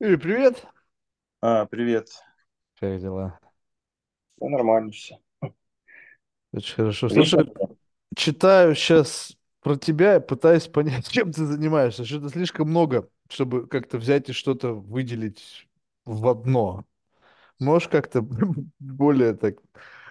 [0.00, 0.64] Юрий, привет.
[1.40, 2.08] А, привет.
[2.78, 3.40] Как дела?
[4.36, 5.18] Да нормально все.
[6.52, 7.08] Очень хорошо.
[7.08, 7.68] Слушай, меня?
[8.14, 12.04] читаю сейчас про тебя и пытаюсь понять, чем ты занимаешься.
[12.04, 15.66] Что-то слишком много, чтобы как-то взять и что-то выделить
[16.04, 16.84] в одно.
[17.58, 18.22] Можешь как-то
[18.78, 19.56] более так...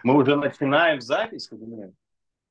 [0.03, 1.93] Мы уже начинаем запись, как бы.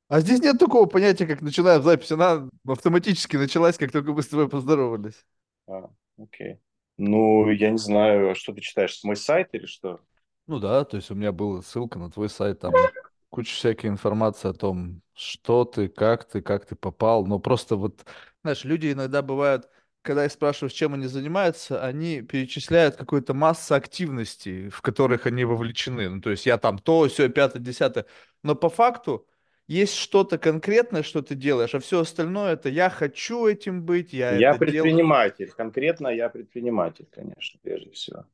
[0.08, 2.12] А здесь нет такого понятия, как начинаем запись.
[2.12, 5.22] Она автоматически началась, как только мы с тобой поздоровались.
[5.66, 6.60] А, окей.
[6.98, 10.00] Ну, я не знаю, что ты читаешь, мой сайт или что?
[10.46, 12.72] Ну да, то есть у меня была ссылка на твой сайт, там
[13.30, 17.26] куча всякой информации о том, что ты, как ты, как ты попал.
[17.26, 18.06] Но просто вот,
[18.42, 19.68] знаешь, люди иногда бывают,
[20.02, 26.08] когда я спрашиваю, чем они занимаются, они перечисляют какую-то массу активностей, в которых они вовлечены.
[26.08, 28.06] Ну, то есть я там то, все, пятое, десятое.
[28.44, 29.26] Но по факту
[29.68, 34.32] есть что-то конкретное, что ты делаешь, а все остальное это я хочу этим быть, я
[34.36, 34.82] Я это делаю.
[34.82, 35.50] предприниматель.
[35.56, 38.26] Конкретно я предприниматель, конечно, прежде всего.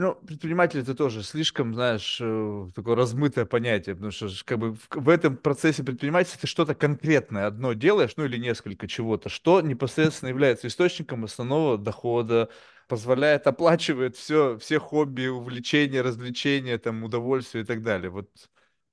[0.00, 5.08] Ну, предприниматель это тоже слишком, знаешь, э, такое размытое понятие, потому что как бы в,
[5.10, 10.68] этом процессе предпринимательства ты что-то конкретное одно делаешь, ну или несколько чего-то, что непосредственно является
[10.68, 12.48] источником основного дохода,
[12.88, 18.08] позволяет, оплачивает все, все хобби, увлечения, развлечения, там, удовольствия и так далее.
[18.08, 18.30] Вот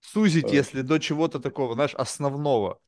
[0.02, 2.80] сузить, Э, если до чего-то такого, знаешь, основного.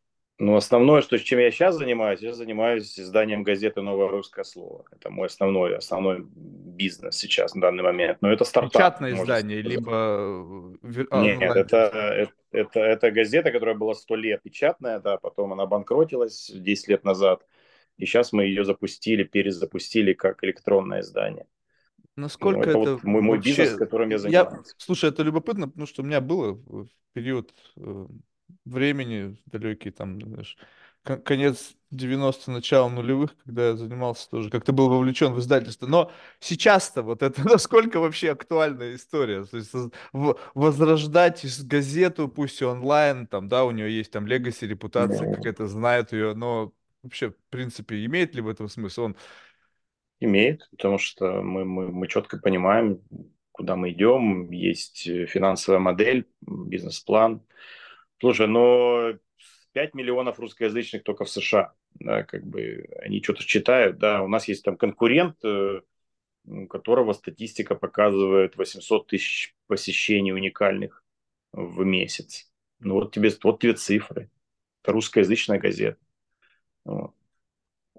[0.41, 4.85] Ну, основное, что, чем я сейчас занимаюсь, я занимаюсь изданием газеты «Новое русское слово».
[4.91, 8.19] Это мой основной, основной бизнес сейчас, на данный момент.
[8.21, 9.61] Но это стартап, Печатное издание, сказать.
[9.61, 11.89] либо э, вир- Нет, это, онлайн-версия.
[11.89, 17.03] это, это, это газета, которая была сто лет печатная, да, потом она банкротилась 10 лет
[17.03, 17.45] назад,
[17.97, 21.47] и сейчас мы ее запустили, перезапустили как электронное издание.
[22.39, 23.75] Ну, Насколько это вот это мой, мой бизнес, вообще...
[23.75, 24.75] которым я Я, занимаюсь.
[24.77, 28.05] слушай, это любопытно, потому что у меня было в период э,
[28.65, 30.57] времени далекий, там, знаешь,
[31.03, 35.87] кон- конец 90-х, начало нулевых, когда я занимался тоже, как-то был вовлечен в издательство.
[35.87, 39.45] Но сейчас-то вот это насколько вообще актуальная история?
[39.45, 39.71] То есть
[40.53, 45.29] возрождать из газету, пусть и онлайн, там, да, у нее есть там легаси, репутация, Ну,
[45.29, 46.73] какая-то знает ее, но
[47.03, 49.03] вообще, в принципе, имеет ли в этом смысл?
[49.03, 49.15] Он
[50.19, 53.01] имеет, потому что мы, мы, мы четко понимаем,
[53.51, 57.41] куда мы идем, есть финансовая модель, бизнес-план.
[58.19, 59.13] Слушай, но
[59.73, 64.47] 5 миллионов русскоязычных только в США, да, как бы они что-то читают, да, у нас
[64.47, 65.81] есть там конкурент, э,
[66.45, 71.03] у которого статистика показывает 800 тысяч посещений уникальных
[71.51, 72.51] в месяц.
[72.79, 74.29] Ну вот тебе, вот тебе цифры.
[74.81, 75.99] Это русскоязычная газета.
[76.85, 77.13] Вот.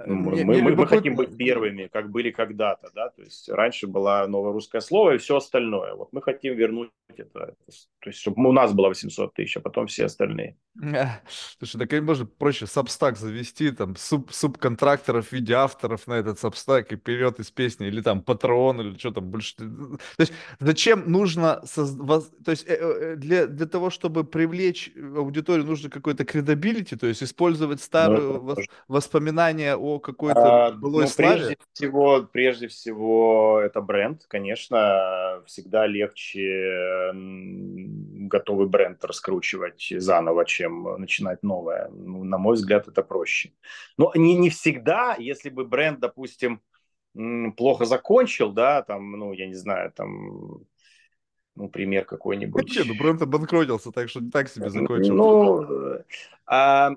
[0.06, 4.26] Ну, Мы, мы, мы хотим быть первыми, как были когда-то, да, то есть раньше было
[4.28, 5.94] новое русское слово и все остальное.
[5.94, 7.54] Вот мы хотим вернуть это,
[8.00, 10.56] то есть чтобы у нас было 800 тысяч, а потом все остальные.
[11.58, 16.38] Слушай, так и можно проще Substack завести, там, суп, субконтракторов в виде авторов на этот
[16.38, 19.56] Substack и вперед и с песней, или там Patreon, или что там больше.
[19.56, 25.66] То есть зачем нужно, соз- то есть э, э, для, для того, чтобы привлечь аудиторию,
[25.66, 31.56] нужно какой-то credibility, то есть использовать старые вос- воспоминания о какой-то А, былой ну, прежде
[31.74, 37.12] всего, прежде всего, это бренд, конечно, всегда легче
[38.30, 41.88] готовый бренд раскручивать заново, чем начинать новое.
[41.90, 43.52] Ну, на мой взгляд, это проще.
[43.98, 46.62] Но не, не всегда, если бы бренд, допустим,
[47.56, 50.64] плохо закончил, да, там, ну, я не знаю, там,
[51.56, 52.78] ну, пример какой-нибудь.
[52.86, 55.14] ну бренд обанкротился, так что не так себе закончил.
[55.14, 55.98] Ну,
[56.46, 56.92] а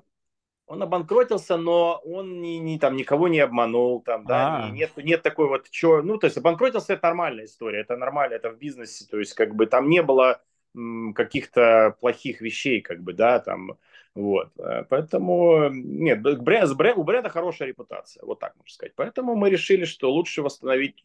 [0.66, 5.22] он обанкротился, но он не, не, там, никого не обманул, там, да, А, нет, нет
[5.22, 9.06] такой вот, чё, ну, то есть обанкротился, это нормальная история, это нормально, это в бизнесе,
[9.10, 10.40] то есть как бы там не было
[11.14, 13.78] каких-то плохих вещей, как бы, да, там,
[14.14, 19.34] вот, Э, поэтому, нет, бренд, бренд, у бренда хорошая репутация, вот так можно сказать, поэтому
[19.34, 21.04] мы решили, что лучше восстановить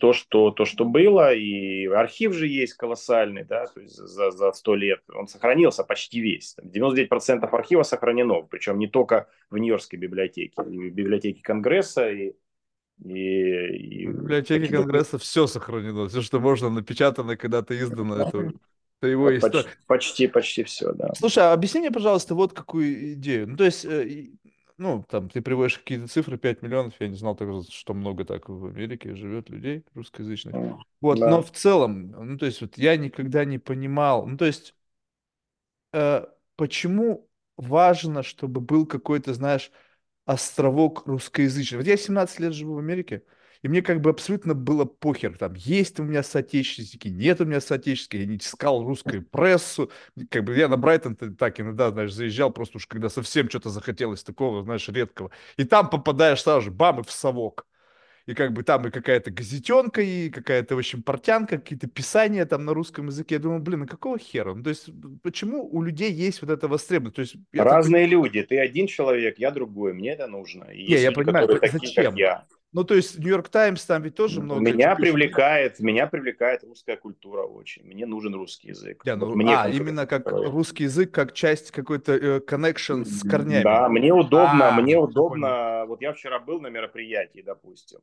[0.00, 4.50] то, что, то, что было, и архив же есть колоссальный, да, то есть за, за
[4.50, 6.54] 100 лет он сохранился почти весь.
[6.54, 12.32] Там 99% архива сохранено, причем не только в Нью-Йоркской библиотеке, в библиотеке Конгресса, и,
[13.04, 13.10] и,
[14.04, 18.52] в и библиотеке какие-то Конгресса все сохранено, все, что можно, напечатано, когда-то издано, это,
[19.00, 19.66] это его история.
[19.66, 21.12] почти, почти, почти все, да.
[21.14, 23.48] Слушай, а объясни мне, пожалуйста, вот какую идею.
[23.48, 24.28] Ну, то есть, э,
[24.78, 28.48] ну, там, ты приводишь какие-то цифры, 5 миллионов, я не знал, так, что много так
[28.48, 30.56] в Америке живет людей русскоязычных.
[31.00, 31.42] Вот, но Да.
[31.42, 34.74] в целом, ну, то есть, вот я никогда не понимал, ну, то есть,
[35.92, 36.26] э,
[36.56, 39.70] почему важно, чтобы был какой-то, знаешь,
[40.24, 41.78] островок русскоязычный.
[41.78, 43.22] Вот я 17 лет живу в Америке,
[43.62, 47.60] и мне как бы абсолютно было похер, там, есть у меня соотечественники, нет у меня
[47.60, 49.90] соотечественников, я не искал русскую прессу,
[50.30, 54.24] как бы я на Брайтон так иногда, знаешь, заезжал, просто уж когда совсем что-то захотелось
[54.24, 57.66] такого, знаешь, редкого, и там попадаешь сразу же, бам, и в совок.
[58.26, 62.64] И как бы там и какая-то газетенка, и какая-то, в общем, портянка, какие-то писания там
[62.64, 63.36] на русском языке.
[63.36, 64.54] Я думаю, блин, а какого хера?
[64.54, 64.88] Ну, то есть,
[65.22, 67.16] почему у людей есть вот эта востребованность?
[67.16, 68.22] То есть, Разные такой...
[68.22, 68.42] люди.
[68.42, 69.92] Ты один человек, я другой.
[69.92, 70.64] Мне это нужно.
[70.64, 72.14] И Не, я понимаю, такие, зачем?
[72.14, 72.46] я.
[72.72, 74.60] Ну, то есть, Нью-Йорк Таймс там ведь тоже много...
[74.60, 77.84] Меня привлекает, меня привлекает русская культура очень.
[77.84, 79.02] Мне нужен русский язык.
[79.04, 83.28] Да, ну, вот мне а, именно как русский язык, как часть какой-то э, connection с
[83.28, 83.62] корнями.
[83.62, 85.84] Да, мне удобно, а, мне удобно.
[85.86, 88.00] Вот я вчера был на мероприятии, допустим.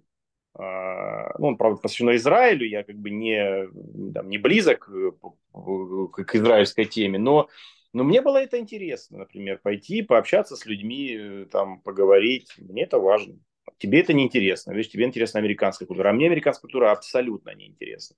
[0.54, 3.68] А, ну, он, правда, посвящено Израилю, я как бы не,
[4.14, 4.88] там, не близок
[5.52, 7.50] к, к израильской теме, но
[7.92, 12.54] но мне было это интересно, например, пойти, пообщаться с людьми, э, там, поговорить.
[12.60, 13.40] Мне это важно.
[13.78, 17.68] Тебе это не интересно, видишь, тебе интересна американская культура, а мне американская культура абсолютно не
[17.68, 18.16] интересна.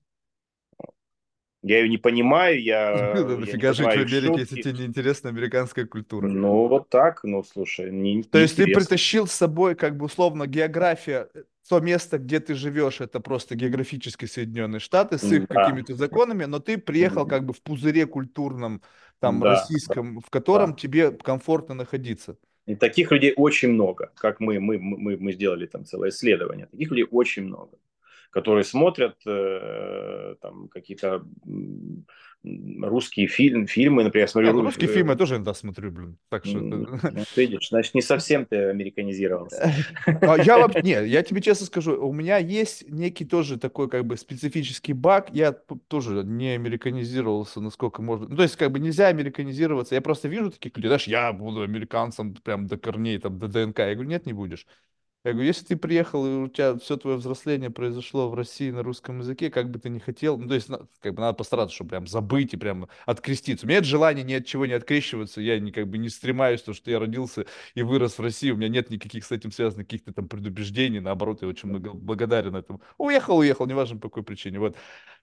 [1.62, 3.12] Я ее не понимаю, я...
[3.14, 6.26] Да, нафига жить в Америке, если тебе не интересна американская культура?
[6.26, 10.48] Ну, вот так, ну, слушай, не То есть ты притащил с собой, как бы, условно,
[10.48, 15.62] география, э, то место, где ты живешь, это просто географически Соединенные Штаты с их да.
[15.62, 18.82] какими-то законами, но ты приехал как бы в пузыре культурном,
[19.20, 20.76] там, да, российском, да, в котором да.
[20.76, 22.36] тебе комфортно находиться.
[22.66, 26.66] И таких людей очень много, как мы, мы, мы, мы сделали там целое исследование.
[26.66, 27.78] Таких людей очень много,
[28.32, 31.22] которые смотрят э, там какие-то
[32.44, 34.48] русские фильм, фильмы, например, смотрю...
[34.48, 34.94] Нет, ну, русские э...
[34.94, 36.18] фильмы я тоже иногда смотрю, блин.
[36.28, 36.58] Так что...
[36.58, 36.98] Ну,
[37.36, 39.72] видишь, значит, не совсем ты американизировался.
[40.22, 40.66] А я.
[40.82, 45.28] Не, я тебе честно скажу, у меня есть некий тоже такой как бы специфический баг.
[45.32, 48.28] Я тоже не американизировался, насколько можно.
[48.28, 49.94] Ну, то есть, как бы нельзя американизироваться.
[49.94, 53.80] Я просто вижу таких людей, знаешь, я буду американцем прям до корней, там, до ДНК.
[53.80, 54.66] Я говорю, нет, не будешь.
[55.24, 58.82] Я говорю, если ты приехал, и у тебя все твое взросление произошло в России на
[58.82, 61.90] русском языке, как бы ты не хотел, ну, то есть, как бы надо постараться, чтобы
[61.90, 63.64] прям забыть и прям откреститься.
[63.64, 66.62] У меня нет желания ни от чего не открещиваться, я не, как бы не стремаюсь,
[66.62, 67.46] то, что я родился
[67.76, 71.40] и вырос в России, у меня нет никаких с этим связанных каких-то там предубеждений, наоборот,
[71.42, 72.82] я очень благодарен этому.
[72.98, 74.76] Уехал, уехал, неважно по какой причине, вот.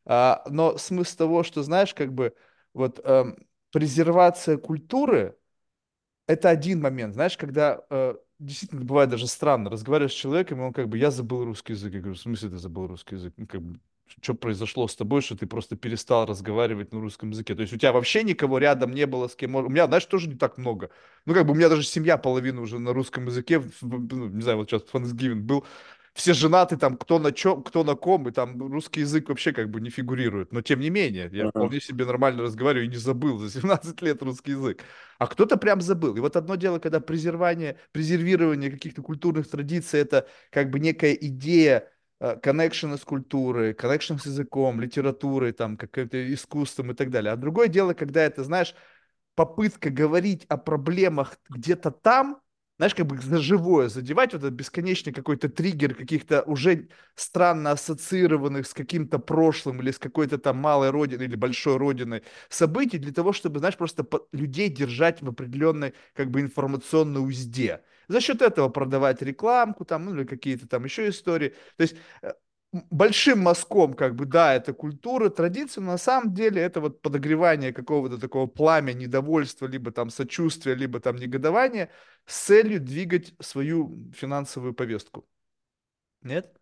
[0.05, 2.33] А, но смысл того, что, знаешь, как бы,
[2.73, 3.37] вот, эм,
[3.71, 5.37] презервация культуры,
[6.27, 9.69] это один момент, знаешь, когда э, действительно бывает даже странно.
[9.69, 11.93] Разговариваешь с человеком, и он как бы, я забыл русский язык.
[11.93, 13.33] Я говорю, в смысле ты забыл русский язык?
[13.37, 13.79] Ну, как бы,
[14.21, 17.53] что произошло с тобой, что ты просто перестал разговаривать на русском языке?
[17.55, 19.55] То есть у тебя вообще никого рядом не было, с кем...
[19.55, 20.89] У меня, знаешь, тоже не так много.
[21.25, 23.61] Ну, как бы у меня даже семья половина уже на русском языке.
[23.81, 25.65] Ну, не знаю, вот сейчас Thanksgiving был
[26.19, 29.69] все женаты там, кто на чем, кто на ком, и там русский язык вообще как
[29.69, 30.51] бы не фигурирует.
[30.51, 31.49] Но тем не менее, я uh-huh.
[31.51, 34.83] вполне себе нормально разговариваю и не забыл за 17 лет русский язык.
[35.17, 36.17] А кто-то прям забыл.
[36.17, 41.89] И вот одно дело, когда презервание, презервирование каких-то культурных традиций, это как бы некая идея
[42.19, 47.31] коннекшена с культурой, коннекшн с языком, литературой, там, каким-то искусством и так далее.
[47.31, 48.75] А другое дело, когда это, знаешь,
[49.35, 52.41] попытка говорить о проблемах где-то там,
[52.79, 58.65] знаешь, как бы за живое задевать вот этот бесконечный какой-то триггер каких-то уже странно ассоциированных
[58.65, 63.33] с каким-то прошлым или с какой-то там малой родиной или большой родиной событий для того,
[63.33, 67.81] чтобы, знаешь, просто людей держать в определенной как бы информационной узде.
[68.07, 71.49] За счет этого продавать рекламку там, ну или какие-то там еще истории.
[71.75, 72.31] То есть э,
[72.71, 77.73] большим мазком, как бы, да, это культура, традиция, но на самом деле это вот подогревание
[77.73, 81.89] какого-то такого пламя, недовольства, либо там сочувствия, либо там негодования
[82.25, 85.27] с целью двигать свою финансовую повестку.
[86.21, 86.53] Нет?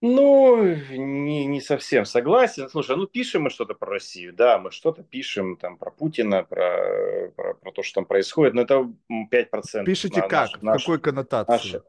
[0.00, 2.68] Ну, не, не совсем согласен.
[2.68, 7.30] Слушай, ну пишем мы что-то про Россию, да, мы что-то пишем там про Путина, про,
[7.36, 9.84] про, про то, что там происходит, но это 5%.
[9.84, 10.60] Пишите на, как?
[10.60, 11.52] Наш, в какой коннотации?
[11.52, 11.82] Наши,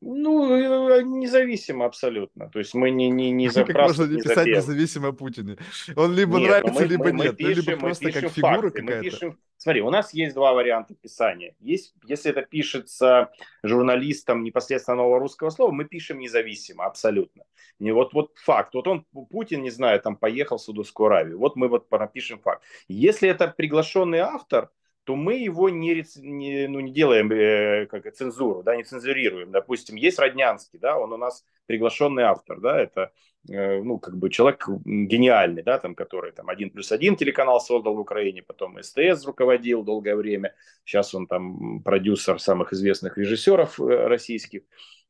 [0.00, 2.50] ну, э, независимо абсолютно.
[2.50, 5.56] То есть мы не, не, не за Как можно не писать независимо Путине?
[5.96, 7.32] Он либо нет, нравится, мы, либо мы, нет.
[7.32, 9.02] Мы пишем, либо просто как фигура какая-то.
[9.02, 9.38] Пишем...
[9.56, 11.54] Смотри, у нас есть два варианта писания.
[11.60, 17.44] Есть, если это пишется журналистом непосредственно нового русского слова, мы пишем независимо, абсолютно.
[17.78, 18.74] Не, вот, вот факт.
[18.74, 21.38] Вот он, Путин, не знаю, там поехал в Судовскую Аравию.
[21.38, 22.62] Вот мы вот напишем факт.
[22.88, 24.70] Если это приглашенный автор,
[25.06, 29.52] то мы его не, не, ну, не делаем э, как цензуру, да, не цензурируем.
[29.52, 33.12] Допустим, есть Роднянский, да, он у нас приглашенный автор, да, это
[33.48, 37.94] э, ну, как бы человек гениальный, да, там, который там один плюс один телеканал создал
[37.94, 44.08] в Украине, потом СТС руководил долгое время, сейчас он там продюсер самых известных режиссеров э,
[44.08, 44.62] российских.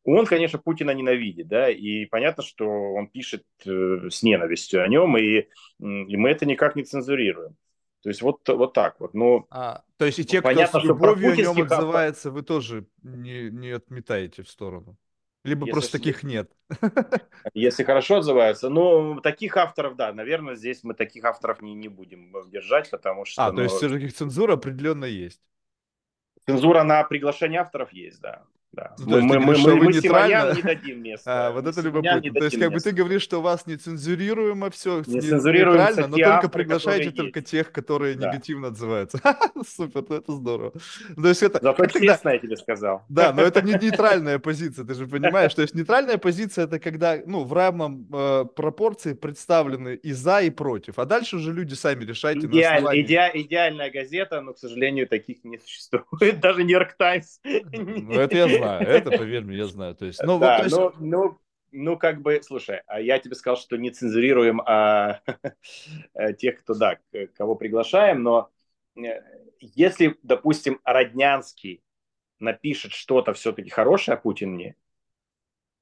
[0.05, 5.17] Он, конечно, Путина ненавидит, да, и понятно, что он пишет э, с ненавистью о нем,
[5.17, 5.47] и,
[5.79, 7.57] и мы это никак не цензурируем.
[8.03, 9.15] То есть вот, вот так вот.
[9.15, 12.87] Но а, то есть и те, понятно, кто с любовью о нем отзывается, вы тоже
[13.03, 14.97] не, не отметаете в сторону?
[15.47, 16.50] Либо если просто таких нет.
[17.55, 18.69] Если хорошо отзываются.
[18.69, 23.47] Ну, таких авторов, да, наверное, здесь мы таких авторов не, не будем держать, потому что...
[23.47, 25.41] А, ну, то есть все-таки цензура определенно есть.
[26.47, 28.45] Цензура на приглашение авторов есть, да.
[28.76, 28.95] Да.
[28.99, 31.49] Ну, мы, мы, говоришь, мы, мы, Симонян не дадим места.
[31.49, 32.33] А, вот это любопытно.
[32.40, 36.16] То есть, как бы ты говоришь, что у вас не цензурируемо все, не цензурируемо, но
[36.16, 37.50] только приглашаете только есть.
[37.50, 38.28] тех, которые да.
[38.28, 39.18] негативно отзываются.
[39.76, 40.73] Супер, ну это здорово.
[41.21, 42.33] То есть это, Зато честно тогда...
[42.33, 43.02] я тебе сказал.
[43.09, 45.54] Да, но это не нейтральная позиция, ты же понимаешь.
[45.54, 50.50] То есть нейтральная позиция это когда ну, в равном э, пропорции представлены и за, и
[50.50, 50.99] против.
[50.99, 52.47] А дальше уже люди сами решайте.
[52.47, 53.02] Идеаль, основании...
[53.02, 56.40] иде, идеальная газета, но, к сожалению, таких не существует.
[56.40, 57.38] Даже Нью-Йорк Таймс.
[57.42, 59.94] Ну, это я знаю, это, поверь мне, я знаю.
[59.94, 60.76] То есть, ну, да, вот, есть...
[60.76, 61.38] ну, ну,
[61.73, 65.20] ну, как бы, слушай, а я тебе сказал, что не цензурируем а,
[66.38, 66.99] тех, кто, да,
[67.35, 68.50] кого приглашаем, но
[68.96, 69.20] э,
[69.61, 71.82] если, допустим, Роднянский
[72.38, 74.76] напишет что-то все-таки хорошее о Путине,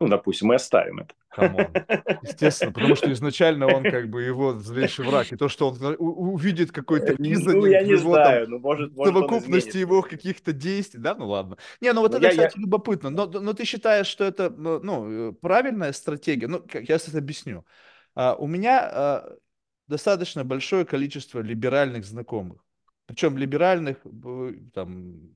[0.01, 1.15] ну, допустим, мы оставим это.
[2.23, 5.33] Естественно, потому что изначально он как бы его злейший враг.
[5.33, 8.93] И то, что он увидит какой-то кизанин ну, я не его, знаю, там, ну, может,
[8.95, 11.57] может совокупности его каких-то действий, да, ну ладно.
[11.81, 12.63] Не, ну вот ну, это, я, кстати, я...
[12.63, 13.11] любопытно.
[13.11, 16.49] Но, но ты считаешь, что это ну, ну правильная стратегия?
[16.49, 17.65] Ну, как я это объясню.
[18.15, 19.37] А, у меня а,
[19.87, 22.65] достаточно большое количество либеральных знакомых.
[23.07, 23.99] Причем либеральных,
[24.73, 25.35] там,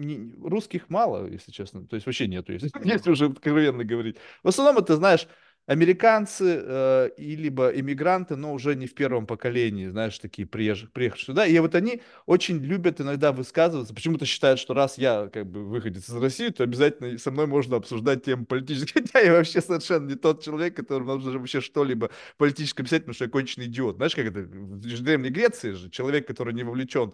[0.00, 1.86] не, русских мало, если честно.
[1.86, 4.16] То есть вообще нету, если, если уже откровенно говорить.
[4.42, 5.26] В основном это, знаешь,
[5.66, 11.26] американцы э, и либо иммигранты, но уже не в первом поколении, знаешь, такие приезжих, приехавшие
[11.26, 11.46] сюда.
[11.46, 16.08] И вот они очень любят иногда высказываться, почему-то считают, что раз я как бы выходец
[16.08, 19.02] из России, то обязательно со мной можно обсуждать тему политической.
[19.02, 23.26] Хотя я вообще совершенно не тот человек, который нужно вообще что-либо политическое писать, потому что
[23.26, 23.96] я конченый идиот.
[23.96, 27.12] Знаешь, как это в Древней Греции же человек, который не вовлечен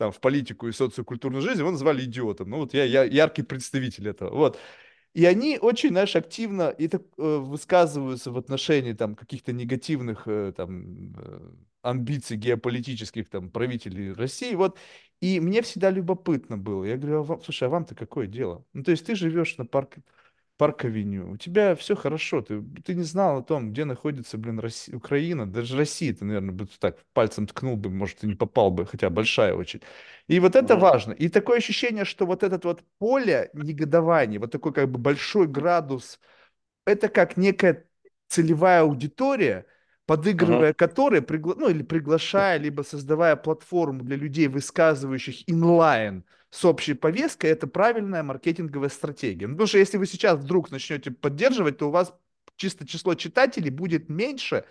[0.00, 2.48] там, в политику и социокультурную жизнь, его называли идиотом.
[2.48, 4.34] Ну, вот я, я яркий представитель этого.
[4.34, 4.58] Вот.
[5.12, 10.54] И они очень, знаешь, активно и так, э, высказываются в отношении там каких-то негативных э,
[10.56, 11.50] там э,
[11.82, 14.54] амбиций геополитических там правителей России.
[14.54, 14.78] Вот.
[15.20, 16.84] И мне всегда любопытно было.
[16.84, 18.64] Я говорю, а вам, слушай, а вам-то какое дело?
[18.72, 20.00] Ну, то есть ты живешь на парке
[20.60, 21.30] парк-авеню.
[21.30, 22.42] У тебя все хорошо.
[22.42, 25.50] Ты, ты не знал о том, где находится, блин, Россия, Украина.
[25.50, 29.08] Даже Россия, ты, наверное, бы так пальцем ткнул бы, может, и не попал бы, хотя
[29.08, 29.80] большая очень.
[30.28, 31.12] И вот это важно.
[31.12, 36.20] И такое ощущение, что вот этот вот поле негодования, вот такой как бы большой градус,
[36.84, 37.86] это как некая
[38.28, 39.64] целевая аудитория,
[40.04, 40.74] подыгрывая uh-huh.
[40.74, 41.54] которой, пригла...
[41.56, 48.22] ну или приглашая, либо создавая платформу для людей, высказывающих инлайн с общей повесткой, это правильная
[48.22, 49.46] маркетинговая стратегия.
[49.46, 52.12] Ну, потому что если вы сейчас вдруг начнете поддерживать, то у вас
[52.56, 54.64] чисто число читателей будет меньше,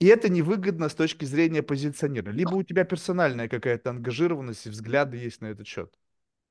[0.00, 2.38] и это невыгодно с точки зрения позиционирования.
[2.38, 5.92] Либо у тебя персональная какая-то ангажированность и взгляды есть на этот счет.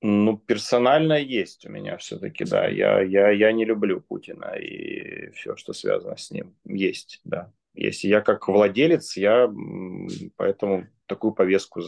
[0.01, 2.68] Ну, персонально есть у меня все-таки, да.
[2.68, 6.56] Я, я, я не люблю Путина и все, что связано с ним.
[6.66, 7.51] Есть, да.
[7.74, 9.51] Если я как владелец, я
[10.36, 11.82] поэтому такую повестку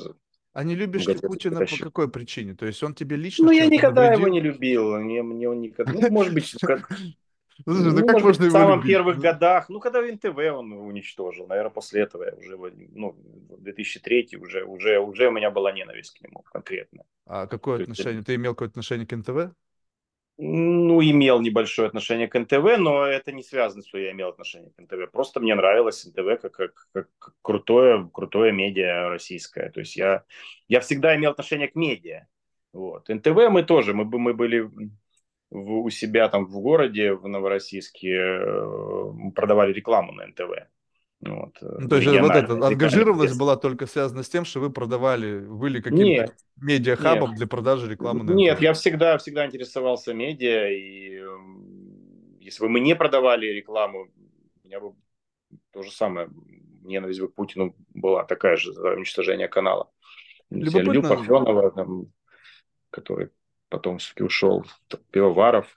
[0.54, 2.56] а не любишь ты Путина по какой причине?
[2.56, 4.26] То есть он тебе лично Ну, я никогда навредил?
[4.26, 5.00] его не любил.
[5.00, 5.94] Мне, мне он никогда...
[5.94, 6.90] Ну, может быть, как...
[7.66, 11.72] Ну, ну, ну, как можно в самых первых годах, ну, когда НТВ он уничтожил, наверное,
[11.72, 12.58] после этого я уже,
[12.94, 13.16] ну,
[13.58, 17.04] 2003 уже, уже, уже у меня была ненависть к нему конкретно.
[17.26, 18.24] А какое отношение?
[18.24, 19.54] Ты имел какое-то отношение к НТВ?
[20.42, 24.82] Ну, имел небольшое отношение к НТВ, но это не связано, что я имел отношение к
[24.82, 25.12] НТВ.
[25.12, 27.10] Просто мне нравилось НТВ как, как, как
[27.42, 29.70] крутое, крутое медиа российское.
[29.70, 30.24] То есть я,
[30.70, 32.28] я всегда имел отношение к медиа.
[32.72, 33.10] Вот.
[33.10, 34.62] НТВ мы тоже, мы, мы были
[35.50, 40.70] в, у себя там в городе, в Новороссийске, э, продавали рекламу на НТВ.
[41.22, 44.70] Вот, э, ну, то есть вот эта ангажированность была только связана с тем, что вы
[44.70, 51.22] продавали, были каким-то медиахабом для продажи рекламы на Нет, я всегда, всегда интересовался медиа, и
[52.40, 54.08] если бы мы не продавали рекламу,
[54.64, 54.94] у меня бы
[55.72, 56.30] то же самое,
[56.84, 59.92] ненависть бы к Путину была такая же за уничтожение канала.
[60.50, 60.92] Любопытно.
[60.92, 62.06] Илью Парфенова, там,
[62.90, 63.30] который
[63.68, 64.66] потом все-таки ушел,
[65.12, 65.68] Пивоваров,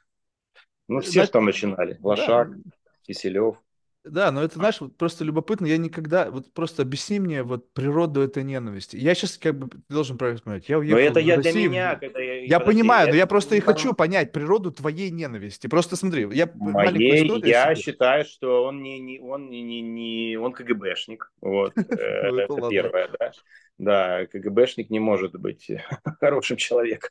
[0.88, 2.70] ну все Знаете, там начинали, Лошак, да.
[3.02, 3.56] Киселев.
[4.04, 8.20] Да, но это, знаешь, вот просто любопытно, я никогда, вот просто объясни мне вот природу
[8.20, 8.96] этой ненависти.
[8.96, 11.68] Я сейчас как бы, должен правильно понимать, я уехал но это в я Россию, для
[11.68, 12.44] меня, когда я...
[12.44, 15.68] Я понимаю, но я просто и хочу понять природу твоей ненависти.
[15.68, 16.50] Просто смотри, я...
[16.54, 21.82] Моей, я считаю, что он не, не, он не, не, не, он КГБшник, вот, э,
[22.30, 23.32] ну, это первое, да.
[23.78, 25.70] Да, КГБшник не может быть
[26.20, 27.10] хорошим человеком,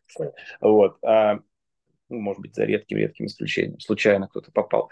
[0.59, 1.39] вот, а,
[2.09, 4.89] ну, может быть, за редким-редким исключением, случайно кто-то попал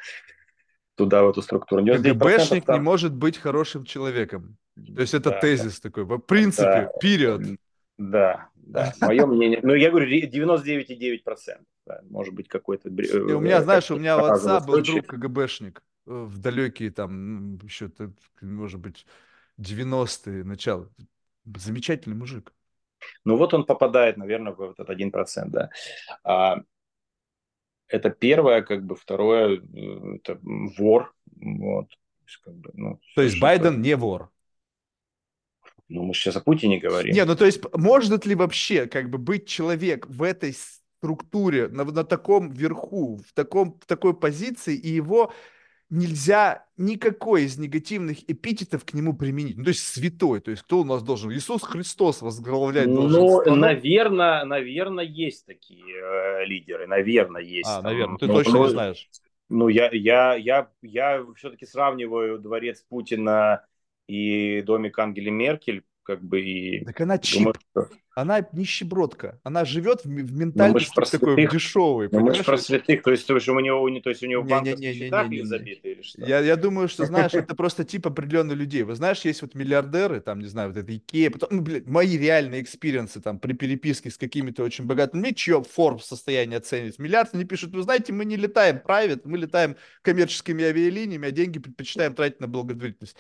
[1.00, 1.86] туда, в эту структуру.
[1.86, 2.76] КГБшник там...
[2.76, 4.58] не может быть хорошим человеком.
[4.76, 5.90] То есть это да, тезис да.
[5.90, 7.58] такой, в принципе, да.
[7.98, 9.60] Да, да, мое мнение.
[9.64, 11.22] Ну, я говорю, 99,9%.
[11.86, 12.90] Да, может быть, какой-то...
[12.90, 17.58] И у меня, знаешь, у меня у отца был друг КГБшник э, в далекие там,
[17.64, 17.90] еще,
[18.42, 19.06] может быть,
[19.58, 20.90] 90-е, начало.
[21.46, 22.54] Замечательный мужик.
[23.24, 25.70] Ну, вот он попадает, наверное, в этот 1%, да.
[26.26, 26.58] А,
[27.90, 30.40] Это первое, как бы, второе, э, это
[30.78, 31.14] вор.
[31.36, 31.90] Вот.
[31.90, 34.30] То есть, как бы, ну, То есть Байден не вор.
[35.90, 37.16] Ну, мы сейчас о Путине говорим.
[37.16, 40.56] Не, ну то есть может ли вообще как бы быть человек в этой
[41.00, 45.34] структуре, на, на таком верху, в, таком, в такой позиции, и его
[45.90, 49.58] нельзя никакой из негативных эпитетов к нему применить.
[49.58, 51.32] Ну, то есть святой, то есть кто у нас должен?
[51.32, 53.20] Иисус Христос возглавлять должен.
[53.20, 57.70] Ну, наверное, наверное, есть такие э, лидеры, наверное, есть.
[57.70, 59.10] А, наверное, ты но, точно но, не знаешь.
[59.50, 63.66] Ну, я, я, я, я все-таки сравниваю дворец Путина
[64.08, 66.84] и домик Ангели Меркель, как бы и...
[66.86, 67.40] Так она cheap.
[67.40, 69.40] Думаю, что она нищебродка.
[69.44, 72.10] Она живет в, в ментальности ну, такой святых, дешевой.
[72.12, 74.44] Ну, мы же про святых, то есть, то есть у него, то есть у него
[74.44, 76.26] банковские счета забиты или что?
[76.26, 78.84] Я, я думаю, что, знаешь, это просто тип определенных людей.
[78.84, 82.18] Вы знаешь, есть вот миллиардеры, там, не знаю, вот это Икея, потом, ну, блин, мои
[82.18, 87.34] реальные experience'ы там при переписке с какими-то очень богатыми людьми, чье Forbes состояние оценивает миллиард,
[87.34, 92.16] они пишут, вы знаете, мы не летаем private, мы летаем коммерческими авиалиниями, а деньги предпочитаем
[92.16, 93.16] тратить на благотворительность.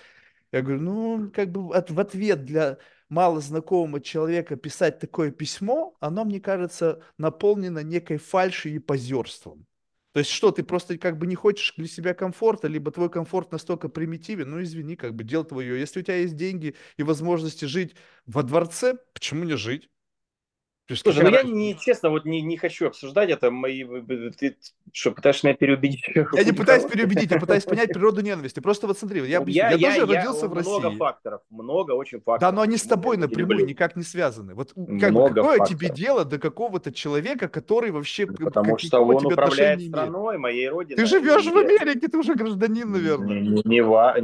[0.51, 2.77] Я говорю, ну, как бы от, в ответ для
[3.08, 9.65] мало знакомого человека писать такое письмо, оно, мне кажется, наполнено некой фальшью и позерством.
[10.13, 13.51] То есть что, ты просто как бы не хочешь для себя комфорта, либо твой комфорт
[13.51, 15.79] настолько примитивен, ну извини, как бы дело твое.
[15.79, 19.89] Если у тебя есть деньги и возможности жить во дворце, почему не жить?
[20.93, 23.51] Есть, Слушай, ну я не, честно, вот не, не хочу обсуждать это.
[23.51, 23.84] Мои,
[24.38, 24.58] ты
[24.91, 26.03] что, пытаешься меня переубедить?
[26.34, 28.60] Я не пытаюсь переубедить, я пытаюсь понять природу ненависти.
[28.60, 29.62] Просто вот смотри, я объясню.
[29.62, 30.69] Я, я, я тоже я, родился в России.
[30.69, 32.41] Много факторов, много очень факторов.
[32.41, 34.55] Да, но они с тобой напрямую никак не связаны.
[34.55, 35.69] Вот как бы, какое факторов.
[35.69, 38.25] тебе дело до какого-то человека, который вообще...
[38.25, 40.98] Потому как, что он управляет страной, моей родиной.
[40.98, 43.39] Ты живешь в Америке, ты уже гражданин, наверное.
[43.39, 43.81] Не, не, не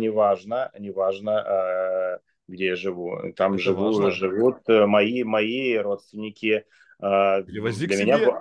[0.09, 1.29] важно, не важно.
[1.29, 2.17] Э,
[2.47, 3.17] где я живу.
[3.35, 4.11] Там Это живу, важно.
[4.11, 6.65] живут э, мои, мои родственники.
[6.99, 8.31] А, Перевози для меня себе.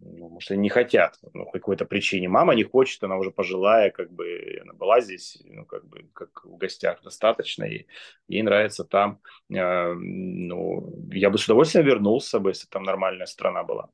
[0.00, 2.28] ну, может, они не хотят, ну, по какой-то причине.
[2.28, 6.44] Мама не хочет, она уже пожилая, как бы, она была здесь, ну, как бы, как
[6.44, 7.86] в гостях достаточно, и
[8.28, 9.20] ей нравится там.
[9.54, 13.90] А, ну, я бы с удовольствием вернулся бы, если там нормальная страна была.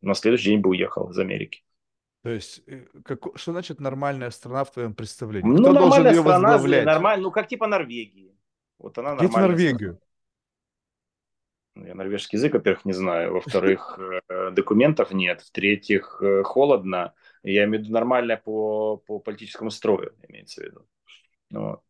[0.00, 1.62] На следующий день бы уехал из Америки.
[2.22, 5.48] То есть, э, как, что значит нормальная страна в твоем представлении?
[5.48, 6.84] Ну, Кто должен ее страна, возглавлять?
[6.84, 8.36] Нормаль, ну, как типа Норвегии.
[8.78, 10.00] Вот она Где Норвегию?
[11.76, 13.32] Ну, я норвежский язык, во-первых, не знаю.
[13.32, 15.40] Во-вторых, э, документов нет.
[15.40, 17.14] В-третьих, э, холодно.
[17.42, 20.86] Я имею в виду нормальная по, по политическому строю, имеется в виду.
[21.50, 21.82] Вот.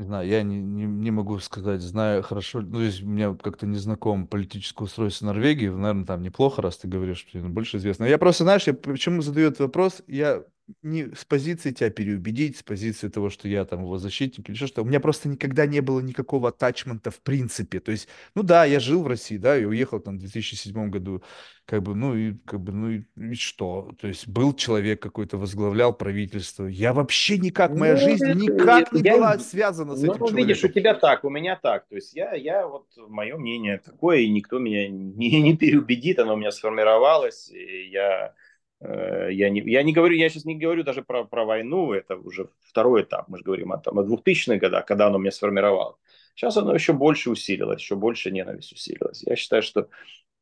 [0.00, 3.34] Не знаю, я не, не, не могу сказать, знаю хорошо, ну, то есть у меня
[3.34, 8.04] как-то не знаком политическое устройство Норвегии, наверное, там неплохо, раз ты говоришь, что больше известно.
[8.04, 10.42] Я просто, знаешь, я почему задаю этот вопрос, я
[10.82, 14.82] не с позиции тебя переубедить, с позиции того, что я там его защитник или что-то.
[14.82, 17.80] У меня просто никогда не было никакого атачмента в принципе.
[17.80, 21.22] То есть, ну да, я жил в России, да, и уехал там в 2007 году,
[21.66, 23.92] как бы, ну и как бы, ну и, и что?
[24.00, 26.66] То есть был человек какой-то, возглавлял правительство.
[26.66, 30.36] Я вообще никак, моя ну, жизнь никак не я, была связана с ну, этим человеком.
[30.36, 31.86] видишь, у тебя так, у меня так.
[31.88, 36.34] То есть я, я вот, мое мнение такое, и никто меня не, не переубедит, оно
[36.34, 38.34] у меня сформировалось, и я
[38.80, 42.48] я не, я не говорю, я сейчас не говорю даже про, про войну, это уже
[42.60, 45.98] второй этап, мы же говорим о, там, о 2000-х годах, когда оно меня сформировало.
[46.34, 49.22] Сейчас оно еще больше усилилось, еще больше ненависть усилилась.
[49.26, 49.88] Я считаю, что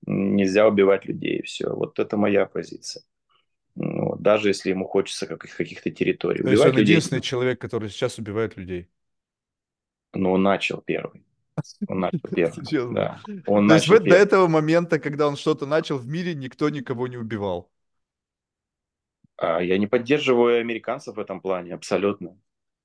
[0.07, 1.69] нельзя убивать людей, и все.
[1.75, 3.03] Вот это моя позиция.
[3.75, 6.43] Ну, даже если ему хочется каких-то территорий.
[6.43, 6.95] То есть он людей...
[6.95, 8.89] единственный человек, который сейчас убивает людей?
[10.15, 11.25] Ну, он начал первый.
[11.87, 12.95] Он начал первый.
[12.95, 13.21] Да.
[13.47, 17.17] Он То есть до этого момента, когда он что-то начал в мире, никто никого не
[17.17, 17.71] убивал?
[19.39, 22.37] А я не поддерживаю американцев в этом плане, абсолютно.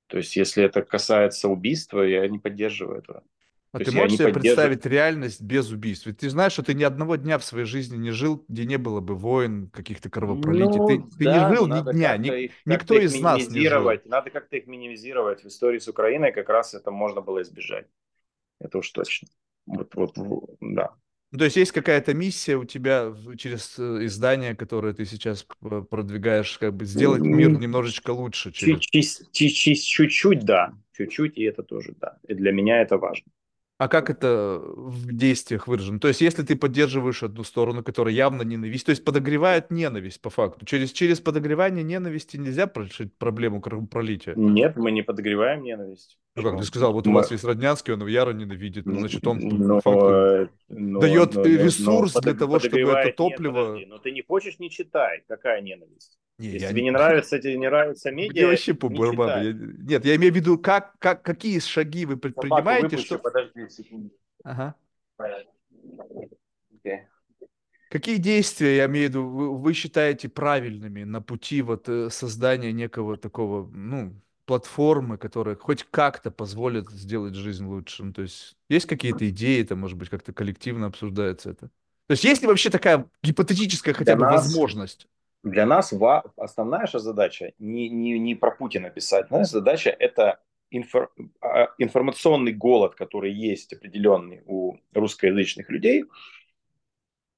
[0.06, 3.24] То есть, если это касается убийства, я не поддерживаю этого.
[3.72, 6.06] А То ты можешь себе представить реальность без убийств?
[6.06, 8.78] Ведь ты знаешь, что ты ни одного дня в своей жизни не жил, где не
[8.78, 10.78] было бы войн, каких-то кровопролитий.
[10.78, 13.90] Ну, ты, ты да, не жил ни дня, ни, их, никто из нас не жил.
[14.04, 15.42] Надо как-то их минимизировать.
[15.42, 17.88] В истории с Украиной как раз это можно было избежать.
[18.60, 19.26] Это уж точно.
[19.66, 20.12] Вот, вот,
[20.60, 20.94] да.
[21.34, 25.44] Ну, то есть есть какая-то миссия у тебя через э, издание, которое ты сейчас
[25.90, 28.52] продвигаешь, как бы сделать мир немножечко лучше.
[28.52, 29.20] Через...
[29.32, 30.74] Чуть-чуть, да.
[30.96, 32.18] Чуть-чуть, и это тоже, да.
[32.28, 33.26] И для меня это важно.
[33.76, 35.98] А как это в действиях выражено?
[35.98, 40.30] То есть, если ты поддерживаешь одну сторону, которая явно ненависть, то есть подогревает ненависть по
[40.30, 40.64] факту.
[40.64, 44.34] Через, через подогревание ненависти нельзя решить проблему кровопролития?
[44.36, 46.18] Нет, мы не подогреваем ненависть.
[46.36, 49.38] Ну как, ты сказал, вот у вас есть Роднянский, он яро ненавидит, ну, значит, он
[49.38, 53.76] но, факту но, дает но, ресурс но, для того, чтобы это топливо...
[53.76, 56.18] Нет, но ты не хочешь, не читай, какая ненависть.
[56.38, 59.42] Не, Если тебе не нравится, тебе не нравится медиа, Мне вообще по барабану.
[59.42, 59.52] Я...
[59.52, 63.18] Нет, я имею в виду, как, как, какие шаги вы предпринимаете, выпущу, что...
[63.18, 64.10] Подожди секунду.
[64.42, 64.74] Ага.
[65.18, 67.06] Okay.
[67.88, 72.72] Какие действия, я имею в виду, вы, вы считаете правильными на пути вот э, создания
[72.72, 78.02] некого такого, ну, платформы, которая хоть как-то позволит сделать жизнь лучше?
[78.02, 81.68] Ну, то есть есть какие-то идеи, это, может быть, как-то коллективно обсуждается это?
[82.06, 85.06] То есть есть ли вообще такая гипотетическая хотя Для бы нас, возможность?
[85.44, 89.30] Для нас ва- основная наша задача не, не, не про Путина писать.
[89.30, 90.40] Наша задача это
[90.72, 96.04] инфор- а, информационный голод, который есть определенный у русскоязычных людей.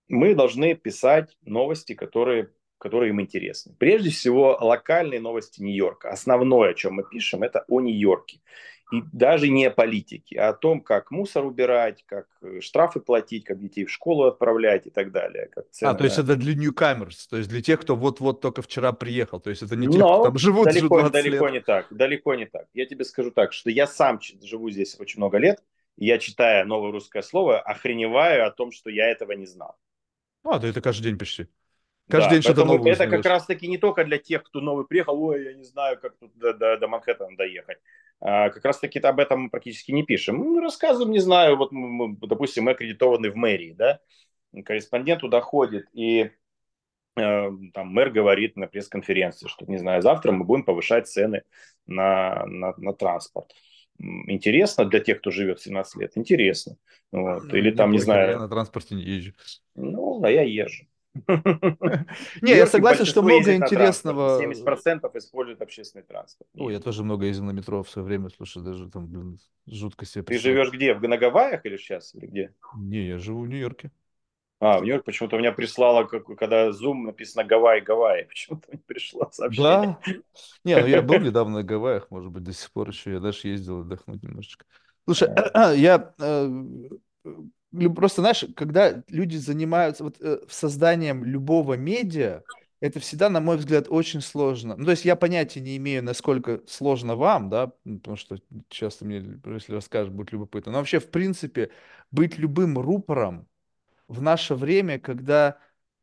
[0.08, 3.74] Мы должны писать новости, которые, которые им интересны.
[3.78, 6.10] Прежде всего, локальные новости Нью-Йорка.
[6.10, 8.40] Основное, о чем мы пишем, это о Нью-Йорке.
[8.92, 13.44] И даже не о политике, а о том, как мусор убирать, как э, штрафы платить,
[13.44, 15.48] как детей в школу отправлять и так далее.
[15.52, 18.62] Как А, цены то есть это для newcomers, то есть для тех, кто вот-вот только
[18.62, 21.54] вчера приехал, то есть это не те, кто там живут уже далеко, 20 далеко лет.
[21.54, 21.86] не так.
[21.90, 22.66] Далеко не так.
[22.74, 25.64] Я тебе скажу так, что я сам живу здесь очень много лет,
[25.96, 29.76] и я, читая новое русское слово, охреневаю о том, что я этого не знал.
[30.44, 31.48] А, да это каждый день почти.
[32.08, 35.20] Каждый Да, день что-то новое это как раз-таки не только для тех, кто новый приехал,
[35.20, 37.78] ой, я не знаю, как тут до, до, до Манхэттена доехать.
[38.20, 40.36] А, как раз-таки об этом мы практически не пишем.
[40.36, 43.98] Мы рассказываем, не знаю, вот, мы, мы, допустим, мы аккредитованы в мэрии, да,
[44.64, 46.30] корреспондент туда ходит, и
[47.16, 51.42] э, там мэр говорит на пресс-конференции, что, не знаю, завтра мы будем повышать цены
[51.86, 53.52] на, на, на транспорт.
[53.98, 56.12] Интересно для тех, кто живет 17 лет?
[56.16, 56.76] Интересно.
[57.12, 57.44] Вот.
[57.44, 59.32] Ну, Или там, не похер, я знаю, на транспорте не езжу.
[59.74, 60.86] ну, а я езжу.
[62.42, 64.38] Не, я согласен, что много интересного.
[64.38, 64.44] транспорте.
[64.44, 66.48] 70% используют общественный транспорт.
[66.54, 70.04] Ой, я тоже много ездил на метро в свое время, слушай, даже там, блин, жутко
[70.04, 70.94] себе Ты живешь где?
[70.94, 72.14] В на Гавайях или сейчас?
[72.14, 72.54] Или где?
[72.76, 73.90] Не, я живу в Нью-Йорке.
[74.58, 78.24] А, в Нью-Йорк почему-то у меня прислало, как- когда Zoom написано Гавайи, Гавайи.
[78.28, 79.98] Почему-то не пришло сообщение.
[80.06, 80.12] Да.
[80.64, 83.12] Не, ну я был недавно на Гавайях, может быть, до сих пор еще.
[83.12, 84.64] Я даже ездил отдохнуть немножечко.
[85.04, 85.28] Слушай,
[85.76, 86.48] я э,
[87.94, 92.42] просто, знаешь, когда люди занимаются вот э, созданием любого медиа,
[92.80, 94.76] это всегда, на мой взгляд, очень сложно.
[94.76, 98.36] Ну, то есть я понятия не имею, насколько сложно вам, да, потому что
[98.68, 100.72] часто мне, если расскажешь, будет любопытно.
[100.72, 101.70] Но вообще, в принципе,
[102.10, 103.48] быть любым рупором
[104.08, 105.58] в наше время, когда,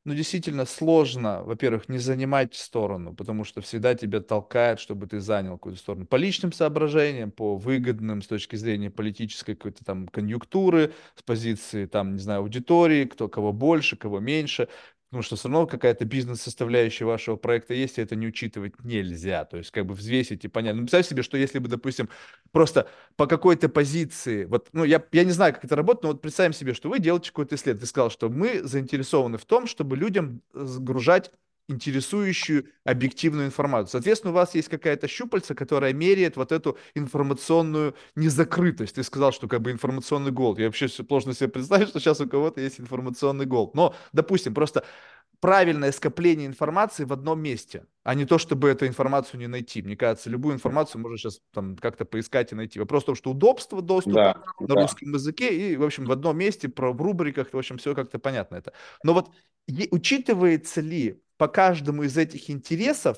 [0.05, 5.53] ну, действительно сложно, во-первых, не занимать сторону, потому что всегда тебя толкает, чтобы ты занял
[5.53, 6.05] какую-то сторону.
[6.05, 12.15] По личным соображениям, по выгодным с точки зрения политической какой-то там конъюнктуры, с позиции там,
[12.15, 14.67] не знаю, аудитории, кто кого больше, кого меньше.
[15.13, 19.45] Потому что все равно какая-то бизнес-составляющая вашего проекта есть, и это не учитывать нельзя.
[19.45, 20.73] То есть как бы взвесить и понять.
[20.73, 22.09] Ну, представь себе, что если бы, допустим,
[22.51, 26.21] просто по какой-то позиции, вот, ну, я, я не знаю, как это работает, но вот
[26.23, 27.81] представим себе, что вы делаете какое-то исследование.
[27.81, 31.31] Ты сказал, что мы заинтересованы в том, чтобы людям сгружать
[31.69, 33.91] интересующую объективную информацию.
[33.91, 38.95] Соответственно, у вас есть какая-то щупальца, которая меряет вот эту информационную незакрытость.
[38.95, 40.59] Ты сказал, что как бы информационный голод.
[40.59, 43.75] Я вообще сложно себе представить, что сейчас у кого-то есть информационный голод.
[43.75, 44.83] Но, допустим, просто
[45.39, 49.81] правильное скопление информации в одном месте, а не то, чтобы эту информацию не найти.
[49.81, 52.79] Мне кажется, любую информацию можно сейчас там как-то поискать и найти.
[52.79, 54.81] Вопрос в том, что удобство доступа Да, на да.
[54.81, 58.19] русском языке и, в общем, в одном месте, про, в рубриках, в общем, все как-то
[58.19, 58.71] понятно это.
[59.03, 59.31] Но вот
[59.67, 63.17] е- учитывается ли по каждому из этих интересов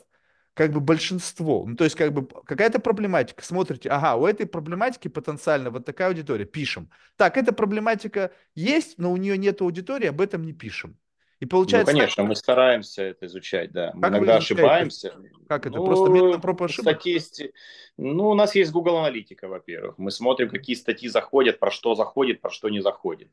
[0.54, 5.10] как бы большинство, ну, то есть как бы какая-то проблематика, смотрите, ага, у этой проблематики
[5.10, 6.90] потенциально вот такая аудитория, пишем.
[7.18, 10.98] Так, эта проблематика есть, но у нее нет аудитории, об этом не пишем.
[11.42, 13.92] И Ну, получается, так, конечно, мы стараемся это изучать, да.
[13.94, 15.14] Мы как иногда ошибаемся.
[15.50, 15.82] Как это?
[15.82, 16.96] Просто методом Ну, проб и ошибок?
[16.96, 17.54] статисти...
[17.98, 19.98] Ну, у нас есть Google Аналитика, во-первых.
[19.98, 23.30] Мы смотрим, какие статьи заходят, про что заходит, про что не заходит.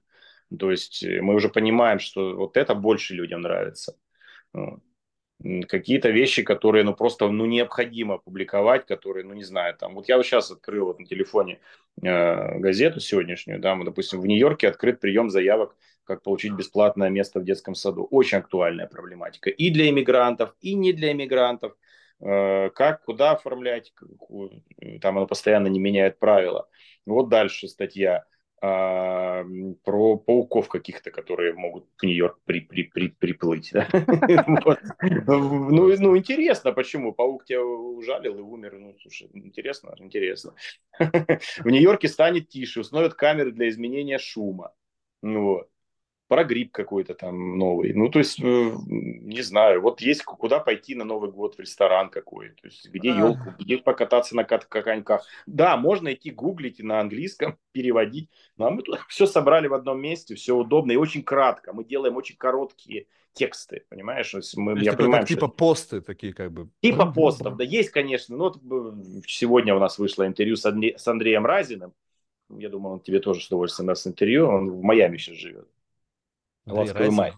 [0.58, 3.96] То есть э, мы уже понимаем, что вот это больше людям нравится.
[5.68, 10.16] Какие-то вещи, которые, ну, просто, ну, необходимо публиковать, которые, ну, не знаю, там, вот я
[10.16, 11.58] вот сейчас открыл вот на телефоне
[12.00, 17.40] э, газету сегодняшнюю, да, мы, допустим, в Нью-Йорке открыт прием заявок, как получить бесплатное место
[17.40, 18.06] в детском саду.
[18.12, 21.74] Очень актуальная проблематика и для иммигрантов, и не для иммигрантов.
[22.20, 24.62] Э, Как, куда оформлять, какую-
[25.00, 26.68] там оно постоянно не меняет правила.
[27.04, 28.24] Вот дальше статья
[28.62, 33.72] про пауков каких-то, которые могут в Нью-Йорк при, при, при, приплыть.
[35.26, 37.12] Ну, ну, интересно, почему?
[37.12, 38.78] Паук тебя ужалил и умер.
[38.78, 40.54] Ну, слушай, интересно, интересно.
[40.98, 44.72] В Нью-Йорке станет тише, установят камеры для изменения шума.
[45.22, 45.71] Ну, вот.
[46.32, 47.92] Про грипп какой-то там новый.
[47.92, 52.08] Ну, то есть, э, не знаю, вот есть куда пойти на Новый год, в ресторан
[52.08, 53.16] какой, то есть, где А.
[53.16, 55.26] елку, где покататься на коньках.
[55.44, 59.74] Да, можно идти гуглить и на английском, переводить, ну, а мы тут все собрали в
[59.74, 61.74] одном месте, все удобно и очень кратко.
[61.74, 64.30] Мы делаем очень короткие тексты, понимаешь?
[64.30, 66.70] То есть мы, То есть я понимаю, типа посты такие как бы.
[66.80, 68.38] Типа постов, да, есть, конечно.
[68.38, 71.92] Ну, вот э, сегодня у нас вышло интервью с, Андре- с Андреем Разиным.
[72.48, 74.46] Я думаю, он тебе тоже с удовольствием даст интервью.
[74.46, 75.68] Он в Майами сейчас живет.
[76.66, 77.16] Андрей Ласковый Разин?
[77.16, 77.32] май.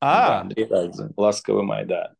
[0.00, 2.12] Да, А, Андрей Райзен, «Ласковый май», да.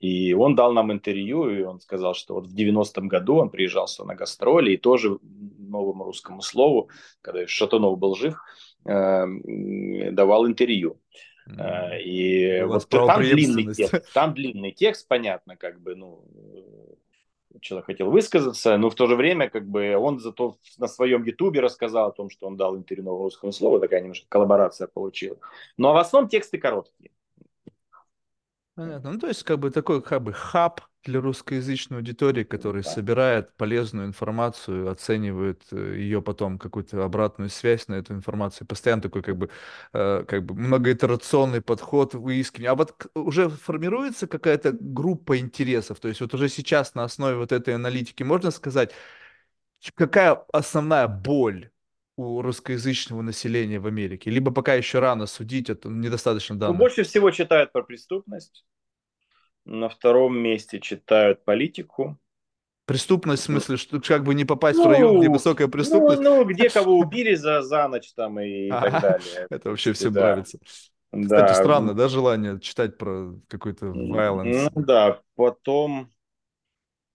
[0.00, 3.86] И он дал нам интервью, и он сказал, что вот в 90-м году он приезжал
[3.86, 5.18] сюда на гастроли, и тоже
[5.58, 6.88] новому русскому слову,
[7.20, 8.36] когда Шатунов был жив,
[8.86, 9.26] э,
[10.10, 10.98] давал интервью.
[11.46, 16.24] Э, и вот там длинный текст, там длинный текст, понятно, как бы, ну,
[17.60, 21.60] человек хотел высказаться, но в то же время, как бы, он зато на своем ютубе
[21.60, 25.40] рассказал о том, что он дал интервью новому русскому слову, такая немножко коллаборация получилась.
[25.76, 27.10] Но в основном тексты короткие.
[28.74, 29.12] Понятно.
[29.12, 32.90] Ну, то есть, как бы такой как бы хаб для русскоязычной аудитории, который Да.
[32.90, 38.66] собирает полезную информацию, оценивает э, ее потом какую-то обратную связь на эту информацию.
[38.66, 39.50] Постоянно такой как бы,
[39.92, 42.70] э, как бы многоитерационный подход, выискивание.
[42.70, 46.00] А вот уже формируется какая-то группа интересов.
[46.00, 48.92] То есть вот уже сейчас на основе вот этой аналитики можно сказать,
[49.94, 51.69] какая основная боль
[52.20, 54.30] у русскоязычного населения в Америке?
[54.30, 56.74] Либо пока еще рано судить, это недостаточно Ну, данных.
[56.74, 58.64] больше всего читают про преступность.
[59.64, 62.18] На втором месте читают политику.
[62.86, 66.22] Преступность в смысле, что как бы не попасть в район, где Ну, высокая ну, преступность.
[66.22, 69.48] ну, где кого убили за, за ночь там и так Ага, далее.
[69.50, 70.16] Это вообще всем да.
[70.16, 70.58] нравится.
[71.24, 71.54] Кстати, Да.
[71.54, 74.70] странно, да, желание читать про какой-то Ну violence.
[74.74, 76.10] да, потом,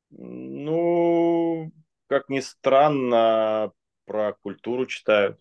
[0.09, 1.71] ну,
[2.07, 3.71] как ни странно,
[4.05, 5.39] про культуру читают.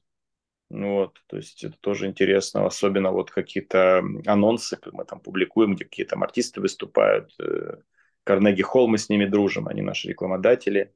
[0.71, 6.17] Вот, то есть это тоже интересно, особенно вот какие-то анонсы мы там публикуем, где какие-то
[6.17, 7.33] артисты выступают.
[7.41, 7.79] э,
[8.25, 10.93] Карнеги Холл, мы с ними дружим, они наши рекламодатели,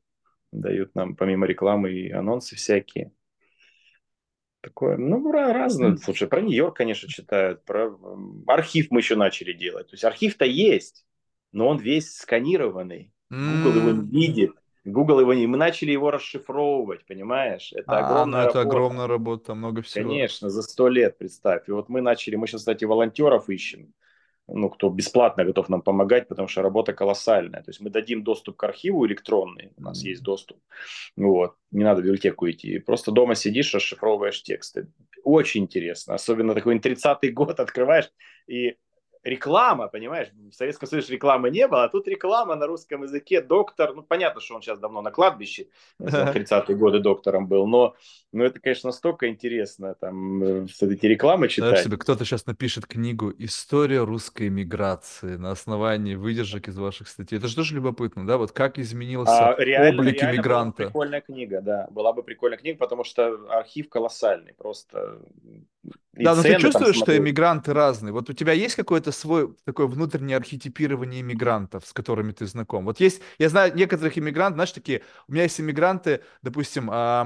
[0.53, 3.13] дают нам помимо рекламы и анонсы всякие.
[4.61, 5.95] Такое, ну, разное.
[5.95, 5.97] М.
[5.97, 7.97] Слушай, про Нью-Йорк, конечно, читают, про
[8.47, 9.87] архив мы еще начали делать.
[9.89, 11.07] То есть архив-то есть,
[11.53, 13.13] но он весь сканированный.
[13.47, 14.57] Google его не М, видит.
[14.91, 15.47] Google его не...
[15.47, 17.73] Мы начали его расшифровывать, понимаешь?
[17.73, 18.61] Это А, ну огромная это работа.
[18.69, 20.09] огромная работа, много всего.
[20.09, 21.69] Конечно, за сто лет, представь.
[21.69, 23.93] И вот мы начали, мы сейчас, кстати, волонтеров ищем,
[24.47, 27.63] ну, кто бесплатно готов нам помогать, потому что работа колоссальная.
[27.63, 30.09] То есть мы дадим доступ к архиву электронный, у нас М.
[30.09, 30.59] есть доступ.
[31.17, 32.79] Вот, не надо в библиотеку идти.
[32.79, 34.89] Просто дома сидишь, расшифровываешь тексты.
[35.23, 36.15] Очень интересно.
[36.15, 38.11] Особенно такой 30-й год открываешь,
[38.47, 38.77] и
[39.23, 43.95] реклама, понимаешь, в Советском Союзе рекламы не было, а тут реклама на русском языке, доктор,
[43.95, 47.95] ну, понятно, что он сейчас давно на кладбище, в 30-е годы доктором был, но,
[48.33, 51.85] но это, конечно, настолько интересно, там, э, вот эти рекламы читать.
[51.85, 57.39] себе, кто-то сейчас напишет книгу «История русской миграции» на основании выдержек из ваших статей.
[57.39, 58.39] Это же тоже любопытно, да?
[58.39, 60.85] Вот как изменился А, реально, облик реально была бы иммигранта.
[60.85, 65.21] прикольная книга, да, была бы прикольная книга, потому что архив колоссальный, просто
[66.19, 68.13] и Да, но ты чувствуешь, что иммигранты разные.
[68.13, 72.85] Вот у тебя есть какое-то свой такое внутреннее архетипирование иммигрантов, с которыми ты знаком?
[72.85, 77.25] Вот есть, я знаю некоторых иммигрантов, знаешь, такие, у меня есть иммигранты, допустим, а,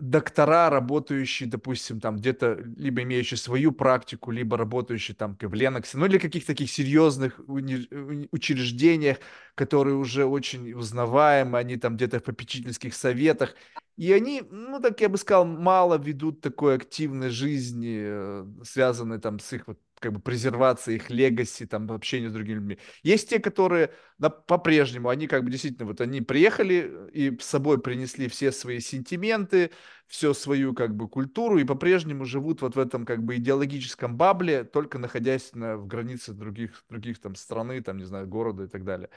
[0.00, 6.06] доктора, работающие, допустим, там где-то, либо имеющие свою практику, либо работающие там в Леноксе, ну
[6.06, 9.18] или каких-то таких серьезных уни- учреждениях,
[9.54, 13.54] которые уже очень узнаваемы, они там где-то в попечительских советах,
[13.96, 19.38] и они, ну, так я бы сказал, мало ведут такой активной жизни, э, связанной там
[19.38, 22.78] с их вот как бы презервацией их легаси, там, общения с другими людьми.
[23.02, 27.80] Есть те, которые да, по-прежнему, они как бы действительно, вот они приехали и с собой
[27.80, 29.70] принесли все свои сентименты,
[30.06, 34.64] всю свою как бы культуру и по-прежнему живут вот в этом как бы идеологическом бабле,
[34.64, 38.84] только находясь на, в границе других, других там страны, там, не знаю, города и так
[38.84, 39.08] далее.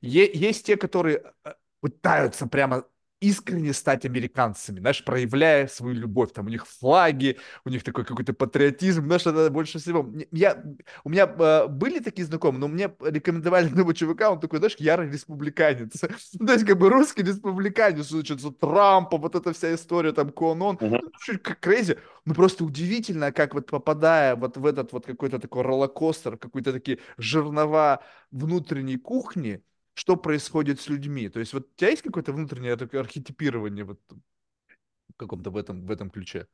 [0.00, 2.86] Е- есть те, которые э, пытаются прямо
[3.20, 6.32] искренне стать американцами, знаешь, проявляя свою любовь.
[6.32, 10.08] Там у них флаги, у них такой какой-то патриотизм, знаешь, это больше всего.
[10.30, 10.62] Я,
[11.04, 15.10] у меня э, были такие знакомые, но мне рекомендовали одного чувака, он такой, знаешь, ярый
[15.10, 15.92] республиканец.
[16.38, 20.30] Ну, То есть, как бы русский республиканец, значит, за Трампа, вот эта вся история, там,
[20.30, 21.00] Конон, Мгм.
[21.28, 21.98] ну, как крейзи.
[22.24, 26.98] Ну, просто удивительно, как вот попадая вот в этот вот какой-то такой роллокостер, какой-то такие
[27.18, 29.62] жернова внутренней кухни,
[30.00, 31.28] что происходит с людьми.
[31.28, 35.90] То есть вот у тебя есть какое-то внутреннее архетипирование вот в каком-то в этом, в
[35.90, 36.46] этом ключе?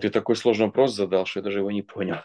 [0.00, 2.18] Ты такой сложный вопрос задал, что я даже его не понял.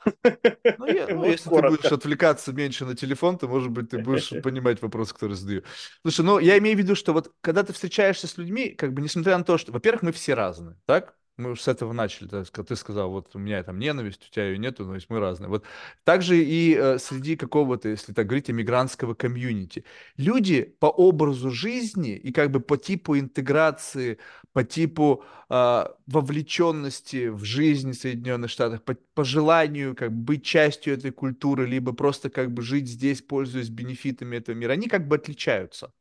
[0.77, 4.29] Ну, я- ну, если ты будешь отвлекаться меньше на телефон, то, может быть, ты будешь
[4.43, 5.63] понимать вопрос, который задаю.
[6.03, 9.01] Слушай, ну, я имею в виду, что вот когда ты встречаешься с людьми, как бы,
[9.01, 11.17] несмотря на то, что, во-первых, мы все разные, так?
[11.37, 14.57] Мы уж с этого начали, ты сказал, вот у меня там ненависть, у тебя ее
[14.57, 15.49] нету, но есть мы разные.
[15.49, 15.65] Вот
[16.03, 19.85] также и э, среди какого-то, если так говорить, иммигрантского комьюнити.
[20.17, 24.17] Люди по образу жизни и как бы по типу интеграции,
[24.51, 30.95] по типу а, вовлеченности в жизнь Соединенных Штатов, по, по желанию как бы быть частью
[30.95, 35.17] этой культуры, либо просто как бы жить здесь, пользуясь бенефитами этого мира, они как бы
[35.17, 35.93] отличаются.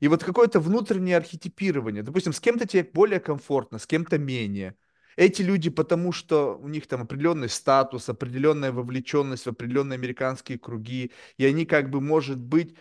[0.00, 2.02] И вот какое-то внутреннее архетипирование.
[2.02, 4.76] Допустим, с кем-то тебе более комфортно, с кем-то менее.
[5.16, 11.12] эти люди, потому что у них там определенный статус, определенная вовлеченность в определенные американские круги,
[11.36, 12.74] и они как бы, может быть,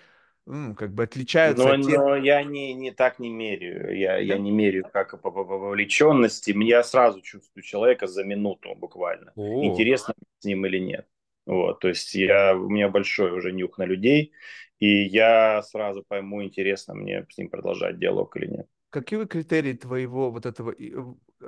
[0.45, 1.97] ну, как бы отличаются но, от тех...
[1.97, 3.97] Но я не, не так не меряю.
[3.97, 6.53] Я, я не меряю как по, по, по вовлеченности.
[6.63, 9.31] Я сразу чувствую человека за минуту буквально.
[9.35, 9.63] О.
[9.63, 11.07] Интересно с ним или нет.
[11.45, 14.31] Вот, то есть я, у меня большой уже нюх на людей,
[14.79, 18.67] и я сразу пойму, интересно мне с ним продолжать диалог или нет.
[18.89, 20.71] Какие критерии твоего вот этого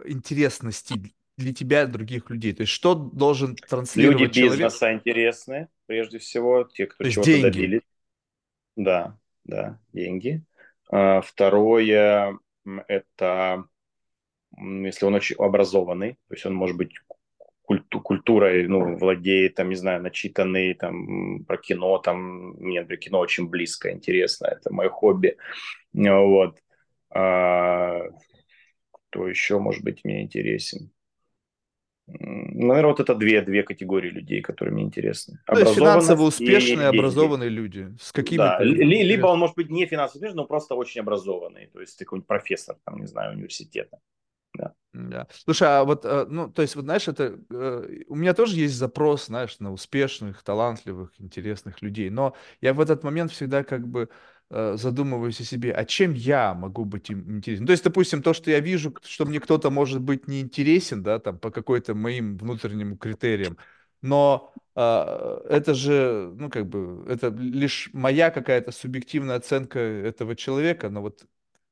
[0.05, 0.95] интересности
[1.37, 2.53] для тебя других людей?
[2.53, 4.53] То есть что должен транслировать Люди человек?
[4.53, 7.81] бизнеса интересны, прежде всего, те, кто чего-то добились.
[8.75, 10.43] Да, да, деньги.
[10.89, 12.37] А, второе,
[12.87, 13.65] это
[14.57, 16.91] если он очень образованный, то есть он может быть
[17.65, 23.19] культу, культурой, ну, владеет, там, не знаю, начитанный, там, про кино, там, мне, например, кино
[23.19, 25.37] очень близко, интересно, это мое хобби,
[25.93, 26.57] вот.
[27.09, 28.01] А,
[28.91, 30.91] кто еще, может быть, мне интересен?
[32.07, 35.39] Наверное, вот это две, две категории людей, которые мне интересны.
[35.47, 37.87] То есть финансово успешные, и образованные люди.
[37.99, 38.59] С какими да.
[38.61, 41.67] Либо он может быть не финансово успешный, но просто очень образованный.
[41.67, 43.99] То есть какой-нибудь профессор, там, не знаю, университета.
[44.97, 45.27] Да.
[45.43, 48.75] Слушай, а вот, э, ну, то есть, вот знаешь, это э, у меня тоже есть
[48.75, 54.09] запрос, знаешь, на успешных, талантливых, интересных людей, но я в этот момент всегда как бы
[54.51, 57.65] Э, задумываюсь о себе, а чем я могу быть им интересен?
[57.65, 61.39] То есть, допустим, то, что я вижу, что мне кто-то может быть неинтересен, да, там,
[61.39, 63.57] по какой-то моим внутренним критериям,
[64.03, 64.81] но э,
[65.49, 71.25] это же, ну, как бы, это лишь моя какая-то субъективная оценка этого человека, но вот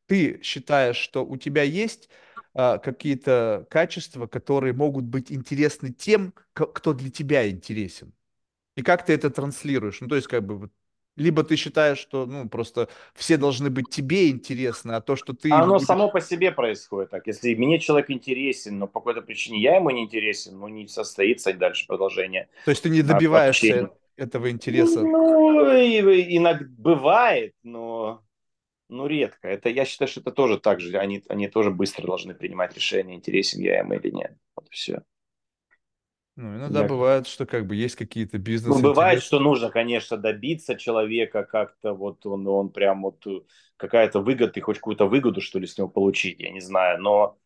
[0.07, 2.09] ты считаешь, что у тебя есть
[2.53, 8.13] какие-то качества, которые могут быть интересны тем, кто для тебя интересен?
[8.75, 10.01] И как ты это транслируешь?
[10.01, 10.69] Ну, то есть, как бы,
[11.15, 15.51] либо ты считаешь, что ну просто все должны быть тебе интересны, а то, что ты...
[15.51, 15.87] Оно видишь...
[15.87, 17.27] само по себе происходит так.
[17.27, 21.53] Если мне человек интересен, но по какой-то причине я ему не интересен, ну не состоится
[21.53, 22.49] дальше продолжение.
[22.65, 25.01] То есть ты не добиваешься этого интереса?
[25.01, 28.22] Ну, иногда бывает, но
[28.93, 29.47] ну, редко.
[29.47, 30.95] Это, я считаю, что это тоже так же.
[30.97, 34.37] Они, они тоже быстро должны принимать решение, интересен я им или нет.
[34.55, 35.03] Вот все.
[36.35, 36.87] Ну, иногда я...
[36.87, 38.75] бывает, что как бы есть какие-то бизнес.
[38.75, 43.41] Ну, бывает, что нужно, конечно, добиться человека как-то, вот он, он прям вот э,
[43.77, 47.37] какая-то выгода, ты хочешь какую-то выгоду, что ли, с него получить, я не знаю, но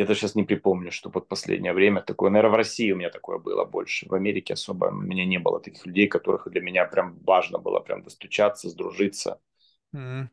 [0.00, 3.10] я это сейчас не припомню, что под последнее время такое, наверное, в России у меня
[3.10, 6.86] такое было больше, в Америке особо у меня не было таких людей, которых для меня
[6.86, 9.40] прям важно было прям достучаться, сдружиться.
[9.94, 10.28] Mm.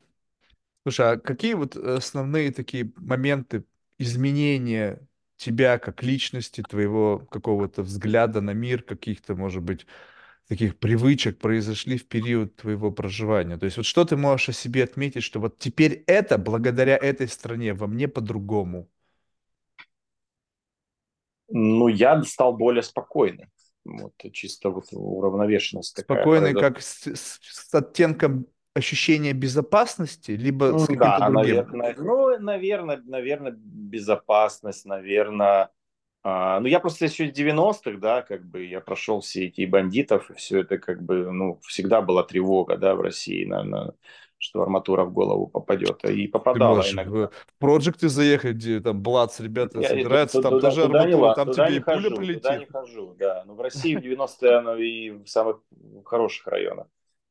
[0.84, 3.66] Слушай, а какие вот основные такие моменты
[4.00, 9.86] изменения тебя как личности, твоего какого-то взгляда на мир, каких-то, может быть,
[10.48, 13.58] таких привычек произошли в период твоего проживания?
[13.58, 17.28] То есть вот что ты можешь о себе отметить, что вот теперь это, благодаря этой
[17.28, 18.88] стране, во мне по-другому?
[21.50, 23.50] Ну, я стал более спокойным.
[23.86, 26.72] Вот, чисто вот уравновешенность Спокойный, такая.
[26.72, 31.56] как с, с, с оттенком ощущение безопасности, либо с каким-то да, другим?
[31.56, 35.70] Наверное, ну, наверное, наверное, безопасность, наверное.
[36.24, 40.34] А, ну, я просто еще 90-х, да, как бы я прошел все эти бандитов, и
[40.34, 43.94] все это как бы, ну, всегда была тревога, да, в России, наверное,
[44.38, 46.04] что арматура в голову попадет.
[46.06, 47.28] И попадала Ты иногда.
[47.28, 51.36] В проекты заехать, где там блац, ребята я, собираются, там туда, тоже туда арматура, не,
[51.36, 52.42] там туда тебе не и пуля хожу, прилетит.
[52.44, 53.44] Туда не хожу, да.
[53.46, 55.60] Но в России в 90-е оно и в самых
[56.06, 56.88] хороших районах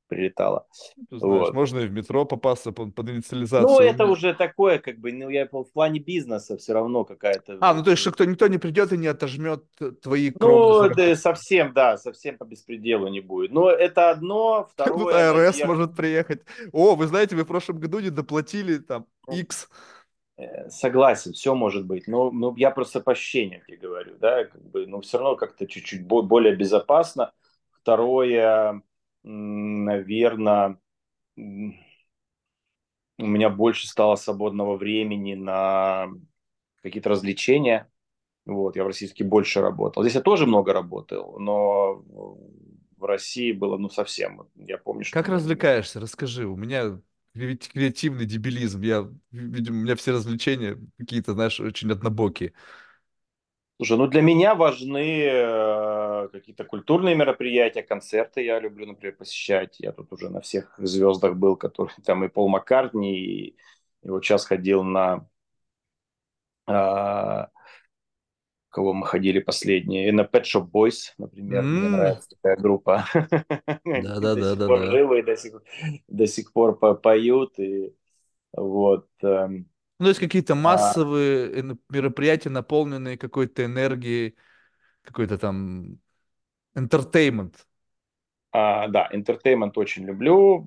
[0.09, 0.67] прилетало.
[1.11, 1.55] Ну, знаешь, вот.
[1.55, 3.69] Можно и в метро попасться под, под инициализацию.
[3.69, 7.59] Ну, это уже такое, как бы, ну, я в плане бизнеса все равно какая-то...
[7.61, 9.65] А, ну, то есть, что кто, никто не придет и не отожмет
[10.03, 13.53] твои Ну, да, совсем, да, совсем по беспределу не будет.
[13.53, 14.99] Но это одно, второе...
[14.99, 15.67] Тут АРС наверное...
[15.67, 16.43] может приехать.
[16.73, 19.69] О, вы знаете, вы в прошлом году не доплатили там X.
[20.39, 24.63] Э, согласен, все может быть, но, но я просто по ощущениям тебе говорю, да, как
[24.63, 27.33] бы, ну, все равно как-то чуть-чуть более безопасно.
[27.71, 28.83] Второе,
[29.27, 30.79] наверное,
[31.37, 31.73] у
[33.19, 36.09] меня больше стало свободного времени на
[36.83, 37.91] какие-то развлечения.
[38.45, 40.03] Вот, я в России больше работал.
[40.05, 42.05] Здесь я тоже много работал, но
[42.97, 44.49] в России было ну совсем.
[44.55, 45.15] Я помню, что...
[45.15, 45.99] Как развлекаешься?
[45.99, 46.47] Расскажи.
[46.47, 47.01] У меня
[47.35, 48.81] креативный дебилизм.
[48.83, 52.53] Я, видимо, у меня все развлечения какие-то, знаешь, очень однобокие.
[53.77, 59.79] Слушай, ну для меня важны э, какие-то культурные мероприятия, концерты я люблю, например, посещать.
[59.81, 63.57] Я тут уже на всех звездах был, которые там и Пол Маккартни, и,
[64.03, 65.29] и вот сейчас ходил на...
[66.67, 67.49] Э,
[68.71, 71.67] кого мы ходили последние, и на Pet Shop Boys, например, mm.
[71.67, 73.07] мне нравится такая группа.
[73.15, 74.35] Да-да-да.
[74.35, 75.63] До сих пор живы, до сих,
[76.09, 77.95] до сих пор поют, и
[78.53, 79.07] вот...
[79.99, 84.37] Ну, то есть какие-то А, массовые н- мероприятия, наполненные какой-то энергией,
[85.03, 86.01] какой-то там
[86.77, 87.57] entertainment.
[88.53, 90.67] а, да, entertainment очень люблю.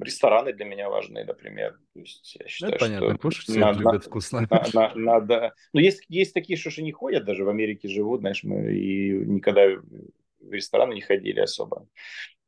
[0.00, 1.78] Рестораны для меня важны, например.
[1.94, 4.48] То есть я Ну, это считаю, понятно, что кушать все надо, любят вкусно.
[4.50, 5.54] на- на- надо...
[5.72, 9.10] Ну, есть, есть такие, что же не ходят, даже в Америке живут, знаешь, мы и
[9.26, 9.66] никогда
[10.40, 11.86] в рестораны не ходили особо.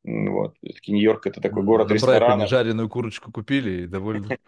[0.03, 0.55] Вот.
[0.63, 2.49] Все-таки Нью-Йорк это такой город ресторанов.
[2.49, 4.37] жареную курочку купили и довольны.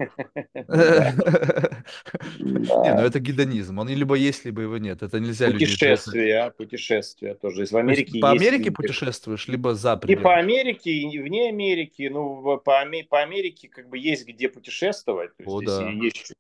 [0.67, 1.13] Да,
[2.39, 3.79] Не, ну это гедонизм.
[3.79, 5.01] Он либо есть, либо его нет.
[5.01, 5.67] Это нельзя людей.
[5.67, 7.61] Путешествия, путешествия тоже.
[7.61, 10.33] Есть Америке по Америке путешествуешь, либо за и по пределы.
[10.33, 15.31] Америке, и вне Америки, ну, по, Аме- по Америке как бы есть где путешествовать,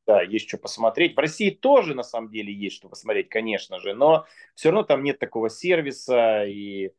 [0.07, 1.15] да, есть что посмотреть.
[1.15, 5.03] В России тоже, на самом деле, есть что посмотреть, конечно же, но все равно там
[5.03, 6.91] нет такого сервиса, и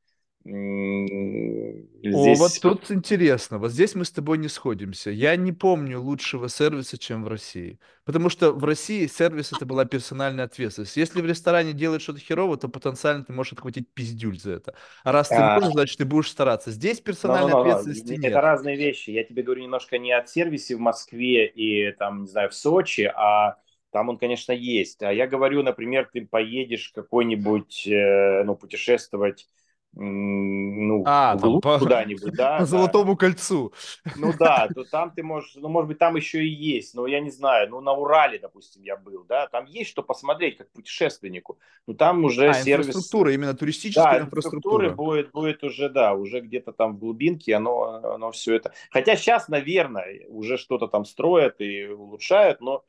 [0.44, 2.60] м, О, вот здесь...
[2.60, 3.58] тут интересно.
[3.58, 5.10] Вот здесь мы с тобой не сходимся.
[5.10, 7.78] Я не помню лучшего сервиса, чем в России.
[8.04, 10.96] Потому что в России сервис это была персональная ответственность.
[10.96, 14.74] Если в ресторане делают что-то херово, то потенциально ты можешь отхватить пиздюль за это.
[15.04, 16.70] А раз ты а, можешь, значит, ты будешь стараться.
[16.70, 18.34] Здесь персональной Но-но-но, ответственности это нет.
[18.36, 19.10] разные вещи.
[19.10, 23.12] Я тебе говорю немножко не о сервисе в Москве и там, не знаю, в Сочи,
[23.14, 23.56] а
[23.90, 25.02] там он, конечно, есть.
[25.02, 29.48] А я говорю, например, ты поедешь какой-нибудь, э, ну, путешествовать,
[29.92, 32.64] ну, А, там по, куда-нибудь, по да, да.
[32.64, 33.72] Золотому кольцу.
[34.16, 37.20] Ну да, то там ты можешь, ну, может быть, там еще и есть, но я
[37.20, 41.58] не знаю, ну, на Урале, допустим, я был, да, там есть что посмотреть, как путешественнику.
[41.88, 44.94] Ну, там уже А, сервис инфраструктура, именно да, туристическая инфраструктуры инфраструктура.
[44.94, 48.72] будет, будет уже, да, уже где-то там в глубинке оно, оно все это.
[48.90, 52.84] Хотя сейчас, наверное, уже что-то там строят и улучшают, но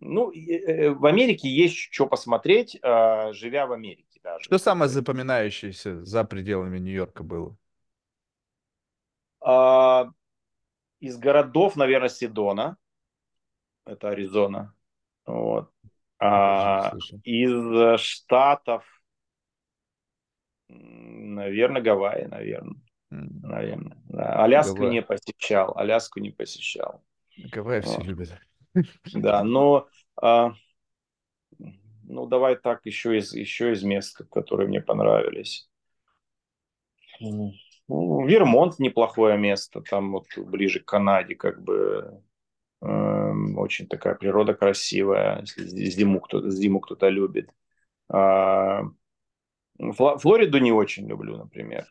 [0.00, 4.44] ну, э, в Америке есть что посмотреть, а, живя в Америке даже.
[4.44, 7.56] Что как самое запоминающееся за пределами Нью-Йорка было?
[9.40, 10.06] А,
[11.00, 12.78] из городов, наверное, Сидона,
[13.84, 14.74] это Аризона.
[15.26, 15.70] Вот.
[16.18, 16.92] А,
[17.22, 18.84] из э, штатов,
[20.68, 22.80] наверное, Гавайи, наверное.
[23.10, 23.96] М, наверное.
[24.08, 24.42] Да.
[24.44, 24.92] Аляску Гавайи.
[24.92, 27.02] не посещал, Аляску не посещал.
[27.36, 28.04] Гавайи все Вот.
[28.04, 28.30] любят.
[29.12, 29.88] Да, но
[30.20, 30.52] а,
[32.08, 35.68] ну давай так еще из еще из мест, которые мне понравились.
[37.88, 42.22] Ну, Вермонт неплохое место, там вот ближе к Канаде, как бы
[42.82, 47.50] эм, очень такая природа красивая, если зиму кто-то зиму кто-то любит.
[48.10, 48.82] А,
[49.78, 51.86] Флориду не очень люблю, например.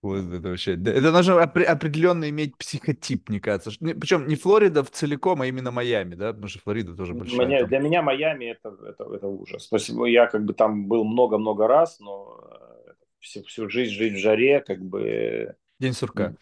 [0.00, 0.74] Вот это вообще.
[0.74, 3.72] Это нужно опре- определенно иметь психотип, мне кажется.
[3.80, 6.28] Причем не Флорида в целиком, а именно Майами, да?
[6.32, 7.68] Потому что Флорида тоже большая там.
[7.68, 9.64] для меня Майами это, это, это ужас.
[9.64, 10.06] Спасибо.
[10.06, 12.38] Я как бы там был много-много раз, но
[12.86, 16.34] э, всю, всю жизнь жить в жаре, как бы, День сурка.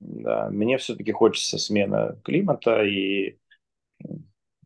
[0.00, 3.36] да, мне все-таки хочется смена климата и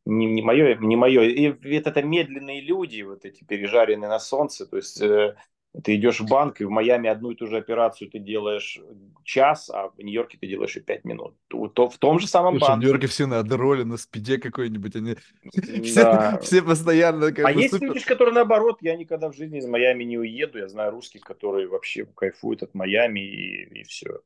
[0.04, 1.22] не, не мое, не мое.
[1.24, 5.36] И это, это медленные люди, вот эти пережаренные на солнце, то есть э,
[5.84, 8.80] ты идешь в банк, и в Майами одну и ту же операцию ты делаешь
[9.24, 11.36] час, а в Нью-Йорке ты делаешь и пять минут.
[11.48, 12.86] То, в том же самом Слушай, в банке.
[12.86, 14.96] Нью-Йорке все на адероле, на спиде какой-нибудь.
[14.96, 15.16] Они
[15.84, 17.88] все, Да, все постоянно А как бы есть супер.
[17.88, 20.58] люди, которые наоборот, я никогда в жизни из Майами не уеду.
[20.58, 24.20] Я знаю русских, которые вообще кайфуют от Майами и, и все.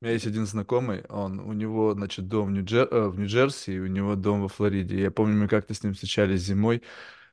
[0.00, 3.78] У меня есть один знакомый, он, у него, значит, дом в, э, в Нью-Джерси, и
[3.80, 4.98] у него дом во Флориде.
[4.98, 6.82] Я помню, мы как-то с ним встречались зимой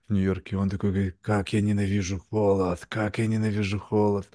[0.08, 4.30] в Нью-Йорке, он такой говорит, как я ненавижу холод, как я ненавижу холод.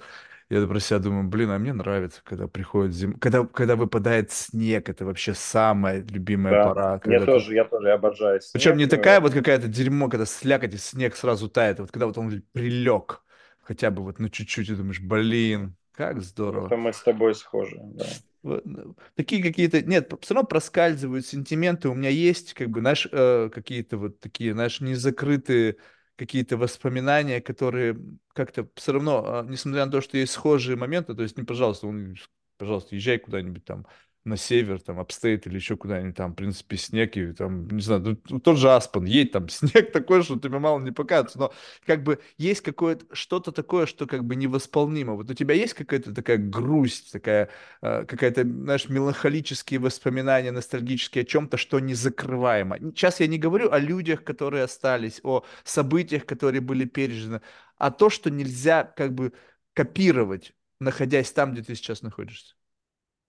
[0.49, 4.89] Я про себя думаю, блин, а мне нравится, когда приходит зима, когда, когда выпадает снег,
[4.89, 8.77] это вообще самая любимая Да, пора, ты тоже, я тоже обожаю Причем снег.
[8.77, 12.05] не Э, такая вот какая-то дерьмо, когда слякоть и снег сразу тает, а вот когда
[12.07, 13.23] вот он прилег,
[13.63, 16.67] хотя бы вот ну чуть-чуть, и думаешь, блин, как здорово.
[16.67, 18.05] Это мы с тобой схожи, да.
[18.41, 23.07] Вот, ну, Такие какие-то, нет, все равно проскальзывают сентименты, у меня есть, как бы, знаешь,
[23.09, 25.77] э, какие-то вот такие, знаешь, незакрытые
[26.15, 27.97] какие-то воспоминания, которые
[28.33, 31.87] как-то все равно, а, несмотря на то, что есть схожие моменты, то есть не, пожалуйста,
[31.87, 32.15] он,
[32.57, 33.87] пожалуйста, езжай куда-нибудь там
[34.25, 38.17] на север, там, upstate или еще куда-нибудь, там, в принципе, снег, и там, не знаю,
[38.29, 41.53] ну, тот же Аспен, едь, там, снег такой, что тебе мало не покажется, но
[41.85, 45.13] как бы есть какое-то, что-то такое, что как бы невосполнимо.
[45.15, 47.49] Вот у тебя есть какая-то такая грусть, такая,
[47.81, 52.79] э, какая-то, знаешь, меланхолические воспоминания, ностальгические о чем-то, что незакрываемо.
[52.79, 57.41] Сейчас я не говорю о людях, которые остались, о событиях, которые были пережиты,
[57.77, 59.33] а то, что нельзя как бы
[59.73, 62.55] копировать, находясь там, где ты сейчас находишься.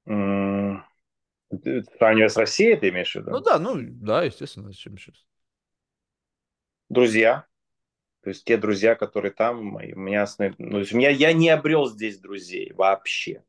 [0.07, 0.85] Сравнивая
[2.29, 3.41] с Россией, ты имеешь в Ну виду?
[3.41, 5.25] да, ну да, естественно, зачем сейчас.
[6.89, 7.47] Друзья.
[8.23, 11.11] То есть те друзья, которые там, мои- у меня, основ- ну, то есть у меня
[11.11, 13.45] я не обрел здесь друзей вообще.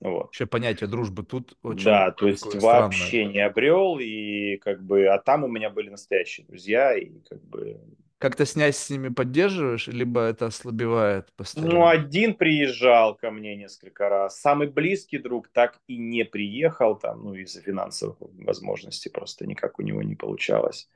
[0.00, 0.26] Вот.
[0.26, 3.24] Вообще понятие дружбы тут очень Да, то есть вообще странное.
[3.26, 7.78] не обрел, и как бы, а там у меня были настоящие друзья, и как бы...
[8.18, 11.86] Как-то связь с ними поддерживаешь, либо это ослабевает Ну, постоянно?
[11.86, 17.34] один приезжал ко мне несколько раз, самый близкий друг так и не приехал там, ну,
[17.34, 20.88] из-за финансовых возможностей просто никак у него не получалось.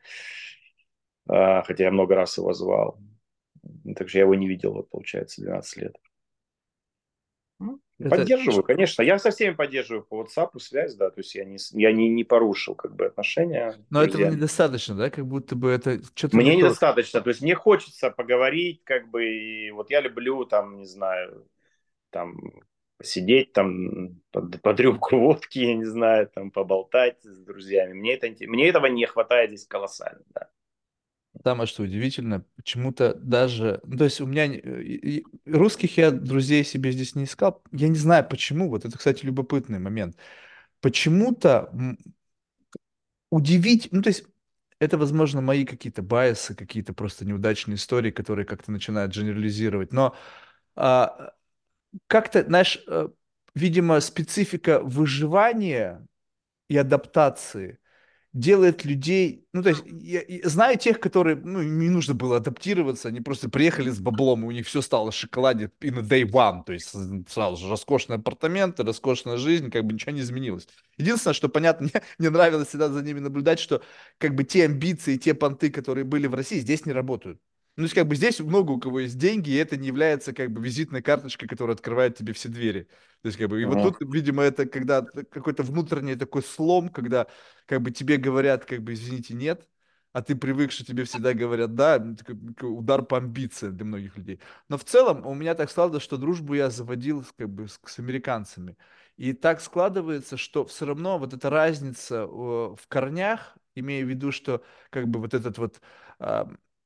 [1.29, 2.99] А, хотя я много раз его звал.
[3.97, 5.97] Так что я его не видел, вот, получается, 12 лет.
[8.07, 9.03] Это Поддерживаю, конечно.
[9.03, 12.25] Я со всеми поддерживаю по WhatsApp связь, да, то есть я не, я не, не
[12.25, 15.11] порушил как бы отношения Но этого недостаточно, да?
[15.11, 16.59] Как будто бы это что-то не Мне то.
[16.59, 21.47] недостаточно, то есть мне хочется поговорить, как бы, и вот я люблю там, не знаю,
[22.11, 22.37] там
[22.99, 27.93] посидеть там под, под рюмку водки, я не знаю, там поболтать с друзьями.
[27.93, 30.51] Мне, это, мне этого не хватает здесь колоссально, да.
[31.45, 33.81] Самое что удивительно, почему-то даже...
[33.85, 35.23] Ну, то есть у меня...
[35.47, 37.63] Русских я друзей себе здесь не искал.
[37.73, 38.69] Я не знаю почему.
[38.69, 40.17] Вот это, кстати, любопытный момент.
[40.81, 41.73] Почему-то
[43.31, 43.89] удивить...
[43.93, 44.25] Ну, то есть
[44.79, 49.93] это, возможно, мои какие-то байсы, какие-то просто неудачные истории, которые как-то начинают генерализировать.
[49.93, 50.15] Но
[50.75, 51.33] а,
[52.09, 53.09] как-то, знаешь, э,
[53.55, 56.07] видимо, специфика выживания
[56.69, 57.79] и адаптации
[58.33, 63.09] делает людей, ну, то есть, я, я знаю тех, которые, ну, не нужно было адаптироваться,
[63.09, 66.65] они просто приехали с баблом, и у них все стало шоколаде in a day one,
[66.65, 66.95] то есть
[67.29, 70.67] сразу же роскошные апартаменты, роскошная жизнь, как бы ничего не изменилось.
[70.97, 73.83] Единственное, что, понятно, мне, мне нравилось всегда за ними наблюдать, что
[74.19, 77.39] как бы те амбиции, те понты, которые были в России, здесь не работают.
[77.77, 80.35] Ну, то есть, как бы здесь много у кого есть деньги, и это не является
[80.35, 82.83] как бы визитной карточкой, которая открывает тебе все двери.
[83.23, 87.29] То есть, как бы, и вот тут, видимо, это когда какой-то внутренний такой слом, когда
[87.67, 89.67] как бы тебе говорят, как бы, извините, нет,
[90.13, 91.97] а ты привык, что тебе всегда говорят да,
[92.61, 94.41] удар по амбициям для многих людей.
[94.69, 97.99] Но в целом у меня так складывалось, что дружбу я заводил как бы с, с
[97.99, 98.77] американцами.
[99.17, 104.63] И так складывается, что все равно вот эта разница в корнях, имея в виду, что
[104.91, 105.81] как бы вот этот вот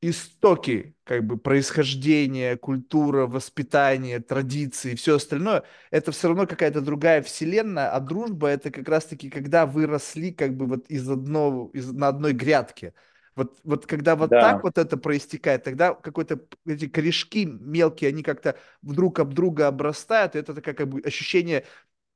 [0.02, 7.90] истоки, как бы происхождение, культура, воспитание, традиции все остальное, это все равно какая-то другая вселенная,
[7.90, 12.08] а дружба это как раз-таки, когда вы росли как бы вот из одного, из, на
[12.08, 12.94] одной грядке.
[13.34, 18.22] Вот, вот когда вот так Да, вот это проистекает, тогда какой-то эти корешки мелкие, они
[18.22, 21.66] как-то вдруг об друга обрастают, и это такое как бы ощущение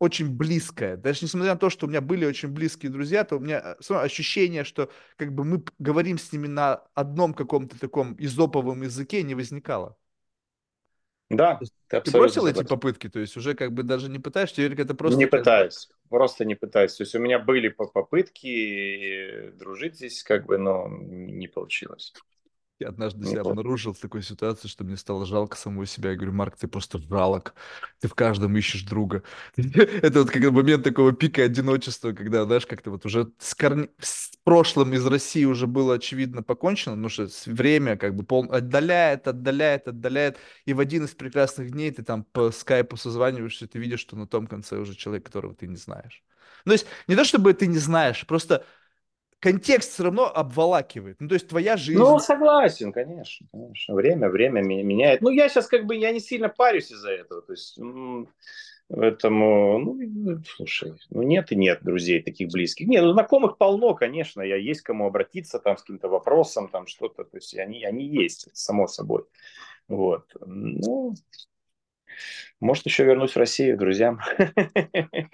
[0.01, 0.97] очень близкое.
[0.99, 3.95] Даже несмотря на то, что у меня были очень близкие друзья, то у меня э,
[3.95, 9.37] ощущение, что как бы мы говорим с ними на одном каком-то таком изоповом языке не
[9.37, 9.97] возникало.
[11.31, 12.67] Да, ты Ты абсолютно бросил эти согласен.
[12.67, 16.45] попытки, то есть уже как бы даже не пытаешься, теперь это просто Не пытаюсь, просто
[16.45, 16.95] не пытаюсь.
[16.95, 22.13] То есть у меня были по- попытки дружить здесь, как бы, но не получилось.
[22.81, 26.11] Я однажды Не себя обнаружил в такой ситуации, что мне стало жалко самого себя.
[26.11, 27.55] Я говорю, Марк, ты просто жалок.
[28.01, 29.23] Ты в каждом ищешь друга.
[29.57, 34.31] Это вот как момент такого пика одиночества, когда, знаешь, как-то вот уже с, корне- с
[34.45, 38.51] прошлым из России уже было очевидно покончено, потому что время как бы пол...
[38.51, 40.39] отдаляет, отдаляет, отдаляет.
[40.65, 44.27] И в один из прекрасных дней ты там по скайпу созваниваешься, ты видишь, что на
[44.27, 46.25] том конце уже человек, которого ты не знаешь.
[46.65, 48.65] Ну, то есть не то, чтобы ты не знаешь, просто
[49.41, 51.17] контекст все равно обволакивает.
[51.21, 53.95] Ну, то есть твоя Ну, жизнь, согласен, конечно, конечно.
[53.95, 55.23] Время, время меня- меняет.
[55.23, 57.43] Ну, я сейчас как бы, я не сильно парюсь из-за этого.
[57.43, 57.79] То есть,
[58.89, 62.87] поэтому, ну, слушай, ну, нет и нет друзей таких близких.
[62.87, 64.43] Не, ну, знакомых полно, конечно.
[64.43, 67.25] Я есть кому обратиться там с каким-то вопросом, там что-то.
[67.25, 69.25] То есть, они, они есть, само собой.
[69.89, 70.25] Вот.
[70.47, 71.15] Ну,
[72.61, 74.21] может, еще вернусь в Россию друзьям.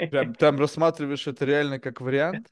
[0.09, 2.48] Прям там рассматриваешь это реально как вариант?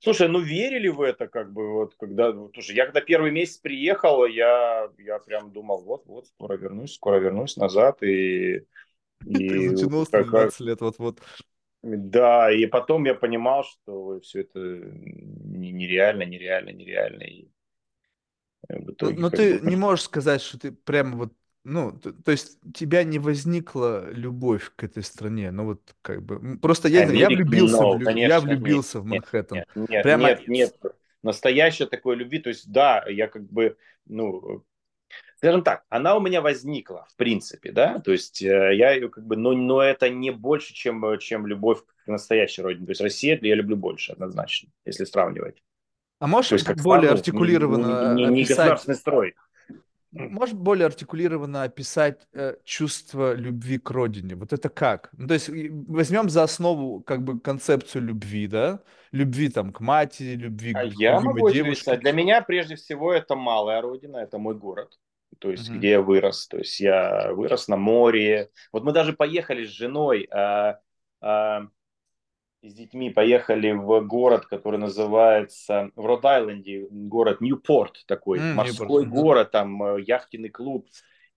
[0.00, 3.58] Слушай, ну верили в это, как бы, вот, когда, вот, слушай, я когда первый месяц
[3.58, 8.64] приехал, я, я прям думал, вот, вот, скоро вернусь, скоро вернусь назад, и,
[9.46, 11.20] Ты и затянулся на как, как- 20 лет, вот-вот.
[11.82, 17.48] да, и потом я понимал, что все это не- нереально, нереально, нереально, и
[18.70, 19.60] в Но, итоге но как ты бы...
[19.60, 21.32] не можешь сказать, что ты прямо вот,
[21.64, 26.58] ну, т- то есть тебя не возникла любовь к этой стране, ну вот как бы,
[26.58, 29.64] просто я, не я влюбился в, no, я конечно, нет, влюбился в нет, Манхэттен.
[29.74, 30.76] нет, нет, Прямо нет, нет,
[31.22, 34.64] настоящей такой любви, то есть, да, я как бы, ну,
[35.36, 39.26] скажем так, она у меня возникла, в принципе, да, то есть э, я ее как
[39.26, 43.00] бы, но, но это не больше, чем, э, чем любовь к настоящей родине, то есть
[43.00, 45.62] Россия я люблю больше, однозначно, если сравнивать,
[46.20, 49.34] А можешь то есть как более страну, не, артикулированно не, э, не описать, государственный строй.
[50.26, 54.34] Можешь более артикулированно описать э, чувство любви к родине?
[54.34, 55.10] Вот это как?
[55.12, 55.48] Ну, то есть
[55.88, 58.80] возьмем за основу как бы концепцию любви, да?
[59.12, 61.54] Любви там к матери, любви А к Я могу описать.
[61.54, 61.96] девушке.
[61.96, 64.98] Для меня прежде всего это малая родина, это мой город.
[65.38, 65.78] То есть, Мгм.
[65.78, 66.46] где я вырос.
[66.48, 68.50] То есть, я вырос на море.
[68.72, 70.28] Вот мы даже поехали с женой.
[70.32, 70.78] а,
[71.22, 71.60] э,
[72.68, 79.08] с детьми поехали в город, который называется в Род-Айленде, город Ньюпорт такой, mm, морской Ньюпорт.
[79.08, 80.86] город, там э, яхтенный клуб.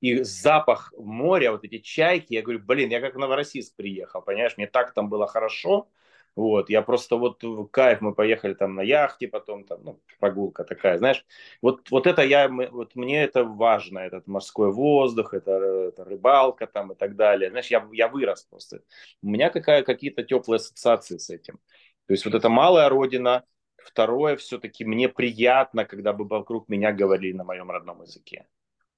[0.01, 4.57] И запах моря, вот эти чайки, я говорю, блин, я как в Новороссийск приехал, понимаешь,
[4.57, 5.87] мне так там было хорошо.
[6.35, 10.63] Вот, я просто вот в кайф, мы поехали там на яхте, потом там, ну, прогулка
[10.63, 11.25] такая, знаешь.
[11.61, 16.93] Вот, вот это я, вот мне это важно, этот морской воздух, это, это рыбалка там
[16.93, 17.49] и так далее.
[17.49, 18.81] Знаешь, я, я вырос просто.
[19.21, 21.59] У меня какая, какие-то теплые ассоциации с этим.
[22.07, 23.43] То есть вот это малая родина.
[23.75, 28.45] Второе, все-таки мне приятно, когда бы вокруг меня говорили на моем родном языке.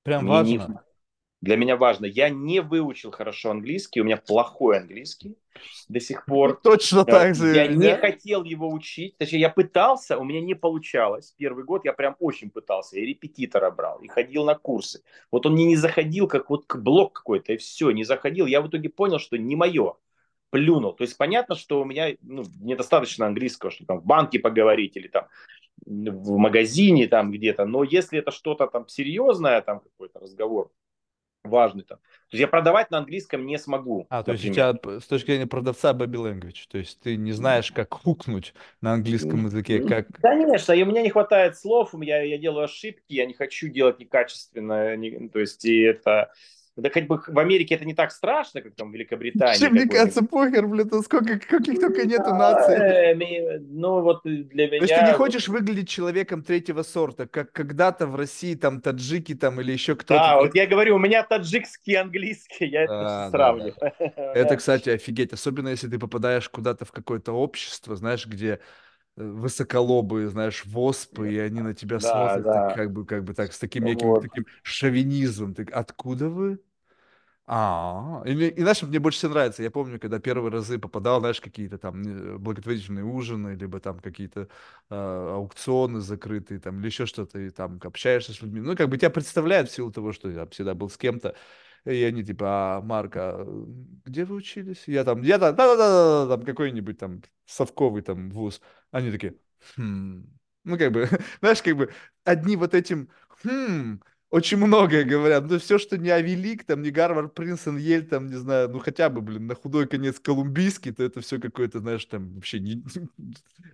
[0.03, 0.51] Прям мне важно.
[0.51, 0.92] Не,
[1.43, 2.05] для меня важно.
[2.05, 5.37] Я не выучил хорошо английский, у меня плохой английский
[5.89, 6.55] до сих пор.
[6.63, 7.53] Точно так же.
[7.53, 9.17] Я не хотел его учить.
[9.17, 11.35] Точнее, я пытался, у меня не получалось.
[11.37, 12.97] Первый год я прям очень пытался.
[12.97, 15.03] Я репетитора брал и ходил на курсы.
[15.31, 18.45] Вот он мне не заходил, как вот блок какой-то, и все, не заходил.
[18.45, 19.97] Я в итоге понял, что не мое.
[20.49, 20.93] Плюнул.
[20.93, 25.09] То есть понятно, что у меня ну, недостаточно английского, чтобы там в банке поговорить или
[25.09, 25.27] там
[25.85, 27.65] в магазине там где-то.
[27.65, 30.71] Но если это что-то там серьезное, там какой-то разговор,
[31.43, 31.97] важный там.
[31.97, 34.07] То есть я продавать на английском не смогу.
[34.09, 37.31] А, то есть у тебя с точки зрения продавца baby language, то есть ты не
[37.31, 40.07] знаешь, как хукнуть на английском языке, как...
[40.21, 43.99] Конечно, и у меня не хватает слов, я, я делаю ошибки, я не хочу делать
[43.99, 46.31] некачественно, не, то есть и это
[46.75, 49.59] да хоть бы в Америке это не так страшно, как там в Великобритании.
[49.59, 52.75] Чем, мне кажется, похер, блин, сколько, каких только нету наций.
[52.75, 54.79] Э, ну вот для меня...
[54.79, 59.35] То есть ты не хочешь выглядеть человеком третьего сорта, как когда-то в России там таджики
[59.35, 60.19] там или еще кто-то.
[60.19, 63.73] Да, вот я говорю, у меня таджикский английский, я это сравню.
[63.99, 68.57] Это, кстати, офигеть, особенно если ты попадаешь куда-то в какое-то общество, знаешь, где Э,
[69.15, 72.53] высоколобые, знаешь, воспы, и они на тебя да, смотрят да.
[72.53, 74.21] Так, как бы, как бы так, с таким неким вот.
[74.21, 75.53] таким шовинизмом.
[75.53, 76.59] Ты, откуда вы?
[77.45, 79.63] А, и, и знаешь, мне больше всего нравится.
[79.63, 84.47] Я помню, когда первые разы попадал, знаешь, какие-то там э, благотворительные ужины, либо там какие-то
[84.89, 88.61] э, аукционы закрытые, там, или еще что-то, и там общаешься с людьми.
[88.61, 91.35] Ну, как бы тебя представляют в силу того, что я всегда был с кем-то.
[91.85, 93.45] И они типа, а, Марка,
[94.05, 94.83] где вы учились?
[94.87, 98.61] Я там, я там, да-да-да, там какой-нибудь там совковый там вуз.
[98.91, 99.35] Они такие,
[99.75, 100.25] хм.
[100.63, 101.07] Ну, как бы,
[101.41, 101.91] знаешь, как бы
[102.23, 103.09] одни вот этим,
[103.43, 103.99] хм,
[104.33, 105.47] очень многое говорят.
[105.47, 109.11] Ну, все, что не Авелик, там, не Гарвард, Принстон, Ель, там, не знаю, ну, хотя
[109.11, 112.83] бы, блин, на худой конец колумбийский, то это все какое-то, знаешь, там, вообще не,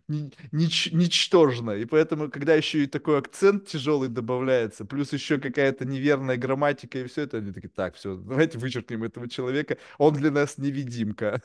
[0.10, 1.72] не, нич, ничтожно.
[1.72, 7.07] И поэтому, когда еще и такой акцент тяжелый добавляется, плюс еще какая-то неверная грамматика и
[7.07, 11.41] все это, они такие, так, все, давайте вычеркнем этого человека, он для нас невидимка.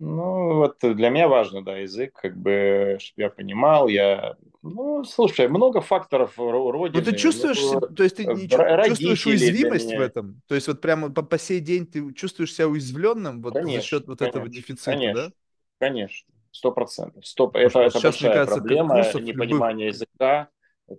[0.00, 5.46] Ну, вот для меня важно, да, язык, как бы, чтобы я понимал, я, ну, слушай,
[5.46, 7.04] много факторов родины.
[7.04, 7.94] Ну, ты чувствуешь, много...
[7.94, 10.40] то есть ты чувствуешь уязвимость в этом?
[10.48, 13.86] То есть вот прямо по, по сей день ты чувствуешь себя уязвленным вот конечно, за
[13.86, 15.32] счет вот конечно, этого дефицита, конечно, да?
[15.78, 17.26] Конечно, сто процентов.
[17.26, 20.00] Стоп, это, это большая кажется, проблема, непонимание любых...
[20.00, 20.48] языка.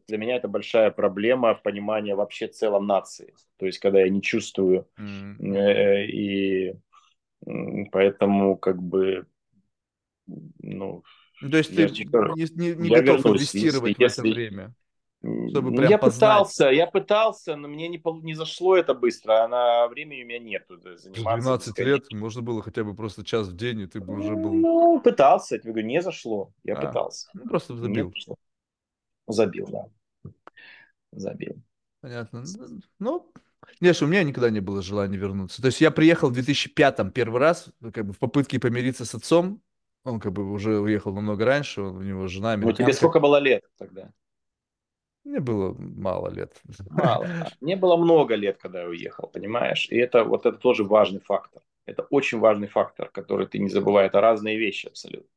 [0.07, 3.33] Для меня это большая проблема понимания вообще целом нации.
[3.57, 5.55] То есть, когда я не чувствую mm.
[5.55, 6.75] э, и
[7.91, 9.25] Поэтому как бы,
[10.27, 11.03] ну...
[11.41, 12.05] ну то есть ты не,
[12.55, 14.75] не, не готов вернусь, инвестировать если, в это время?
[15.49, 16.19] Чтобы прям я познать.
[16.19, 20.39] пытался, я пытался, но мне не, не зашло это быстро, а на времени у меня
[20.39, 21.21] нету заниматься.
[21.21, 24.51] 12 лет можно было хотя бы просто час в день, и ты бы уже был...
[24.51, 27.29] Ну, пытался, я говорю, не зашло, я а, пытался.
[27.35, 28.11] Ну, просто забил.
[29.27, 30.31] Забил, да.
[31.11, 31.61] Забил.
[32.01, 32.43] Понятно.
[32.97, 33.31] Ну,
[33.79, 35.61] нет, у меня никогда не было желания вернуться.
[35.61, 39.61] То есть я приехал в 2005-м первый раз, как бы в попытке помириться с отцом.
[40.03, 42.81] Он как бы уже уехал намного раньше, у него жена американка.
[42.81, 44.11] Ну, тебе сколько было лет тогда?
[45.23, 46.59] Мне было мало лет.
[46.89, 47.27] Мало.
[47.61, 49.87] Мне было много лет, когда я уехал, понимаешь?
[49.89, 51.61] И это вот это тоже важный фактор.
[51.85, 54.07] Это очень важный фактор, который ты не забывай.
[54.07, 55.29] Это разные вещи абсолютно.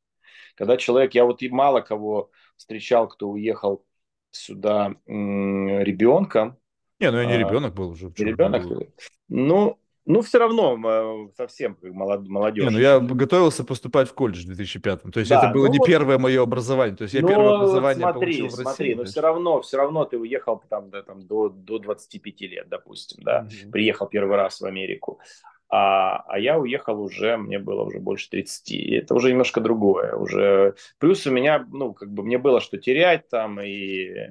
[0.55, 3.85] Когда человек, я вот и мало кого встречал, кто уехал
[4.31, 6.57] сюда ребенком,
[6.99, 8.11] не, ну я не а, ребенок был уже.
[8.17, 8.67] Не ребенок?
[8.67, 8.87] Был.
[9.27, 12.65] Ну, ну, все равно совсем как молод, молодежь.
[12.65, 15.73] Не, ну я готовился поступать в колледж в 2005 То есть да, это было ну,
[15.73, 16.95] не первое мое образование.
[16.95, 18.63] То есть я ну, первое образование смотри, получил в России.
[18.63, 22.69] Смотри, но все равно, все равно ты уехал там, да, там до, до 25 лет,
[22.69, 23.47] допустим, да.
[23.63, 23.71] Угу.
[23.71, 25.19] Приехал первый раз в Америку.
[25.69, 28.71] А, а я уехал уже, мне было уже больше 30.
[28.71, 30.15] И это уже немножко другое.
[30.15, 30.75] Уже...
[30.99, 34.29] Плюс у меня, ну, как бы мне было что терять там, и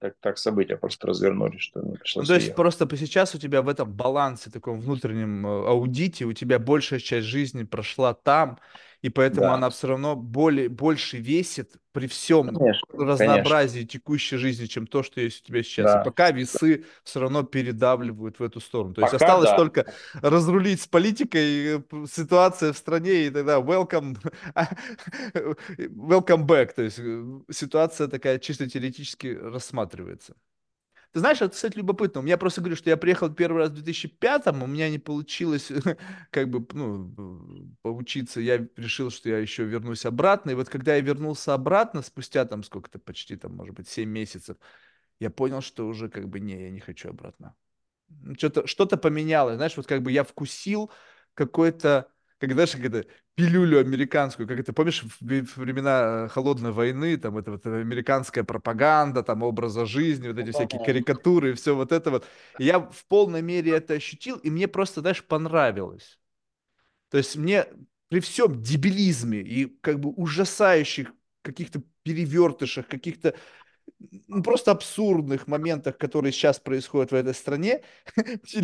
[0.00, 2.26] так, так события просто развернулись, что мне пришлось.
[2.26, 2.56] Ну, то есть ехать.
[2.56, 7.26] просто сейчас у тебя в этом балансе, таком внутреннем э, аудите, у тебя большая часть
[7.26, 8.58] жизни прошла там,
[9.02, 14.36] и поэтому Да, она все равно более, больше весит при всем конечно, конечно, разнообразии текущей
[14.36, 15.90] жизни, чем то, что есть у тебя сейчас.
[15.90, 16.04] И да.
[16.04, 18.94] пока весы все равно передавливают в эту сторону.
[18.94, 19.56] То есть Пока осталось да.
[19.56, 24.16] только разрулить с политикой э, ситуация в стране, и тогда welcome,
[25.74, 26.74] welcome back.
[26.74, 30.34] То есть э, ситуация такая чисто теоретически рассматривается.
[31.12, 32.20] Ты знаешь, это, кстати, любопытно.
[32.20, 35.72] У меня просто говорю, что я приехал первый раз в 2005-м, у меня не получилось
[36.30, 38.40] как бы, ну, э, поучиться.
[38.40, 40.50] Я решил, что я еще вернусь обратно.
[40.50, 44.56] И вот когда я вернулся обратно, спустя там сколько-то, почти там, может быть, 7 месяцев,
[45.18, 47.56] я понял, что уже как бы не, я не хочу обратно.
[48.36, 50.90] Что-то что-то поменялось, знаешь, вот как бы я вкусил
[51.34, 52.08] какой-то,
[52.40, 55.22] как, знаешь, как это, пилюлю американскую, как это, помнишь, в
[55.58, 60.52] времена э, холодной войны, там, это вот э, американская пропаганда, там, образа жизни, вот эти
[60.52, 60.82] всякие Мгм.
[60.82, 62.26] карикатуры и все вот это вот.
[62.58, 66.18] И я в полной мере это ощутил, и мне просто, знаешь, понравилось.
[67.10, 67.66] То есть мне
[68.08, 71.12] при всем дебилизме и как бы ужасающих
[71.42, 73.34] каких-то перевертышах, каких-то
[74.28, 77.82] ну, просто абсурдных моментах, которые сейчас происходят в этой стране,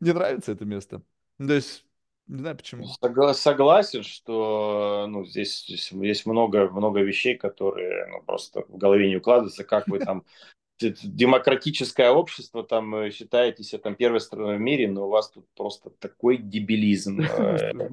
[0.00, 1.02] мне нравится это место.
[1.38, 1.84] Ну, То есть,
[2.30, 2.86] не знаю почему.
[3.02, 9.08] Согла- Согласен, что ну, здесь, здесь есть много, много вещей, которые ну, просто в голове
[9.08, 10.24] не укладываются, как вы там
[10.80, 15.44] демократическое общество, там э, считаете себя там первой страной в мире, но у вас тут
[15.56, 17.90] просто такой дебилизм э,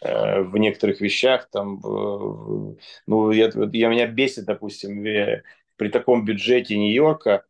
[0.00, 1.80] э, в некоторых вещах, там,
[3.06, 5.02] ну, я, я меня бесит, допустим,
[5.76, 7.44] при таком бюджете Нью-Йорка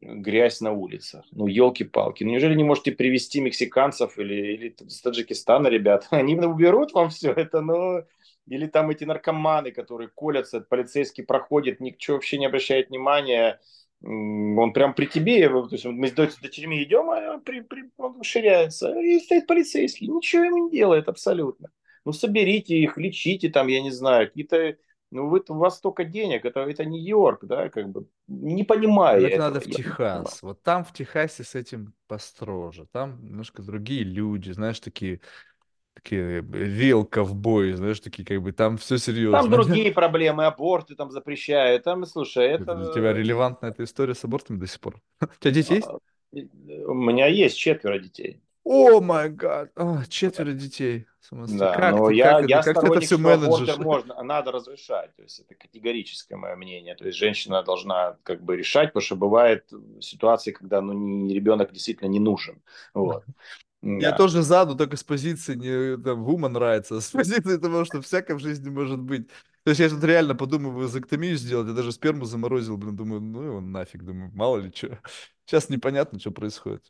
[0.00, 1.24] грязь на улицах.
[1.32, 2.24] Ну, елки-палки.
[2.24, 6.06] Ну, неужели не можете привести мексиканцев или, или с Таджикистана, ребят?
[6.10, 8.04] Они уберут вам все это, ну...
[8.46, 13.60] Или там эти наркоманы, которые колятся, полицейский проходит, ничего вообще не обращает внимания.
[14.02, 18.22] Он прям при тебе, то есть мы с дочерьми идем, а он, при, при- он
[18.22, 21.68] ширяется, и стоит полицейский, ничего ему не делает абсолютно.
[22.06, 24.76] Ну, соберите их, лечите там, я не знаю, какие-то
[25.10, 29.26] ну, вы, у вас столько денег, это, это Нью-Йорк, да, как бы, не понимая Ну,
[29.26, 29.40] это этого.
[29.40, 29.68] надо в понимаю.
[29.68, 30.42] Техас.
[30.42, 32.86] Вот там в Техасе с этим построже.
[32.92, 35.20] Там немножко другие люди, знаешь, такие,
[35.94, 38.98] такие real ковбои, знаешь, такие как бы там все
[39.30, 39.50] Там серьезно.
[39.50, 44.58] другие проблемы, аборты там запрещают, там, слушай, Это для тебя релевантна эта история с абортами
[44.58, 45.00] до сих пор?
[45.20, 45.90] У тебя дети есть?
[45.90, 45.98] а,
[46.32, 48.40] У меня есть четверо детей.
[48.70, 49.70] О май гад!
[49.76, 51.06] А, четверо детей.
[51.30, 53.78] Да, как но ты, я, как это, я как ты это сторонник, все менеджешь?
[53.78, 55.14] можно, надо разрешать.
[55.16, 56.94] То есть это категорическое мое мнение.
[56.94, 61.72] То есть женщина должна как бы решать, потому что бывает ситуации, когда ну, не, ребенок
[61.72, 62.62] действительно не нужен.
[62.92, 63.24] Вот.
[63.82, 64.16] Я Да.
[64.16, 68.02] тоже за, но только с позиции не там, woman rights, а с позиции того, что
[68.02, 69.28] всякое в жизни может быть.
[69.64, 73.42] То есть я тут реально подумываю вазоктомию сделать, я даже сперму заморозил, блин, думаю, ну
[73.42, 74.98] его нафиг, думаю, мало ли что.
[75.46, 76.82] Сейчас непонятно, что происходит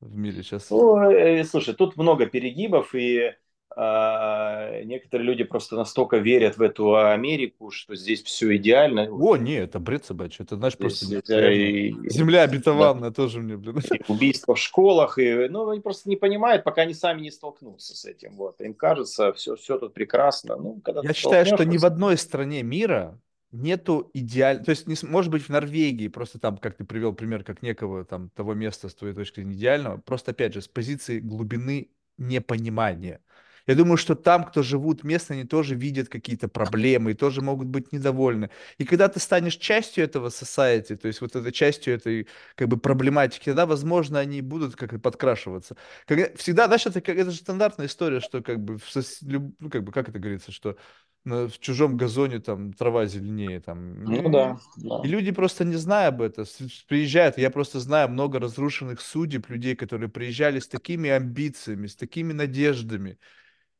[0.00, 0.70] в мире сейчас.
[0.70, 3.34] Ну, э, слушай, тут много перегибов, и
[3.76, 9.08] а, некоторые люди просто настолько верят в эту Америку, что здесь все идеально.
[9.10, 12.06] О, не, это бред собачий, это, знаешь, просто Здесь, нереально.
[12.06, 13.80] и- Земля да, обетованная тоже мне, блин.
[13.94, 17.94] и убийства в школах, и, ну, они просто не понимают, пока они сами не столкнутся
[17.94, 18.32] с этим.
[18.36, 18.60] Вот.
[18.60, 20.56] Им кажется, все, все тут прекрасно.
[20.56, 23.20] Ну, когда Я считаю, что ни в одной стране мира
[23.52, 27.44] нету идеально, то есть, не может быть, в Норвегии, просто там, как ты привел пример,
[27.44, 31.20] как некого там того места, с твоей точки зрения, идеального, просто, опять же, с позиции
[31.20, 33.20] глубины непонимания.
[33.66, 37.68] Я думаю, что там, кто живут местно, они тоже видят какие-то проблемы и тоже могут
[37.68, 38.50] быть недовольны.
[38.78, 42.26] И когда ты станешь частью этого society, то есть вот этой частью этой
[42.56, 45.76] как бы проблематики, тогда, возможно, они будут как-то подкрашиваться.
[46.06, 48.78] Когда- всегда, знаешь, это, это же стандартная история, что как бы,
[49.22, 50.76] ну, как бы, как это говорится, что
[51.24, 54.04] в чужом газоне там трава зеленее, там.
[54.04, 55.00] ну И, да, да.
[55.04, 56.46] и люди просто не зная об этом,
[56.88, 57.36] приезжают.
[57.36, 63.18] Я просто знаю много разрушенных судеб людей, которые приезжали с такими амбициями, с такими надеждами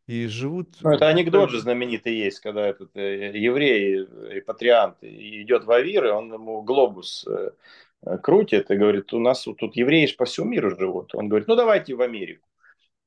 [0.07, 0.77] и живут.
[0.83, 6.07] Ну, это анекдот же знаменитый есть, когда этот э, еврей, э, репатриант, идет в Авир,
[6.07, 7.51] и он ему глобус э,
[8.19, 11.15] крутит и говорит, у нас тут евреи ж по всему миру живут.
[11.15, 12.47] Он говорит, ну давайте в Америку.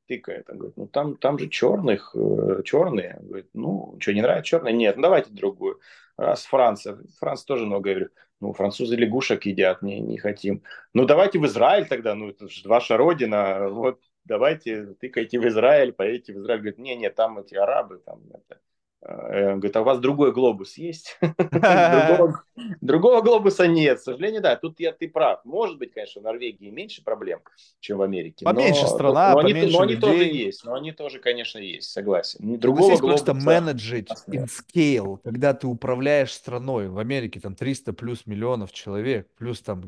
[0.08, 0.50] Тыкает.
[0.50, 3.18] Он говорит, ну там, там же черных, э, черные.
[3.20, 4.74] Он говорит, ну, что, не нравится черные?
[4.74, 5.80] Нет, ну давайте другую.
[6.18, 6.98] Раз Франция.
[7.20, 8.10] Франция тоже много говорит.
[8.40, 10.64] Ну, французы лягушек едят, не, не хотим.
[10.94, 13.70] Ну, давайте в Израиль тогда, ну, это же ваша родина.
[13.70, 16.60] Вот давайте тыкайте в Израиль, поедете в Израиль.
[16.60, 18.60] Говорит, не, не, там эти арабы, там это.
[19.06, 21.18] Э, Он говорит, а у вас другой глобус есть?
[21.42, 22.44] Другого,
[22.82, 24.00] другого глобуса нет.
[24.00, 25.44] К сожалению, да, тут я, ты прав.
[25.44, 27.40] Может быть, конечно, в Норвегии меньше проблем,
[27.80, 28.46] чем в Америке.
[28.46, 30.46] Поменьше но, страна, но, поменьше но они тоже людей.
[30.46, 30.64] есть.
[30.64, 32.40] Но они тоже, конечно, есть, согласен.
[32.46, 36.88] Надо Другого просто глобуса менеджить у нас in scale, когда ты управляешь страной.
[36.88, 39.82] В Америке там 300 плюс миллионов человек, плюс там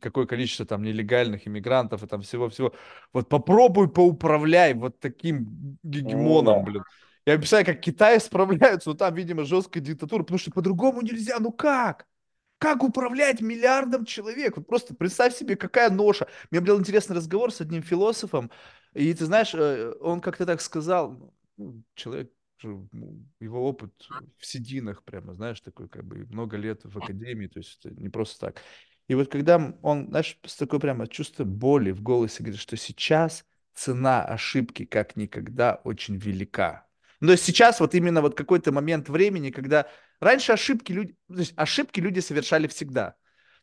[0.00, 2.72] какое количество там нелегальных иммигрантов и там всего-всего.
[3.12, 6.70] Вот попробуй поуправляй вот таким Ну, гегемоном, да.
[6.70, 6.82] блин.
[7.26, 11.52] Я представляю, как Китай справляются, но там, видимо, жесткая диктатура, потому что по-другому нельзя, ну
[11.52, 12.06] как?
[12.58, 14.56] Как управлять миллиардом человек?
[14.56, 16.28] Вот просто представь себе, какая ноша.
[16.50, 18.50] Мне был интересный разговор с одним философом,
[18.94, 22.88] и ты знаешь, э, он как-то так сказал, ну, человек, ну,
[23.40, 23.92] его опыт
[24.38, 28.38] в сединах прямо, знаешь, такой как бы много лет в академии, то есть не просто
[28.40, 28.62] так.
[29.08, 33.44] И вот когда он, знаешь, с такой прямо чувство боли в голосе говорит, что сейчас
[33.74, 36.86] цена ошибки как никогда очень велика.
[37.22, 39.86] Ну, то есть сейчас вот именно вот какой-то момент времени, когда
[40.18, 43.14] раньше ошибки люди, то есть ошибки люди совершали всегда.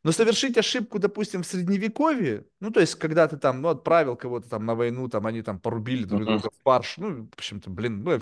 [0.01, 4.47] Но совершить ошибку, допустим, в средневековье, ну, то есть, когда ты там, ну, отправил кого-то
[4.47, 6.53] там на войну, там, они там порубили друг друга uh-huh.
[6.57, 8.17] в парш, ну, в общем-то, блин, ну,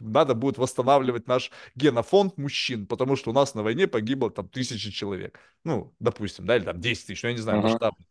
[0.00, 4.90] надо будет восстанавливать наш генофонд мужчин, потому что у нас на войне погибло там тысячи
[4.90, 5.38] человек.
[5.62, 7.62] Ну, допустим, да, или там 10 тысяч, ну, я не знаю, uh-huh.
[7.62, 8.04] масштабно.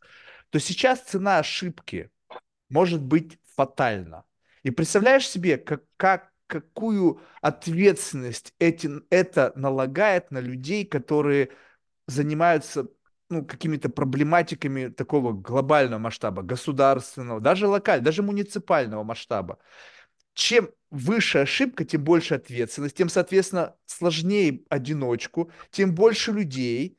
[0.49, 2.09] То сейчас цена ошибки
[2.69, 4.23] может быть фатальна.
[4.63, 11.51] И представляешь себе, как, как какую ответственность эти, это налагает на людей, которые
[12.07, 12.87] занимаются
[13.29, 19.59] ну, какими-то проблематиками такого глобального масштаба, государственного, даже локального, даже муниципального масштаба.
[20.33, 26.97] Чем выше ошибка, тем больше ответственность, тем, соответственно, сложнее одиночку, тем больше людей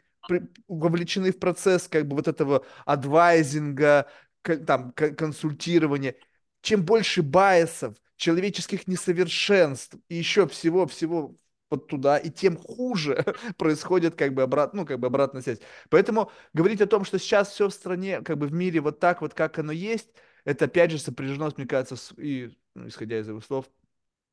[0.68, 4.06] вовлечены в процесс как бы вот этого адвайзинга,
[4.42, 6.14] там, консультирования.
[6.62, 11.34] Чем больше байесов, человеческих несовершенств и еще всего-всего
[11.70, 13.24] вот туда, и тем хуже
[13.58, 15.60] происходит как бы, обрат, ну, как бы обратная связь.
[15.88, 19.22] Поэтому говорить о том, что сейчас все в стране, как бы в мире вот так
[19.22, 20.08] вот, как оно есть,
[20.44, 23.70] это опять же сопряжено, мне кажется, с, и, ну, исходя из его слов,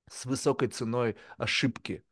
[0.09, 2.03] с высокой ценой ошибки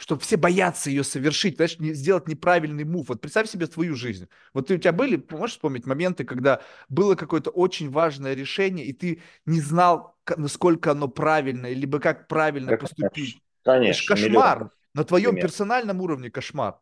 [0.00, 3.08] что все боятся ее совершить, знаешь, не, сделать неправильный мув.
[3.08, 4.28] Вот представь себе твою жизнь.
[4.54, 8.94] Вот ты, у тебя были, можешь вспомнить моменты, когда было какое-то очень важное решение, и
[8.94, 13.42] ты не знал, насколько оно правильное, либо как правильно это, поступить.
[13.62, 14.14] Конечно.
[14.14, 14.56] Это кошмар.
[14.56, 14.70] Миллион.
[14.94, 15.44] На твоем Пример.
[15.48, 16.80] персональном уровне кошмар.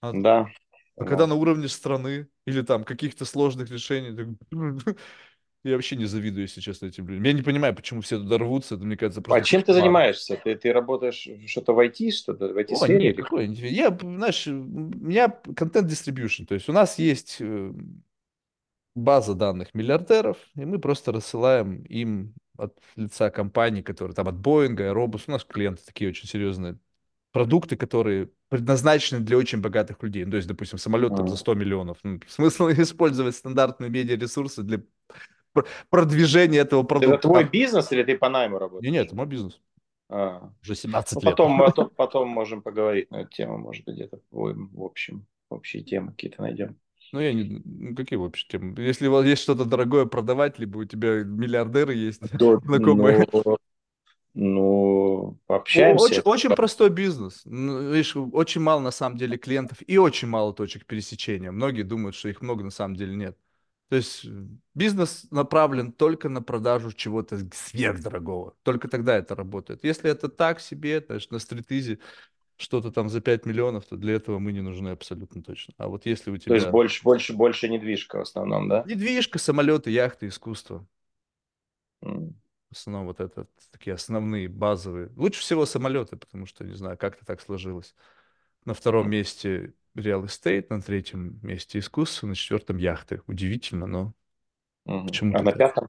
[0.00, 0.48] А, да.
[0.96, 4.38] А когда на уровне страны или там каких-то сложных решений,
[5.64, 7.24] Я вообще не завидую, если честно, этим людям.
[7.24, 8.76] Я не понимаю, почему все туда рвутся.
[8.76, 9.40] Это, мне кажется, просто...
[9.40, 10.40] А чем ты занимаешься?
[10.42, 12.98] Ты, ты работаешь что-то в IT, что-то в IT-сфере?
[12.98, 16.44] Нет, какой Я, знаешь, у меня контент-дистрибьюшн.
[16.44, 17.72] То есть у нас есть э,
[18.94, 24.84] база данных миллиардеров, и мы просто рассылаем им от лица компаний, которые там от Боинга,
[24.84, 26.78] Airbus, у нас клиенты такие очень серьезные,
[27.32, 30.24] продукты, которые предназначены для очень богатых людей.
[30.24, 31.98] Ну, то есть, допустим, самолет там за 100 миллионов.
[32.02, 34.82] Ну, смысл использовать стандартные медиаресурсы для
[35.90, 37.14] продвижение этого продукта.
[37.14, 38.84] Это твой бизнес или ты по найму работаешь?
[38.84, 39.60] Нет, нет, это мой бизнес.
[40.10, 40.50] А.
[40.62, 41.30] Уже 17 ну, лет.
[41.30, 46.12] Потом, потом, потом можем поговорить на эту тему, может быть, где-то в, общем, общие темы
[46.12, 46.76] какие-то найдем.
[47.12, 47.62] Ну, я не...
[47.64, 48.74] Ну, какие общие темы?
[48.80, 53.26] Если у вас есть что-то дорогое продавать, либо у тебя миллиардеры есть да, знакомые.
[53.32, 53.56] Ну,
[54.34, 56.04] ну, пообщаемся.
[56.04, 57.42] Очень, очень простой бизнес.
[57.44, 61.50] Ну, видишь, очень мало на самом деле клиентов и очень мало точек пересечения.
[61.50, 63.36] Многие думают, что их много, на самом деле нет.
[63.88, 64.28] То есть э,
[64.74, 68.54] бизнес направлен только на продажу чего-то сверхдорогого.
[68.62, 69.82] Только тогда это работает.
[69.82, 71.98] Если это так себе, значит, на стритизе
[72.56, 75.74] что-то там за 5 миллионов, то для этого мы не нужны абсолютно точно.
[75.78, 76.48] А вот если у тебя...
[76.48, 78.84] То есть больше, больше, больше недвижка в основном, да?
[78.86, 80.86] Недвижка, самолеты, яхты, искусство.
[82.02, 82.34] Mm.
[82.70, 85.10] В основном вот это такие основные, базовые.
[85.16, 87.94] Лучше всего самолеты, потому что, не знаю, как-то так сложилось.
[88.64, 89.10] На втором mm.
[89.10, 93.22] месте real estate, на третьем месте искусство, на четвертом яхты.
[93.26, 94.14] Удивительно, но
[94.84, 95.06] угу.
[95.06, 95.38] почему-то.
[95.38, 95.88] А на пятом?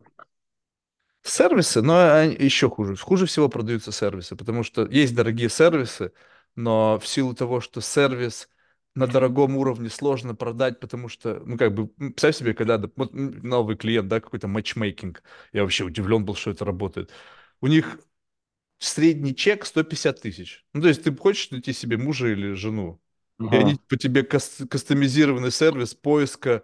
[1.21, 2.95] Сервисы, но еще хуже.
[2.95, 6.13] Хуже всего продаются сервисы, потому что есть дорогие сервисы,
[6.55, 8.49] но в силу того, что сервис
[8.95, 13.77] на дорогом уровне сложно продать, потому что, ну, как бы, представь себе, когда вот, новый
[13.77, 17.11] клиент, да, какой-то матчмейкинг, я вообще удивлен был, что это работает.
[17.61, 17.99] У них
[18.79, 20.65] средний чек 150 тысяч.
[20.73, 23.01] Ну, то есть ты хочешь найти себе мужа или жену,
[23.39, 23.55] Ага.
[23.55, 26.63] И они по тебе кас- кастомизированный сервис поиска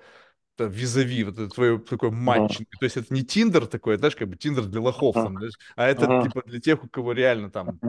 [0.58, 2.68] там, визави, вот это твое такое matching.
[2.72, 2.80] Ага.
[2.80, 5.26] То есть это не Тиндер такой, знаешь, как бы Тиндер для лохов, ага.
[5.26, 6.28] там, знаешь, а это ага.
[6.28, 7.80] типа для тех, у кого реально там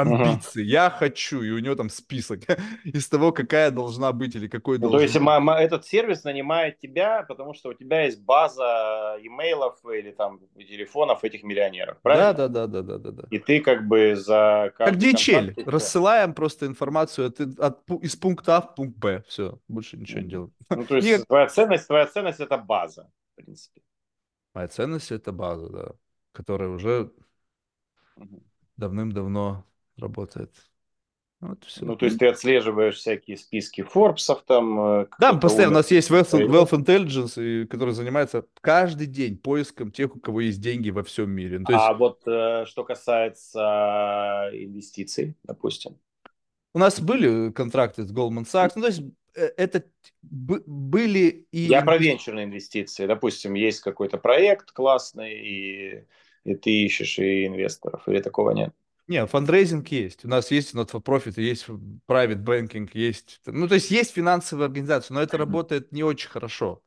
[0.00, 0.62] амбиции.
[0.62, 0.70] Ага.
[0.70, 2.40] Я хочу, и у него там список
[2.84, 5.60] из того, какая должна быть или какой ну, должен То есть быть.
[5.60, 11.42] этот сервис нанимает тебя, потому что у тебя есть база имейлов или там телефонов этих
[11.42, 12.32] миллионеров, правильно?
[12.32, 13.28] Да, да, да, да, да, да.
[13.30, 18.60] И ты как бы за как DHL рассылаем просто информацию от, от, из пункта А
[18.60, 20.52] в пункт Б, все, больше ничего не делаем.
[20.70, 21.26] Ну то есть Никак...
[21.26, 23.82] твоя ценность, твоя ценность это база, в принципе.
[24.54, 25.92] Моя ценность это база, да,
[26.32, 27.10] которая уже
[28.76, 29.64] давным-давно
[29.98, 30.50] работает.
[31.40, 31.84] Вот все.
[31.84, 35.02] Ну, то есть ты отслеживаешь всякие списки Форбсов там.
[35.02, 35.72] э, Да, постоянно.
[35.72, 40.60] У нас есть Wealth, Wealth Intelligence, который занимается каждый день поиском тех, у кого есть
[40.60, 41.58] деньги во всем мире.
[41.58, 45.98] Ну, есть А вот э, что касается инвестиций, допустим.
[46.72, 49.02] у нас были контракты с Goldman Sachs, ну, то есть
[49.34, 49.84] э, это
[50.22, 51.58] были и...
[51.58, 53.06] Я про венчурные инвестиции.
[53.06, 56.04] Допустим, есть какой-то проект классный, и,
[56.44, 58.74] и ты ищешь и инвесторов, или такого нет?
[59.06, 60.24] Не, фандрейзинг есть.
[60.24, 61.66] У нас есть not for profit, есть
[62.08, 63.40] private banking, есть...
[63.44, 66.82] Ну, то есть есть финансовые организации, но это работает не очень хорошо.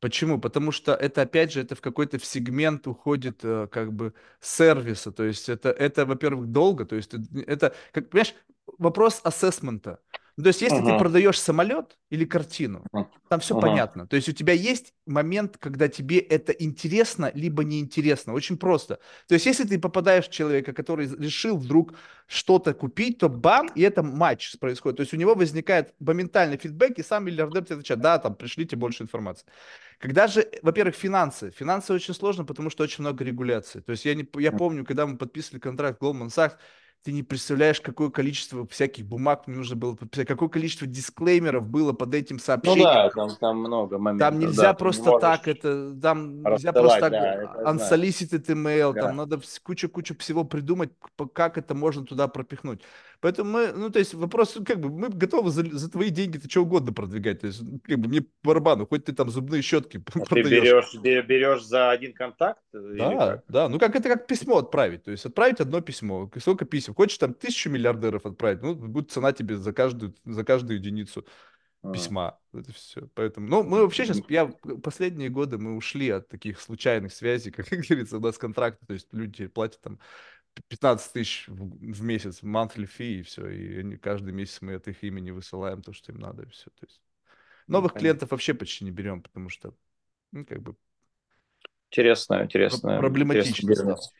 [0.00, 0.40] Почему?
[0.40, 5.12] Потому что это, опять же, это в какой-то в сегмент уходит э, как бы сервиса.
[5.12, 6.86] То есть это, это во-первых, долго.
[6.86, 7.12] То есть
[7.46, 8.34] это, как, понимаешь,
[8.78, 10.00] вопрос ассессмента.
[10.40, 10.98] Ну, То есть если ты Мгм.
[10.98, 12.86] продаешь самолет или картину,
[13.28, 13.60] там все Мгм.
[13.60, 14.06] понятно.
[14.06, 18.32] То есть у тебя есть момент, когда тебе это интересно, либо неинтересно.
[18.32, 18.98] Очень просто.
[19.28, 21.92] То есть если ты попадаешь в человека, который решил вдруг
[22.26, 24.96] что-то купить, то бам, и это матч происходит.
[24.96, 28.76] То есть у него возникает моментальный фидбэк, и сам миллиардер тебе отвечает, да, там, пришлите
[28.76, 29.44] больше информации.
[29.98, 31.50] Когда же, во-первых, финансы.
[31.50, 33.82] Финансы очень сложно, потому что очень много регуляций.
[33.82, 36.54] То есть я, не, я помню, когда мы подписывали контракт Goldman Sachs,
[37.02, 41.92] ты не представляешь, какое количество всяких бумаг мне нужно было подписать, какое количество дисклеймеров было
[41.92, 42.84] под этим Ну сообщением.
[42.84, 44.28] да, там, там много моментов.
[44.28, 49.02] Там нельзя да, не просто так, это там нельзя просто так да, unsolicited email, Да.
[49.02, 50.90] там надо кучу-кучу всего придумать,
[51.32, 52.82] как это можно туда пропихнуть.
[53.20, 56.48] Поэтому мы, ну то есть вопрос, как бы мы готовы за, за твои деньги ты
[56.48, 60.20] что угодно продвигать, то есть как бы мне барабану, хоть ты там зубные щетки А
[60.20, 60.50] Ты продаешь.
[60.50, 62.62] берешь, бе- берешь за один контакт?
[62.72, 66.94] Да, да, ну как это как письмо отправить, то есть отправить одно письмо, сколько писем,
[66.94, 71.24] хочешь там тысячу миллиардеров отправить, ну будет цена тебе за каждую, за каждую единицу
[71.84, 71.92] М.
[71.92, 72.38] письма.
[72.52, 73.08] Это все.
[73.14, 74.46] Поэтому, ну, мы вообще сейчас, я
[74.82, 79.08] последние годы мы ушли от таких случайных связей, как говорится, у нас контракты, то есть
[79.12, 79.98] люди платят там
[80.68, 84.88] 15 тысяч в, в месяц, monthly fee, и все, и они, каждый месяц мы от
[84.88, 86.70] их имени высылаем то, что им надо, и все.
[86.70, 87.00] То есть
[87.68, 88.00] Ну, новых понятно.
[88.00, 89.74] клиентов вообще почти не берем, потому что,
[90.32, 90.76] ну, как бы
[91.90, 92.98] Интересно, интересно.
[92.98, 93.96] проблематично стало.
[93.96, 94.12] бизнес.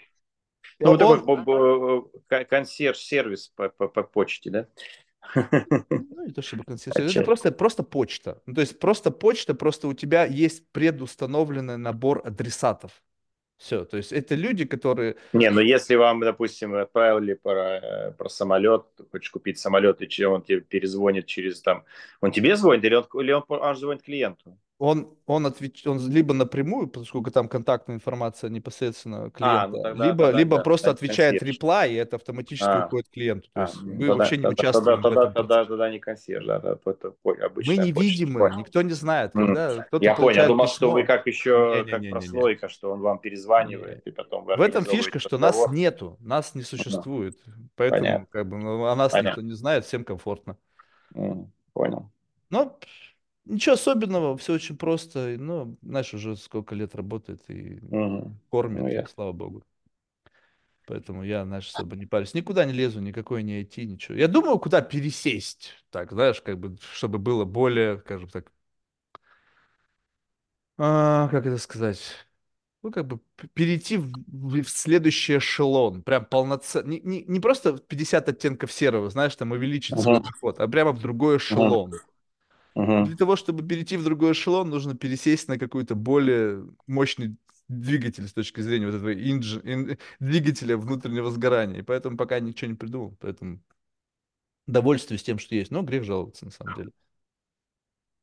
[0.80, 4.66] Ну, вот Он- такой консьерж-сервис по, по, по почте, да?
[6.10, 8.42] Ну, не то чтобы консьерж, это просто, просто почта.
[8.46, 13.02] Ну, то есть просто почта, просто у тебя есть предустановленный набор адресатов.
[13.60, 15.16] Все, то есть это люди, которые...
[15.34, 20.40] Не, ну если вам, допустим, отправили про, э, про самолет, хочешь купить самолет, и он
[20.40, 21.84] тебе перезвонит через там...
[22.22, 24.58] Он тебе звонит или он, или он, аж звонит клиенту?
[24.82, 25.86] Он, он, отвеч...
[25.86, 30.56] он либо напрямую, поскольку там контактная информация непосредственно клиента, А, ну тогда- либо, тогда либо
[30.56, 31.54] да, просто тогда отвечает консьерж.
[31.54, 32.86] реплай, и это автоматически А.
[32.86, 33.48] уходит клиенту.
[33.52, 35.68] То А, есть ну, вы тогда- вообще не тогда- участвуете тогда, тогда, процессе.
[35.68, 37.72] тогда не консьерж, да, да, это по- Мы почта.
[37.76, 40.92] невидимы, никто не знает, когда кто-то Я понял, я думал, что письмо.
[40.92, 42.10] вы как еще, как Не-не-не-не-не.
[42.12, 46.54] прослойка, что он вам перезванивает, и потом вы В этом фишка, что нас нету, нас
[46.54, 47.36] не существует.
[47.76, 50.56] Поэтому, как бы, ну, о нас никто не знает, всем комфортно.
[51.74, 52.10] Понял.
[52.50, 52.88] Пф,
[53.54, 55.36] ничего особенного, все очень просто.
[55.38, 58.40] Ну, знаешь, уже сколько лет работает и Мгм.
[58.50, 59.64] кормит, Ну, слава богу.
[60.86, 62.34] Поэтому я, знаешь, особо не парюсь.
[62.34, 64.16] Никуда не лезу, никакой не IT, ничего.
[64.16, 65.72] Я думаю, куда пересесть.
[65.90, 68.50] Так, знаешь, как бы, чтобы было более, скажем так,
[70.78, 72.00] а, как это сказать?
[72.82, 73.20] Ну, как бы
[73.54, 76.02] перейти в, в- в следующий эшелон.
[76.02, 76.88] Прям полноценно.
[76.88, 80.22] Не, не, не просто 50 оттенков серого, знаешь, там увеличить свой Мгм.
[80.22, 82.00] доход, а прямо в другой эшелон.
[82.74, 83.04] Мгм.
[83.04, 87.36] Для того, чтобы перейти в другой эшелон, нужно пересесть на какой-то более мощный
[87.68, 91.80] двигатель с точки зрения вот этого инж- ин- двигателя внутреннего сгорания.
[91.80, 93.16] И поэтому пока ничего не придумал.
[93.20, 93.60] Поэтому
[94.66, 95.70] довольствуюсь тем, что есть.
[95.70, 96.90] Но грех жаловаться, на самом деле.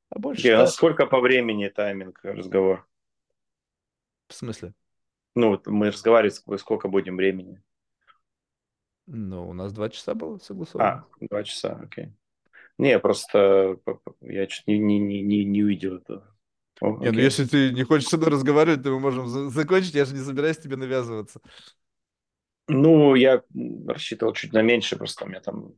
[0.09, 2.85] А больше нас так, сколько по времени тайминг разговор?
[4.27, 4.73] в смысле?
[5.35, 7.61] Ну, вот мы разговариваем, ск- сколько будем времени?
[9.07, 11.03] Ну, у нас два часа было согласовано.
[11.19, 12.11] А, два часа, окей.
[12.77, 13.79] Не, просто
[14.21, 16.23] я чуть не, не, не, не, увидел это.
[16.81, 19.93] О, Не, ну если ты не хочешь со мной разговаривать, то мы можем за- закончить.
[19.93, 21.39] Я же не собираюсь тебе навязываться.
[22.67, 23.43] Ну, я
[23.87, 25.73] рассчитывал чуть на меньше, просто у меня там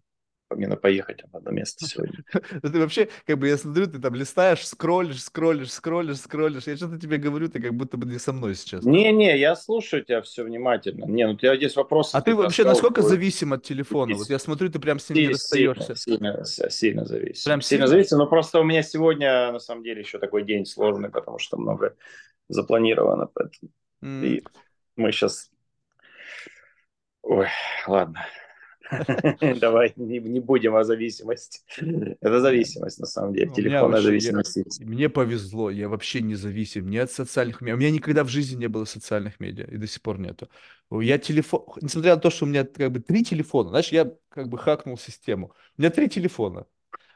[0.55, 2.23] мне надо поехать в одно место сегодня.
[2.61, 6.67] Ну, Ты вообще, как бы я смотрю, ты там листаешь, скроллишь, скроллишь, скроллишь, скроллишь.
[6.67, 8.83] Я что-то тебе говорю, ты как будто бы не со мной сейчас.
[8.83, 11.05] Не-не, я слушаю тебя все внимательно.
[11.05, 12.15] Не, ну у тебя здесь вопросы.
[12.15, 14.15] А ты вообще насколько зависим от телефона?
[14.15, 16.69] Вот я смотрю, ты прям с ним не Сильно, расстаешься.
[16.69, 17.45] сильно, зависит.
[17.45, 21.09] Прям сильно зависит, но просто у меня сегодня, на самом деле, еще такой день сложный,
[21.09, 21.95] потому что много
[22.47, 23.27] запланировано.
[23.27, 23.71] Поэтому.
[24.25, 24.43] И
[24.95, 25.49] мы сейчас...
[27.21, 27.47] Ой,
[27.85, 28.25] ладно.
[29.59, 31.61] Давай не, не будем о зависимости.
[32.21, 33.51] Это зависимость, на самом деле.
[33.53, 34.57] Телефонная зависимость.
[34.79, 37.75] Я, мне повезло, я вообще не зависим ни от социальных медиа.
[37.75, 40.49] У меня никогда в жизни не было социальных медиа, и до сих пор нету.
[40.91, 44.49] Я телефон, несмотря на то, что у меня как бы три телефона, знаешь, я как
[44.49, 45.53] бы хакнул систему.
[45.77, 46.65] У меня три телефона.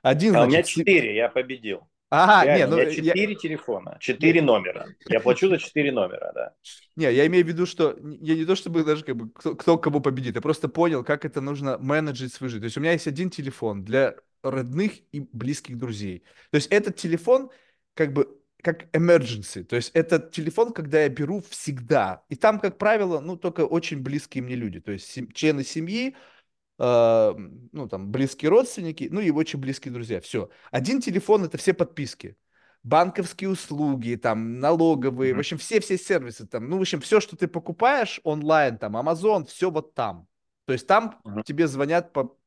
[0.03, 1.87] Один, а значит, у меня четыре, я победил.
[2.15, 3.39] Ага, Реально, не, ну, у меня четыре я...
[3.39, 4.85] телефона, четыре номера.
[5.09, 6.53] Я плачу за четыре номера, да.
[6.95, 9.77] Не, я имею в виду, что я не то чтобы даже как бы кто, кто
[9.79, 12.61] кого победит, я просто понял, как это нужно менеджить свою жизнь.
[12.61, 16.23] То есть у меня есть один телефон для родных и близких друзей.
[16.51, 17.49] То есть этот телефон
[17.95, 18.27] как бы
[18.61, 22.23] как emergency, то есть это телефон, когда я беру всегда.
[22.29, 26.15] И там, как правило, ну, только очень близкие мне люди, то есть сем- члены семьи,
[26.79, 27.33] э,
[27.71, 30.21] ну, там, близкие родственники, ну, и очень близкие друзья.
[30.21, 30.49] Все.
[30.71, 32.37] Один телефон— это все подписки.
[32.83, 35.35] Банковские услуги, там, налоговые, mm-hmm.
[35.35, 39.45] в общем, все-все сервисы, там, ну, в общем, все, что ты покупаешь онлайн, там, Amazon,
[39.45, 40.27] все вот там.
[40.65, 41.43] То есть там mm-hmm.
[41.43, 42.37] тебе звонят по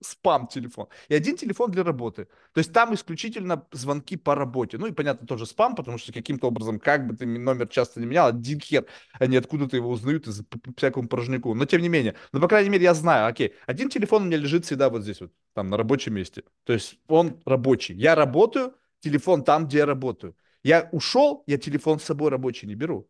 [0.00, 0.88] спам-телефон.
[1.08, 2.26] И один телефон для работы.
[2.52, 4.78] То есть там исключительно звонки по работе.
[4.78, 8.06] Ну и, понятно, тоже спам, потому что каким-то образом, как бы ты номер часто не
[8.06, 8.86] менял, один хер,
[9.18, 10.42] они откуда-то его узнают из
[10.76, 11.54] всякому порожнику.
[11.54, 14.36] Но тем не менее, ну, по крайней мере, я знаю, окей, один телефон у меня
[14.36, 16.44] лежит всегда вот здесь вот, там, на рабочем месте.
[16.64, 17.94] То есть он рабочий.
[17.94, 20.36] Я работаю, телефон там, где я работаю.
[20.62, 23.08] Я ушел, я телефон с собой рабочий не беру.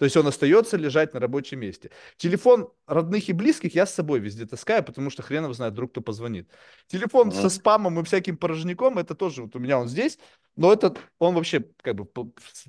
[0.00, 1.90] То есть он остается лежать на рабочем месте.
[2.16, 5.90] Телефон родных и близких я с собой везде таскаю, потому что хрен его знает, вдруг
[5.90, 6.48] кто позвонит.
[6.86, 7.42] Телефон mm-hmm.
[7.42, 10.18] со спамом и всяким порожняком, это тоже вот у меня он здесь,
[10.56, 12.06] но это он вообще как бы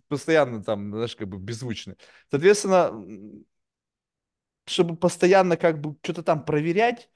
[0.09, 1.95] постоянно там, знаешь, как бы беззвучный.
[2.29, 3.01] Соответственно,
[4.65, 7.09] чтобы постоянно как бы что-то там проверять,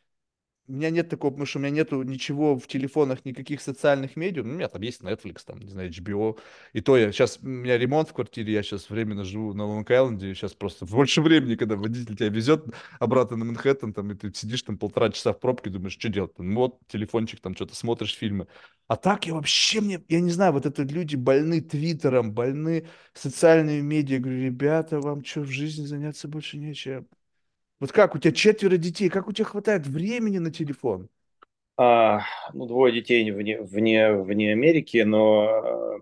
[0.67, 4.43] у меня нет такого, потому что у меня нету ничего в телефонах, никаких социальных медиа.
[4.43, 6.39] Ну, у меня там есть Netflix, там, не знаю, HBO.
[6.73, 10.33] И то я сейчас, у меня ремонт в квартире, я сейчас временно живу на Лонг-Айленде,
[10.33, 12.65] сейчас просто больше времени, когда водитель тебя везет
[12.99, 16.33] обратно на Манхэттен, там, и ты сидишь там полтора часа в пробке, думаешь, что делать?
[16.39, 18.47] Ну, вот, телефончик, там, что-то смотришь фильмы.
[18.87, 23.81] А так я вообще, мне, я не знаю, вот это люди больны твиттером, больны социальными
[23.81, 24.15] медиа.
[24.15, 27.07] Я говорю, ребята, вам что, в жизни заняться больше нечем?
[27.79, 31.09] Вот как, у тебя четверо детей, как у тебя хватает времени на телефон?
[31.77, 32.21] А,
[32.53, 35.99] ну, двое детей вне, вне, вне Америки, но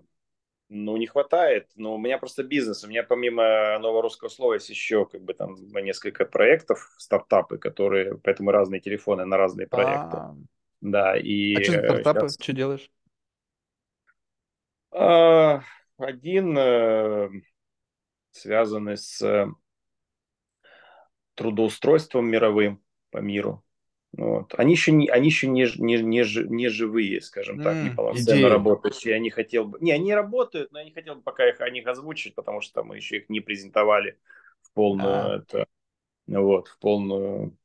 [0.68, 1.68] ну, не хватает.
[1.76, 2.84] Но у меня просто бизнес.
[2.84, 8.18] У меня помимо нового русского слова есть еще как бы там несколько проектов, стартапы, которые,
[8.18, 10.16] поэтому разные телефоны на разные проекты.
[10.16, 10.36] А-а-а.
[10.80, 11.54] Да, и...
[11.54, 12.28] А что за стартапы?
[12.28, 12.42] Сейчас...
[12.42, 12.90] Что делаешь?
[14.92, 15.62] А,
[15.98, 17.28] один э,
[18.30, 19.48] связанный с
[21.34, 22.80] трудоустройством мировым
[23.10, 23.64] по миру.
[24.16, 24.54] Вот.
[24.56, 29.14] Они еще не, они еще не, не, не, не живые, скажем так, не полноценно работающие.
[29.14, 29.78] Я не хотел бы...
[29.80, 32.84] Не, они работают, но я не хотел бы пока их о них озвучить, потому что
[32.84, 34.18] мы еще их не презентовали
[34.62, 35.08] в полную...
[35.08, 35.36] А.
[35.38, 35.66] Это,
[36.28, 37.56] вот, в полную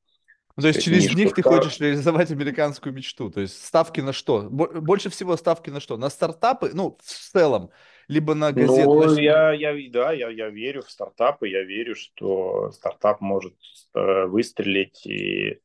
[0.60, 1.18] ну, то есть через книжку.
[1.18, 3.30] них ты хочешь реализовать американскую мечту.
[3.30, 4.50] То есть ставки на что?
[4.50, 5.96] Больше всего ставки на что?
[5.96, 7.70] На стартапы, ну, в целом,
[8.10, 8.94] либо на газету?
[8.94, 13.56] Ну, я, я, да, я, я верю в стартапы, я верю, что стартап может
[13.94, 15.06] э, выстрелить.
[15.06, 15.60] И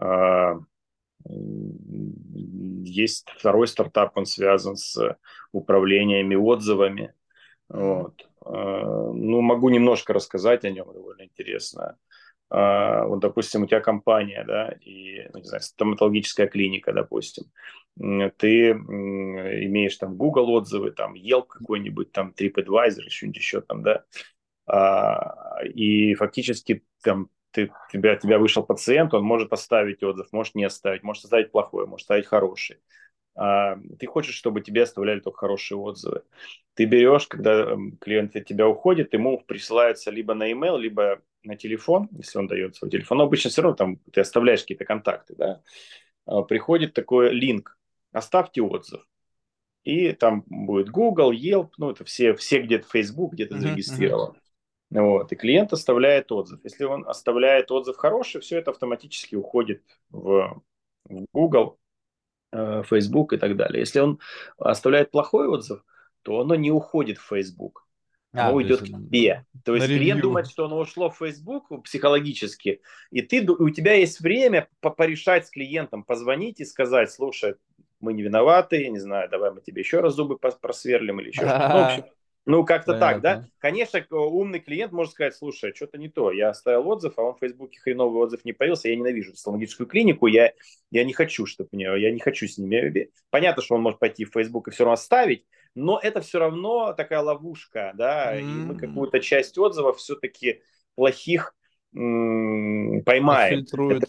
[0.00, 0.54] э,
[2.84, 5.16] есть второй стартап, он связан с
[5.50, 7.14] управлениями отзывами.
[7.70, 8.28] Вот.
[8.44, 11.96] Э, ну, могу немножко рассказать о нем, довольно интересно.
[12.50, 17.44] Uh, вот, допустим, у тебя компания, да, и, ну, не знаю, стоматологическая клиника, допустим,
[17.98, 24.04] ты имеешь там Google отзывы, там Yelp какой-нибудь, там TripAdvisor, еще еще там, да,
[24.68, 30.64] а, и фактически там ты, тебя, тебя вышел пациент, он может оставить отзыв, может не
[30.64, 32.78] оставить, может оставить плохой, может оставить хороший.
[33.34, 36.22] А, ты хочешь, чтобы тебе оставляли только хорошие отзывы.
[36.74, 42.08] Ты берешь, когда клиент от тебя уходит, ему присылается либо на email, либо на телефон,
[42.12, 43.18] если он дает свой телефон.
[43.18, 45.62] Но обычно все равно там ты оставляешь какие-то контакты, да.
[46.26, 47.78] А, приходит такой линк,
[48.12, 49.06] оставьте отзыв.
[49.84, 54.36] И там будет Google, Yelp, ну это все, все где-то Facebook, где-то uh-huh, зарегистрирован.
[54.90, 55.02] Uh-huh.
[55.02, 56.60] Вот, и клиент оставляет отзыв.
[56.64, 60.62] Если он оставляет отзыв хороший, все это автоматически уходит в,
[61.04, 61.78] в Google,
[62.52, 63.80] э, Facebook и так далее.
[63.80, 64.18] Если он
[64.56, 65.84] оставляет плохой отзыв,
[66.22, 67.87] то оно не уходит в Facebook.
[68.32, 69.46] А, оно уйдет есть, к тебе.
[69.64, 74.20] То есть клиент думает, что оно ушло в Facebook психологически, и ты, у тебя есть
[74.20, 77.54] время порешать с клиентом, позвонить и сказать, слушай,
[78.00, 81.40] мы не виноваты, я не знаю, давай мы тебе еще раз зубы просверлим или еще
[81.40, 81.68] что-то.
[81.68, 82.04] Ну, в общем,
[82.46, 83.46] ну, как-то так, да?
[83.58, 86.30] Конечно, умный клиент может сказать, слушай, что-то не то.
[86.30, 88.88] Я оставил отзыв, а он в Фейсбуке хреновый отзыв не появился.
[88.88, 90.52] Я ненавижу стоматологическую клинику, я,
[90.90, 93.10] я не хочу, чтобы мне, я не хочу с ними.
[93.30, 96.92] Понятно, что он может пойти в Фейсбук и все равно оставить, но это все равно
[96.92, 98.40] такая ловушка, да, mm-hmm.
[98.40, 100.62] и мы какую-то часть отзывов все-таки
[100.94, 101.54] плохих
[101.94, 103.64] м- поймаем.
[103.90, 104.06] Это,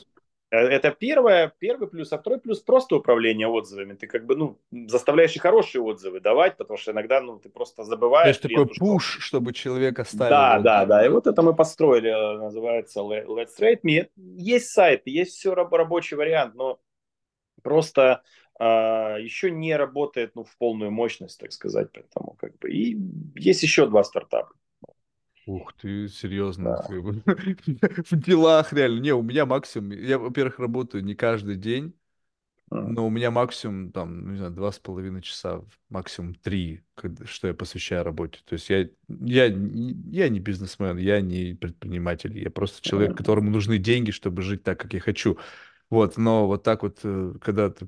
[0.52, 3.94] Э, это первое, первый плюс, а второй плюс просто управление отзывами.
[3.94, 7.84] Ты как бы, ну, заставляешь и хорошие отзывы давать, потому что иногда, ну, ты просто
[7.84, 8.38] забываешь.
[8.38, 9.22] То есть такой пуш, что...
[9.22, 10.30] чтобы человек оставил.
[10.30, 11.06] Да, да, да.
[11.06, 14.10] И вот это мы построили, э, называется Let's Rate Me.
[14.16, 16.80] Есть сайт, есть все рабочий вариант, но
[17.62, 18.24] просто
[18.64, 22.70] еще не работает, ну, в полную мощность, так сказать, поэтому как бы.
[22.72, 22.98] И
[23.36, 24.54] есть еще два стартапа.
[25.46, 26.86] Ух ты, серьезно.
[26.88, 26.88] Да.
[28.10, 29.00] В делах реально.
[29.00, 31.94] Не, у меня максимум, я, во-первых, работаю не каждый день,
[32.70, 36.84] но у меня максимум, там, ну, не знаю, два с половиной часа, максимум три,
[37.26, 38.42] что я посвящаю работе.
[38.46, 43.80] То есть я, я, я не бизнесмен, я не предприниматель, я просто человек, которому нужны
[43.80, 45.40] деньги, чтобы жить так, как я хочу.
[45.90, 47.88] Вот, но вот так вот, э, когда ты...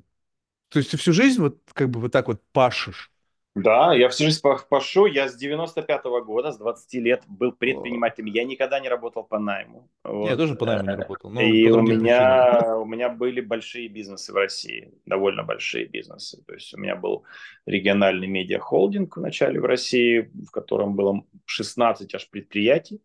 [0.72, 3.12] То есть ты всю жизнь вот как бы вот так вот пашешь,
[3.54, 4.40] да, я всю жизнь
[4.70, 5.04] пашу.
[5.06, 8.28] Я с 95-го года, с 20 лет был предпринимателем.
[8.28, 9.90] Я никогда не работал по найму.
[10.04, 10.30] Вот.
[10.30, 11.30] Я тоже по найму не работал.
[11.30, 16.42] Но и у меня, у меня были большие бизнесы в России, довольно большие бизнесы.
[16.46, 17.24] То есть у меня был
[17.66, 23.02] региональный медиахолдинг в начале в России, в котором было 16 аж предприятий.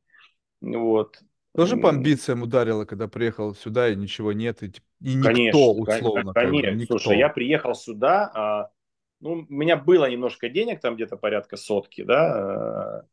[0.62, 1.20] Вот.
[1.58, 4.72] Тоже по амбициям ударило, когда приехал сюда, и ничего нет, и,
[5.02, 6.34] и никто, конечно, условно.
[6.34, 6.98] Конечно, никто.
[6.98, 8.72] слушай, я приехал сюда, а
[9.20, 13.06] ну, у меня было немножко денег, там где-то порядка сотки, да,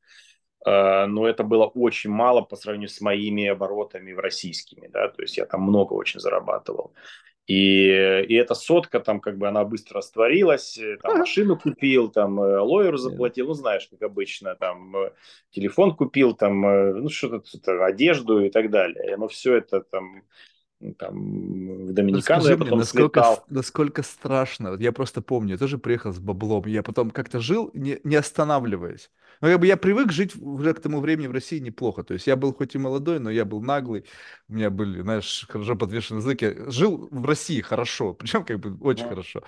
[0.65, 5.09] э, э, но это было очень мало по сравнению с моими оборотами в российскими, да,
[5.09, 6.95] то есть я там много очень зарабатывал.
[7.47, 12.39] И, и эта сотка там как бы она быстро растворилась, э, там машину купил, там
[12.39, 14.95] лоеру заплатил, ну знаешь, как обычно, там
[15.51, 19.19] телефон купил, там ну что-то, одежду и так далее.
[19.19, 20.23] Но все это там
[20.93, 23.45] там в Доминикану я потом мне, насколько, слетал.
[23.49, 24.77] насколько страшно.
[24.79, 26.67] Я просто помню, я тоже приехал с баблом.
[26.67, 29.11] Я потом как-то жил, не, не останавливаясь.
[29.41, 32.03] Но как бы я привык жить уже к тому времени в России неплохо.
[32.03, 34.05] То есть я был хоть и молодой, но я был наглый.
[34.49, 36.43] У меня были, знаешь, хорошо подвешенные язык.
[36.43, 39.09] Я жил в России хорошо, причем как бы очень yeah.
[39.09, 39.43] хорошо.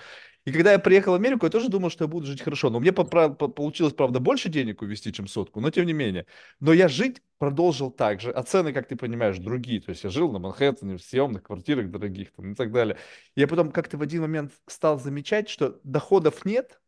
[0.47, 2.69] И когда я приехал в Америку, я тоже думал, что я буду жить хорошо.
[2.69, 6.25] Но мне получилось, правда, больше денег увезти, чем сотку, но тем не менее.
[6.61, 8.31] Но я жить продолжил так же.
[8.31, 9.81] А цены, как ты понимаешь, другие.
[9.81, 12.95] То есть я жил на Манхэттене, в съемных квартирах дорогих там, и так далее.
[13.35, 16.79] Я потом как-то в один момент стал замечать, что доходов нет,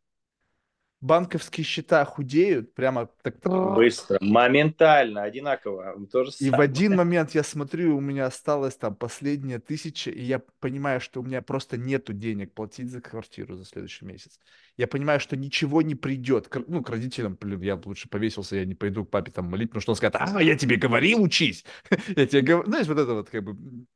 [1.00, 3.36] банковские счета худеют, прямо так...
[3.74, 5.96] Быстро, моментально, одинаково.
[6.10, 10.22] То же и в один момент я смотрю, у меня осталось там последняя тысяча, и
[10.22, 14.38] я понимаю, что у меня просто нету денег платить за квартиру за следующий месяц.
[14.76, 16.48] Я понимаю, что ничего не придет.
[16.66, 19.82] Ну, к родителям, блин, я лучше повесился, я не пойду к папе там молить, потому
[19.82, 21.64] что он скажет, а, я тебе говорил, учись.
[22.08, 23.86] я тебе говорю, знаешь, вот это вот как бы...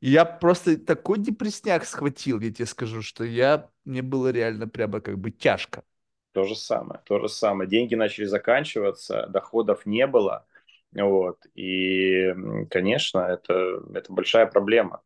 [0.00, 5.16] Я просто такой депресняк схватил, я тебе скажу, что я, мне было реально прямо как
[5.16, 5.84] бы тяжко.
[6.32, 7.68] То же самое, то же самое.
[7.68, 10.46] Деньги начали заканчиваться, доходов не было.
[10.94, 11.38] Вот.
[11.54, 12.34] И,
[12.70, 15.02] конечно, это, это большая проблема.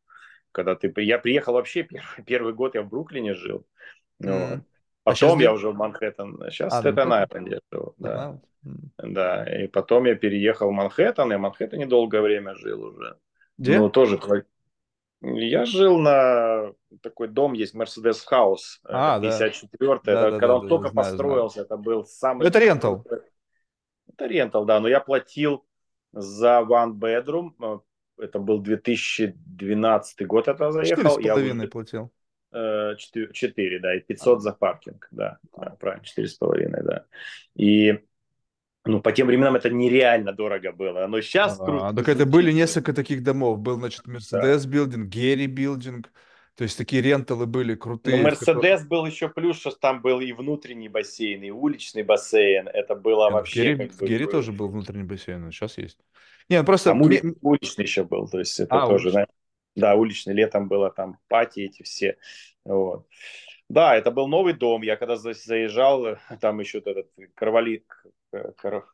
[0.53, 0.93] Когда ты...
[1.03, 3.67] Я приехал вообще первый, первый год, я в Бруклине жил.
[4.23, 4.51] Mm.
[4.51, 4.61] Вот.
[5.05, 6.39] А потом а я уже в Манхэттен.
[6.51, 7.95] Сейчас а, это на этом живу.
[7.99, 8.41] Да.
[8.99, 9.45] Да.
[9.45, 13.17] И потом я переехал в Манхэттен, и в Манхэттене долгое время жил уже.
[13.59, 13.79] Где?
[13.79, 14.19] Ну, тоже
[15.23, 16.73] я жил на
[17.03, 20.01] такой дом, есть Mercedes House, а, 54-й.
[20.05, 20.13] Да.
[20.13, 21.67] Это, да, когда да, он да, только знаю, построился, знаю.
[21.67, 22.47] это был самый...
[22.47, 23.05] Это рентал.
[24.09, 25.65] Это рентал, да, но я платил
[26.13, 31.19] за one bedroom, э, это был 2012 год, это заехал.
[31.19, 32.13] 4,5 я платил.
[32.53, 34.41] 4, 4, да, и 500 а.
[34.41, 37.05] за паркинг, да, да правильно, 4,5, да.
[37.55, 38.06] И
[38.87, 41.07] ну, по тем временам это нереально дорого было.
[41.07, 41.93] Но сейчас а, круто.
[41.97, 43.59] Так это были несколько таких домов.
[43.59, 44.79] Был, значит, Mercedes да.
[44.79, 46.05] Building, Герри Building.
[46.57, 48.17] То есть такие ренталы были крутые.
[48.17, 52.69] Ну, Мерседес был еще плюс, что там был и внутренний бассейн, и уличный бассейн.
[52.69, 53.61] Это было Нет, вообще...
[53.61, 55.99] В Герри, в Герри тоже был внутренний бассейн, сейчас есть.
[56.49, 56.91] Не, ну просто...
[56.91, 59.27] Там уличный, уличный еще был, то есть это а, тоже, уличный.
[59.75, 60.33] да, уличный.
[60.33, 62.17] Летом было там пати эти все.
[62.65, 63.07] Вот.
[63.69, 64.83] Да, это был новый дом.
[64.83, 67.85] Я когда заезжал, там еще этот Карвали,
[68.57, 68.85] Кар...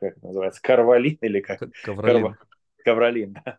[0.00, 1.60] как называется, Карвалин или как?
[1.84, 2.36] Ковролин.
[2.84, 3.58] Ковролин, да.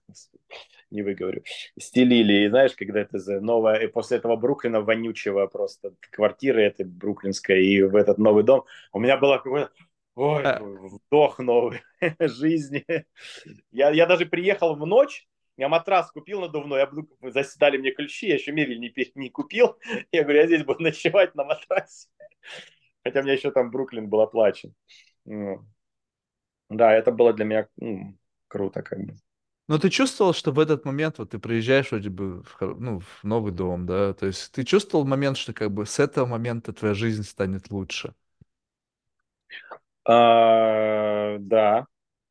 [0.90, 1.44] не выговорю.
[1.78, 7.66] Стелили, и знаешь, когда это новое, и после этого Бруклина вонючего просто квартиры этой бруклинской,
[7.66, 9.72] и в этот новый дом, у меня было какое-то
[10.16, 10.60] Ой, а.
[10.60, 11.82] вдох новой
[12.20, 12.84] жизни.
[13.70, 15.28] Я, я даже приехал в ночь,
[15.58, 19.78] я матрас купил надувной, я заседали мне ключи, я еще мебель не, не купил.
[20.12, 22.08] Я говорю, я здесь буду ночевать на матрасе.
[23.04, 24.74] Хотя у меня еще там Бруклин был оплачен.
[26.70, 28.18] Да, это было для меня ну,
[28.48, 29.14] круто как бы.
[29.70, 33.24] Но ты чувствовал, что в этот момент вот ты приезжаешь вроде бы в, ну, в
[33.24, 34.14] новый дом, да?
[34.14, 38.14] То есть ты чувствовал момент, что как бы с этого момента твоя жизнь станет лучше?
[40.06, 41.88] А, да,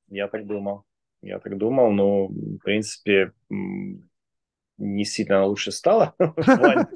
[0.09, 0.85] я так думал.
[1.21, 3.33] Я так думал, но в принципе
[4.79, 6.87] не сильно лучше стало в плане,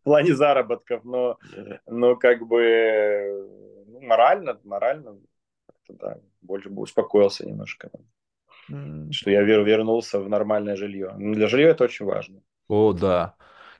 [0.00, 1.38] в плане заработков, но,
[1.86, 5.18] но как бы ну, морально, морально,
[5.92, 7.90] да, больше бы успокоился немножко.
[8.70, 9.12] Mm.
[9.12, 11.14] Что я вернулся в нормальное жилье.
[11.18, 12.42] Для жилья это очень важно.
[12.68, 13.34] О, да.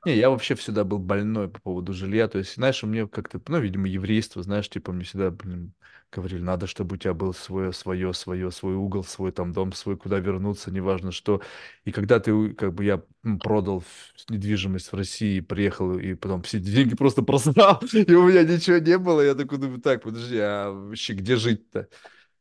[0.07, 2.27] Не, я вообще всегда был больной по поводу жилья.
[2.29, 5.75] То есть, знаешь, у меня как-то, ну, видимо, еврейство, знаешь, типа мне всегда, блин,
[6.11, 9.99] говорили, надо, чтобы у тебя был свое, свое, свое, свой угол, свой там дом, свой,
[9.99, 11.43] куда вернуться, неважно что.
[11.85, 13.03] И когда ты, как бы, я
[13.43, 13.85] продал
[14.31, 18.97] недвижимость в России, приехал, и потом все деньги просто просрал, и у меня ничего не
[18.97, 21.89] было, я такой думаю, так, подожди, а вообще где жить-то?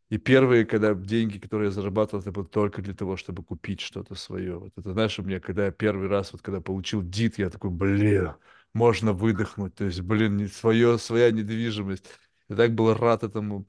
[0.10, 4.16] И первые, когда деньги, которые я зарабатывал, это было только для того, чтобы купить что-то
[4.16, 4.58] свое.
[4.58, 7.70] Вот это, знаешь, у меня, когда я первый раз, вот когда получил ДИТ, я такой,
[7.70, 8.34] блин,
[8.74, 9.76] можно выдохнуть.
[9.76, 12.06] То есть, блин, не свое, своя недвижимость.
[12.50, 13.68] Я так был рад этому.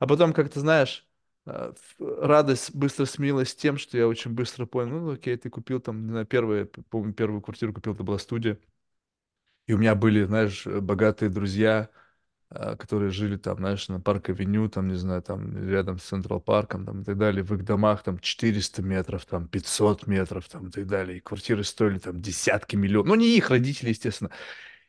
[0.00, 1.06] А потом, как ты знаешь,
[1.44, 6.04] а, радость быстро сменилась тем, что я очень быстро понял, ну, окей, ты купил там,
[6.06, 8.58] не знаю, первую, помню, первую квартиру купил, это была студия.
[9.66, 11.90] И у меня были, знаешь, богатые друзья,
[12.50, 17.02] которые жили там, знаешь, на парк-авеню, там, не знаю, там, рядом с Централ Парком, там,
[17.02, 20.86] и так далее, в их домах, там, 400 метров, там, 500 метров, там, и так
[20.86, 24.30] далее, и квартиры стоили, там, десятки миллионов, ну, не их родители, естественно,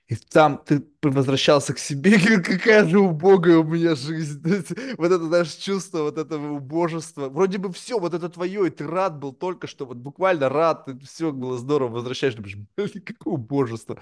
[0.08, 4.42] и там ты возвращался к себе, какая же убогая у меня жизнь.
[4.98, 7.28] Вот это, знаешь, чувство вот этого убожества.
[7.28, 10.88] Вроде бы все, вот это твое, и ты рад был только что, вот буквально рад,
[11.04, 12.68] все было здорово, возвращаешься, блин,
[13.06, 14.00] какое убожество.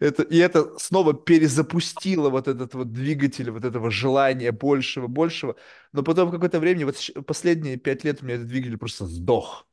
[0.00, 5.56] Это, и это снова перезапустило вот этот вот двигатель, вот этого желания большего, большего.
[5.92, 6.96] Но потом какое-то время, вот
[7.26, 9.66] последние пять лет у меня этот двигатель просто сдох.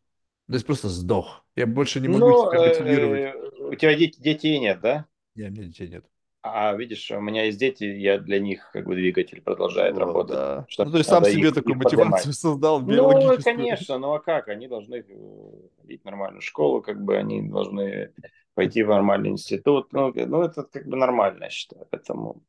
[0.47, 1.45] То есть просто сдох.
[1.55, 3.21] Я больше не могу ну, себя мотивировать.
[3.21, 5.05] Э, у тебя дети, детей нет, да?
[5.35, 6.05] Нет, у меня детей нет.
[6.41, 10.35] А видишь, у меня есть дети, я для них как бы двигатель продолжает вот, работать.
[10.35, 10.67] Да.
[10.77, 12.35] ну, то есть сам себе их, такую их мотивацию поднимать.
[12.39, 12.81] создал.
[12.81, 14.47] Ну, конечно, ну а как?
[14.47, 15.03] Они должны
[15.81, 18.11] ходить в нормальную школу, как бы они должны
[18.55, 19.93] пойти в нормальный институт.
[19.93, 21.85] Ну, ну это как бы нормально, я считаю.
[21.91, 22.41] Поэтому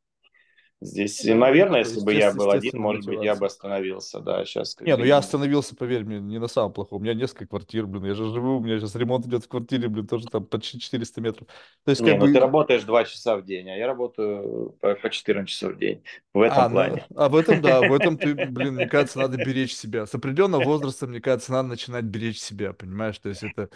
[0.80, 4.76] здесь, ну, наверное, если бы я был один, может быть, я бы остановился, да, сейчас.
[4.80, 6.98] Не, ну я остановился, поверь мне, не на самом плохом.
[6.98, 9.88] У меня несколько квартир, блин, я же живу, у меня сейчас ремонт идет в квартире,
[9.88, 11.48] блин, тоже там почти 400 метров.
[11.84, 12.32] То есть, не, как ну бы...
[12.32, 16.04] ты работаешь 2 часа в день, а я работаю по, по 14 часов в день.
[16.32, 17.06] В этом а, ну, плане.
[17.10, 20.06] Ну, а в этом, да, в этом ты, блин, мне кажется, надо беречь себя.
[20.06, 23.18] С определенного возраста, мне кажется, надо начинать беречь себя, понимаешь?
[23.18, 23.70] То есть это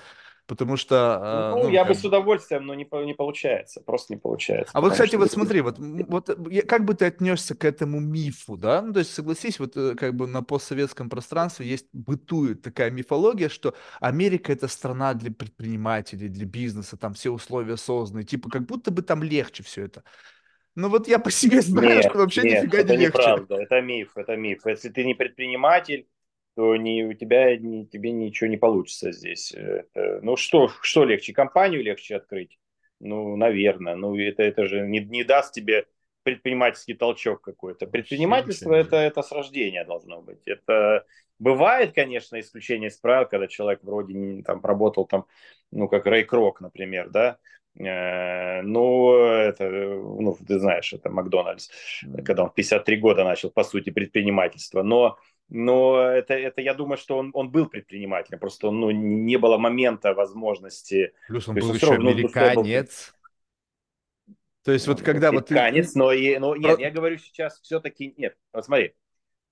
[0.51, 0.97] потому что...
[1.23, 4.73] А, ну, ну я бы с удовольствием, но не, не получается, просто не получается.
[4.75, 6.27] А вот, кстати, вот смотри, вот, вот
[6.67, 8.83] как бы ты отнесся к этому мифу, да?
[8.83, 13.49] Ну, то есть, согласись, вот э, как бы на постсоветском пространстве есть, бытует такая мифология,
[13.49, 18.91] что Америка— это страна для предпринимателей, для бизнеса, там все условия созданы, типа как будто
[18.91, 20.03] бы там легче все это.
[20.75, 23.07] Ну вот я по себе знаю, нет, что вообще нет, нифига не легче.
[23.07, 24.67] это неправда, это миф, это миф.
[24.67, 26.09] Если ты не предприниматель,
[26.57, 29.53] то не, у тебя не, тебе ничего не получится здесь.
[29.53, 32.59] Это, ну что, что легче, компанию легче открыть?
[33.01, 33.97] Ну, наверное.
[33.97, 35.87] Ну, это, это же не, не даст тебе
[36.23, 37.87] предпринимательский толчок какой-то.
[37.87, 40.47] Предпринимательство это, это с рождения должно быть.
[40.47, 41.07] Это
[41.39, 45.27] бывает, конечно, исключение из правил, когда человек вроде не, там работал там,
[45.71, 47.39] ну, как Рэй Крок, например, да,
[47.79, 51.71] э, ну, это, ну, ты знаешь, это Макдональдс,
[52.25, 54.83] когда он в 53 года начал, по сути, предпринимательство.
[54.83, 55.17] Но
[55.51, 59.59] но это, это я думаю, что он, он был предпринимателем, просто он, ну, не было
[59.59, 61.13] момента, возможности.
[61.29, 63.13] Плюс он был еще американец.
[64.63, 65.55] То есть вот когда вот ты...
[65.55, 68.37] Американец, но, и, но нет, я говорю сейчас все-таки нет.
[68.53, 68.95] Вот смотри,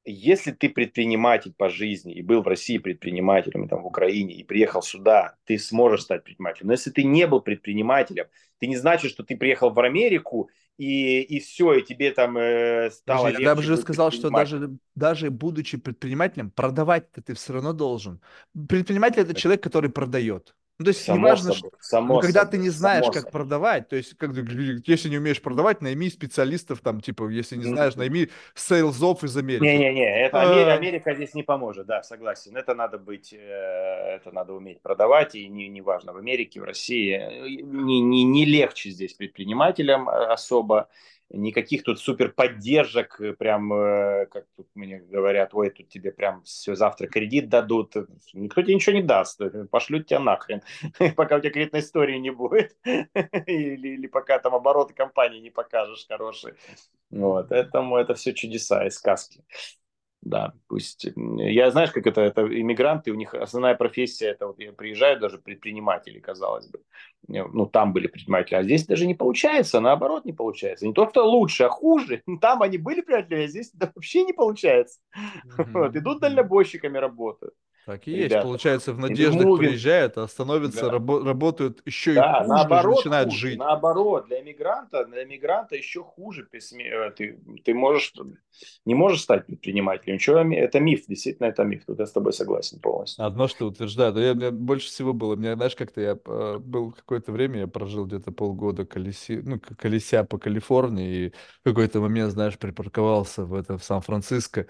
[0.04, 4.82] если ты предприниматель по жизни и был в России предпринимателем, там, в Украине, и приехал
[4.82, 6.68] сюда, ты сможешь стать предпринимателем.
[6.68, 8.26] Но если ты не был предпринимателем,
[8.58, 12.90] ты не значит, что ты приехал в Америку и, и все, и тебе там э,
[12.92, 13.62] стало Подожди, легче.
[13.62, 18.20] Я бы сказал, что даже, даже будучи предпринимателем, продавать-то ты все равно должен.
[18.68, 20.54] Предприниматель– это человек, который продает.
[20.78, 23.14] Ну, то есть само неважно, собой, что, само но когда собой, ты не знаешь, как
[23.14, 23.32] собой.
[23.32, 24.30] продавать, то есть, как,
[24.86, 29.62] если не умеешь продавать, найми специалистов, там, типа, если не знаешь, найми сейлзов из Америки.
[29.62, 32.56] Не-не-не, это Америка, Америка здесь не поможет, да, согласен.
[32.56, 36.64] Это надо быть, э, это надо уметь продавать, и не, не важно, в Америке, в
[36.64, 40.88] России, не, не, не легче здесь предпринимателям э, особо,
[41.30, 46.42] никаких тут супер поддержек, э, прям, э, как тут мне говорят, ой, тут тебе прям
[46.42, 47.94] все завтра кредит дадут.
[48.32, 50.62] Никто тебе ничего не даст, э, пошлют тебя нахрен,
[51.16, 56.06] пока у тебя кредитной истории не будет, или, или пока там обороты компании не покажешь
[56.08, 56.54] хорошие.
[57.10, 59.42] Вот, этому это все чудеса и сказки.
[60.20, 61.06] Да, пусть.
[61.16, 66.18] Я знаешь, как это, это иммигранты, у них основная профессия, это вот приезжают даже предприниматели,
[66.18, 66.80] казалось бы.
[67.28, 70.86] Ну, там были предприниматели, а здесь даже не получается, наоборот не получается.
[70.86, 72.22] Не то, что лучше, а хуже.
[72.40, 74.98] Там они были предприниматели, а здесь это вообще не получается.
[75.58, 77.54] Вот, идут дальнобойщиками работают.
[77.88, 78.34] Так и Ребята.
[78.34, 78.46] есть.
[78.46, 79.56] Получается, в надеждах Moving.
[79.56, 80.96] приезжают, а становятся, да.
[80.98, 83.40] рабо- работают еще да, и хуже, наоборот, начинают хуже.
[83.48, 83.58] жить.
[83.58, 86.46] Наоборот, для иммигранта, для иммигранта еще хуже.
[86.52, 88.12] Э, ты, ты можешь,
[88.84, 90.16] не можешь стать предпринимателем.
[90.16, 91.86] Ничего, это миф, действительно, это миф.
[91.86, 93.24] Тут я с тобой согласен полностью.
[93.24, 94.14] Одно, что утверждаю.
[94.18, 98.06] Я, я, больше всего было, мне, знаешь, как-то я э, был какое-то время, я прожил
[98.06, 103.76] где-то полгода колеси, ну, колеся по Калифорнии, и в какой-то момент, знаешь, припарковался в, это,
[103.76, 104.66] в Сан-Франциско,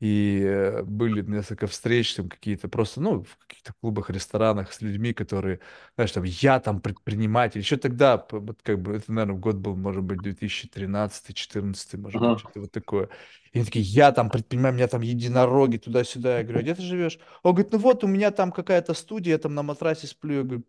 [0.00, 5.12] и э, были несколько встреч, там какие-то просто, ну, в каких-то клубах, ресторанах с людьми,
[5.12, 5.60] которые,
[5.94, 7.60] знаешь, там, я там предприниматель.
[7.60, 12.30] Еще тогда, вот как бы, это, наверное, год был, может быть, 2013-2014, может uh-huh.
[12.30, 13.10] быть, что-то вот такое.
[13.52, 16.38] И они такие, я там предпринимаю, у меня там единороги туда-сюда.
[16.38, 17.20] Я говорю, а где ты живешь?
[17.44, 20.38] Он говорит, ну вот, у меня там какая-то студия, я там на матрасе сплю.
[20.38, 20.64] Я говорю,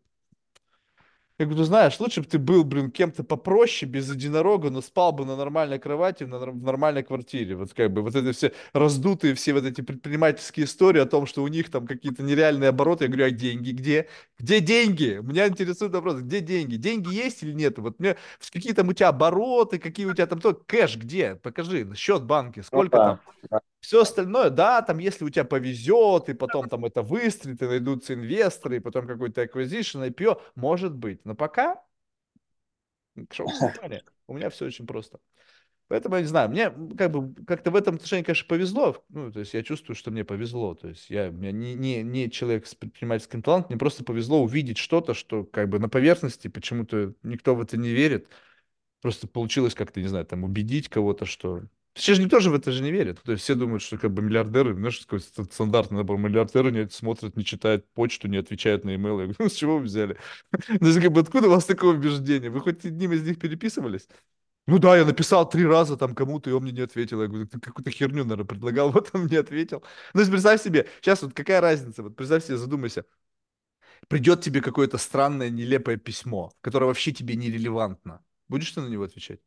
[1.44, 5.26] я говорю, знаешь, лучше бы ты был, блин, кем-то попроще, без единорога, но спал бы
[5.26, 7.56] на нормальной кровати, на, в нормальной квартире.
[7.56, 11.44] Вот как бы вот это все раздутые, все вот эти предпринимательские истории о том, что
[11.44, 13.06] у них там какие-то нереальные обороты.
[13.06, 14.08] Я говорю, а деньги где?
[14.40, 15.20] Где деньги?
[15.22, 16.78] Меня интересует вопрос, где деньги?
[16.78, 17.78] Деньги есть или нет?
[17.78, 18.16] Вот мне
[18.52, 21.36] какие там у тебя обороты, какие у тебя там то, кэш где?
[21.36, 23.04] Покажи, счет банки, сколько ну,
[23.50, 23.60] там?
[23.84, 28.14] Все остальное, да, там, если у тебя повезет, и потом там это выстрелит, и найдутся
[28.14, 31.20] инвесторы, и потом какой-то acquisition, IPO, может быть.
[31.26, 31.84] Но пока,
[33.32, 33.48] шоу
[34.28, 35.20] у меня все очень просто.
[35.88, 39.04] Поэтому я не знаю, мне как бы как-то в этом отношении, конечно, повезло.
[39.10, 40.74] Ну, то есть я чувствую, что мне повезло.
[40.74, 44.78] То есть я, я не, не, не человек с предпринимательским талантом, мне просто повезло увидеть
[44.78, 48.28] что-то, что как бы на поверхности почему-то никто в это не верит.
[49.02, 52.72] Просто получилось как-то, не знаю, там убедить кого-то, что все же никто же в это
[52.72, 53.22] же не верит.
[53.24, 57.36] То есть все думают, что как бы миллиардеры, знаешь, такой стандартный набор, миллиардеры не смотрят,
[57.38, 59.22] не читают почту, не отвечают на имейлы.
[59.22, 60.18] Я говорю, ну с чего вы взяли?
[60.52, 62.50] То есть как бы откуда у вас такое убеждение?
[62.50, 64.08] Вы хоть одним из них переписывались?
[64.68, 67.22] Ну да, я написал три раза там кому-то, и он мне не ответил.
[67.22, 69.84] Я говорю, ты какую-то херню, наверное, предлагал, вот он мне ответил.
[70.14, 73.06] Ну, есть представь себе, сейчас вот какая разница, вот представь себе, задумайся.
[74.08, 78.24] Придет тебе какое-то странное, нелепое письмо, которое вообще тебе нерелевантно.
[78.48, 79.40] Будешь ты на него отвечать?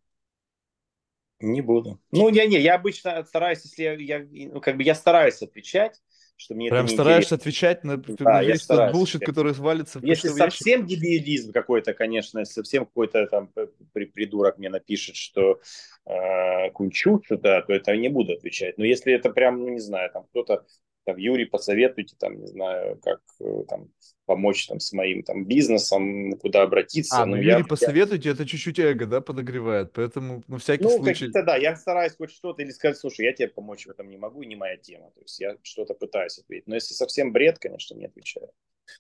[1.41, 2.01] Не буду.
[2.13, 6.01] Ну, я не, я обычно стараюсь, если я, я ну, как бы я стараюсь отвечать,
[6.37, 7.37] что мне Прям это не стараешься интересно.
[7.37, 11.01] отвечать на, да, на весь тот bullshit, который свалится в Если совсем ящик.
[11.01, 13.51] дебилизм какой-то, конечно, если совсем какой-то там
[13.93, 15.61] придурок мне напишет, что
[16.07, 18.79] э, кунчу да, то это я не буду отвечать.
[18.79, 20.65] Но если это прям, ну, не знаю, там кто-то
[21.07, 23.89] там, Юрий, посоветуйте, там, не знаю, как э, там,
[24.27, 27.23] помочь там, с моим там, бизнесом, куда обратиться.
[27.23, 31.31] А, ну, Юрий, я, посоветуйте, это чуть-чуть эго, да, подогревает, поэтому, ну, всякий ну, случай.
[31.33, 34.17] Ну, да, я стараюсь хоть что-то или сказать, слушай, я тебе помочь в этом не
[34.17, 37.95] могу, не моя тема, то есть я что-то пытаюсь ответить, но если совсем бред, конечно,
[37.95, 38.51] не отвечаю.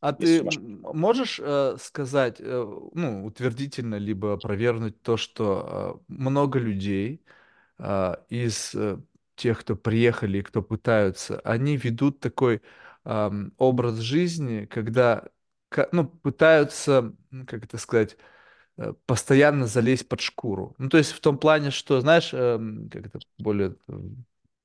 [0.00, 7.20] А ты можешь э, сказать, э, ну, утвердительно, либо опровергнуть то, что э, много людей
[7.78, 8.98] э, из э,
[9.36, 12.62] тех, кто приехали и кто пытаются, они ведут такой
[13.04, 15.24] эм, образ жизни, когда
[15.92, 17.14] ну, пытаются,
[17.46, 18.16] как это сказать,
[18.78, 20.74] э, постоянно залезть под шкуру.
[20.78, 23.76] Ну, то есть в том плане, что, знаешь, эм, как это более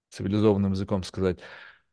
[0.10, 1.40] цивилизованным языком сказать,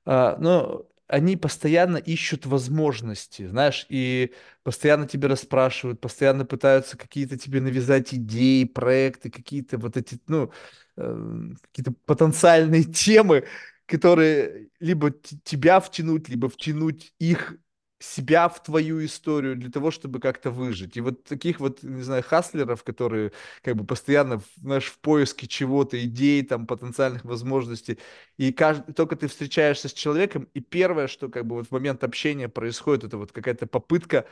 [0.06, 7.60] э, ну, они постоянно ищут возможности, знаешь, и постоянно тебе расспрашивают, постоянно пытаются какие-то тебе
[7.60, 10.52] навязать идеи, проекты, какие-то вот эти, ну,
[10.96, 13.46] э, какие-то потенциальные темы,
[13.86, 17.56] которые либо тебя втянуть, либо втянуть их
[17.98, 20.96] себя в твою историю для того, чтобы как-то выжить.
[20.96, 26.02] И вот таких вот, не знаю, хаслеров, которые как бы постоянно, знаешь, в поиске чего-то,
[26.02, 27.98] идей, там, потенциальных возможностей,
[28.36, 32.04] и каждый, только ты встречаешься с человеком, и первое, что как бы вот в момент
[32.04, 34.26] общения происходит, это вот какая-то попытка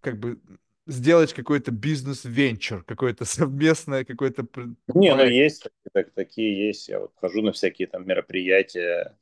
[0.00, 0.40] как бы
[0.86, 4.46] сделать какой-то бизнес-венчур, какое-то совместное, какое-то...
[4.94, 6.88] Не, ну есть, так, такие есть.
[6.88, 9.16] Я вот хожу на всякие там мероприятия,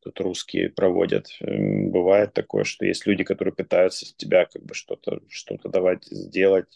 [0.00, 1.28] тут русские проводят.
[1.40, 6.04] Эм, бывает такое, что есть люди, которые пытаются с тебя как бы что-то что давать
[6.04, 6.66] сделать.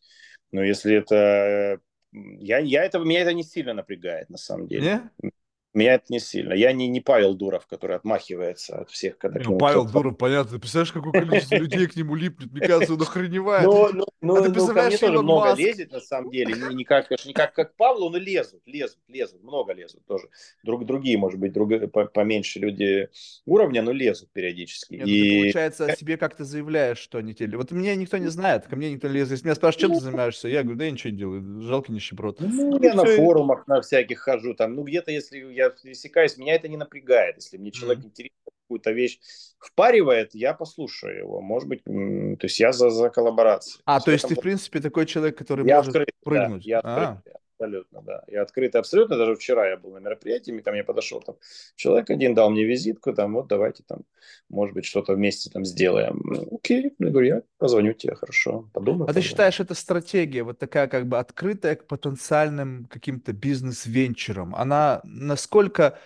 [0.51, 1.81] Но если это...
[2.13, 2.99] Я, я это...
[2.99, 5.11] Меня это не сильно напрягает, на самом деле.
[5.23, 5.33] Не?
[5.75, 6.53] Меня это не сильно.
[6.53, 10.53] Я не, не Павел Дуров, который отмахивается от всех, когда не, Павел Дуров, понятно.
[10.53, 12.53] Ты представляешь, какое количество людей к нему липнет?
[12.53, 13.65] Мне кажется, он охреневает.
[13.65, 15.59] Ну, ну, ну, а ты ну, ко мне тоже много Маск?
[15.59, 16.55] лезет, на самом деле.
[16.55, 20.29] Не, не как, не как, как Павлу, но лезут, лезут, лезут, много лезут тоже.
[20.63, 23.09] Друг, другие, может быть, друг, по, поменьше люди
[23.47, 24.97] уровня, но лезут периодически.
[24.97, 25.31] Нет, ну, и...
[25.31, 27.57] ты, получается, о себе как то заявляешь, что они тебе...
[27.57, 29.33] Вот меня никто не знает, ко мне никто не лезет.
[29.33, 30.01] Если меня спрашивают, чем ты ну.
[30.11, 32.41] занимаешься, я говорю, да я ничего не делаю, жалко нищеброд.
[32.41, 36.69] Ну, я на форумах на всяких хожу, там, ну, где-то, если я пересекаюсь, меня это
[36.69, 37.37] не напрягает.
[37.37, 38.09] Если мне человек mm-hmm.
[38.09, 38.37] интересен,
[38.73, 39.19] какую-то вещь
[39.59, 41.41] впаривает, я послушаю его.
[41.41, 43.83] Может быть, то есть я за, за коллаборацию.
[43.85, 46.65] А, то есть, ты, в принципе, такой человек, который я может открыт, прыгнуть?
[46.65, 47.39] Да, я открыт, а.
[47.63, 48.25] Абсолютно, да.
[48.27, 49.17] Я открыт абсолютно.
[49.17, 51.37] Даже вчера я был на мероприятии, ко мне подошел там
[51.77, 54.01] человек один, дал мне визитку, там, вот давайте там,
[54.49, 56.21] может быть, что-то вместе там сделаем.
[56.25, 59.09] Ну, окей, я говорю, я позвоню тебе, хорошо, подумаю.
[59.09, 65.01] А ты считаешь, это стратегия, вот такая как бы открытая к потенциальным каким-то бизнес-венчурам, она
[65.05, 65.99] насколько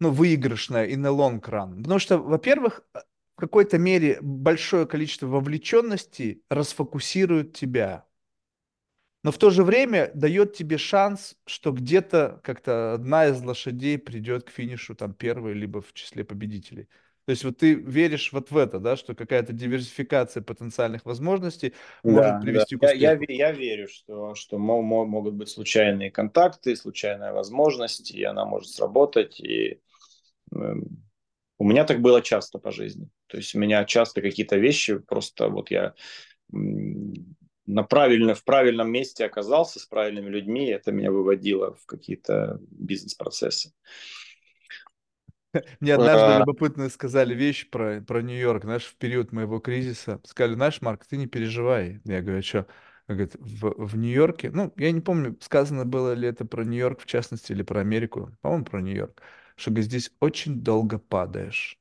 [0.00, 1.82] ну, выигрышная и на long run?
[1.82, 8.07] Потому что, во-первых, в какой-то мере большое количество вовлеченности расфокусирует тебя.
[9.24, 14.44] Но в то же время дает тебе шанс, что где-то как-то одна из лошадей придет
[14.44, 16.88] к финишу там первой, либо в числе победителей.
[17.28, 22.32] То есть вот ты веришь вот в это, да, что какая-то диверсификация потенциальных возможностей может
[22.32, 22.78] да, привести да.
[22.78, 23.02] к успеху.
[23.02, 28.70] Я, я, я верю, что, что могут быть случайные контакты, случайная возможность, и она может
[28.70, 29.40] сработать.
[29.40, 29.78] И
[30.54, 31.06] эм,
[31.58, 33.10] у меня так было часто по жизни.
[33.26, 35.92] То есть у меня часто какие-то вещи просто вот я
[37.68, 43.72] на правильно, в правильном месте оказался с правильными людьми, это меня выводило в какие-то бизнес-процессы.
[45.80, 46.38] Мне однажды а...
[46.40, 50.20] любопытно сказали вещь про, про Нью-Йорк, знаешь, в период моего кризиса.
[50.24, 52.00] Сказали, знаешь, Марк, ты не переживай.
[52.04, 52.66] Я говорю, а что?
[53.06, 57.06] Говорит, в, в Нью-Йорке, ну, я не помню, сказано было ли это про Нью-Йорк в
[57.06, 59.22] частности или про Америку, по-моему, про Нью-Йорк,
[59.56, 61.78] что говорит, здесь очень долго падаешь.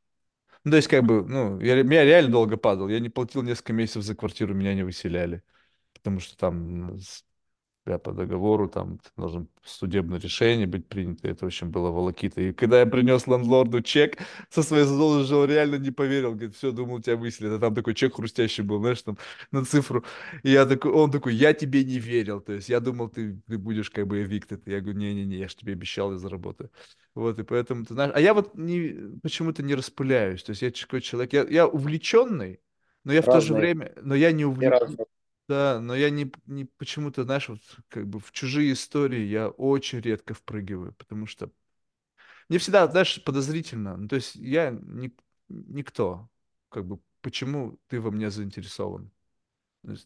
[0.65, 2.89] Ну, то есть, как бы, ну, я, я реально долго падал.
[2.89, 5.43] Я не платил несколько месяцев за квартиру, меня не выселяли.
[6.07, 6.97] Потому что там
[7.85, 12.39] я по договору, там должно судебное решение быть принято, это, в общем, было волокита.
[12.39, 14.19] И когда я принес лендлорду чек
[14.49, 17.93] со своей задолженностью, он реально не поверил, говорит, все, думал, тебя выселят, а там такой
[17.93, 19.17] чек хрустящий был, знаешь, там,
[19.51, 20.05] на цифру.
[20.43, 23.57] И я такой, он такой, я тебе не верил, то есть я думал, ты, ты
[23.57, 24.61] будешь как бы evicted.
[24.65, 26.71] Я говорю, не-не-не, я же тебе обещал, я заработаю.
[27.15, 30.71] Вот, и поэтому, ты знаешь, а я вот не, почему-то не распыляюсь, то есть я
[30.71, 32.61] такой человек, я, я увлеченный,
[33.03, 33.31] но я Разные.
[33.31, 34.97] в то же время, но я не увлечен.
[35.48, 39.99] Да, но я не, не почему-то, знаешь, вот как бы в чужие истории я очень
[40.02, 41.49] редко впрыгиваю, потому что
[42.49, 43.98] мне всегда, знаешь, подозрительно.
[43.98, 45.15] Ну, то есть я не,
[45.49, 46.30] никто.
[46.69, 49.11] Как бы почему ты во мне заинтересован?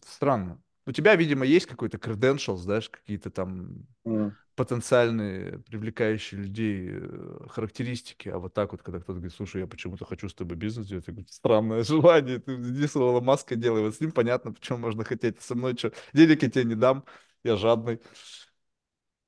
[0.06, 0.62] Странно.
[0.86, 4.32] У тебя, видимо, есть какой-то credentials, знаешь, какие-то там mm.
[4.56, 10.04] потенциальные, привлекающие людей э, характеристики, а вот так вот, когда кто-то говорит, слушай, я почему-то
[10.04, 14.00] хочу с тобой бизнес делать, я говорю, странное желание, ты с Маска делай, вот с
[14.00, 17.04] ним понятно, почему можно хотеть, со мной что, денег я тебе не дам,
[17.44, 18.00] я жадный.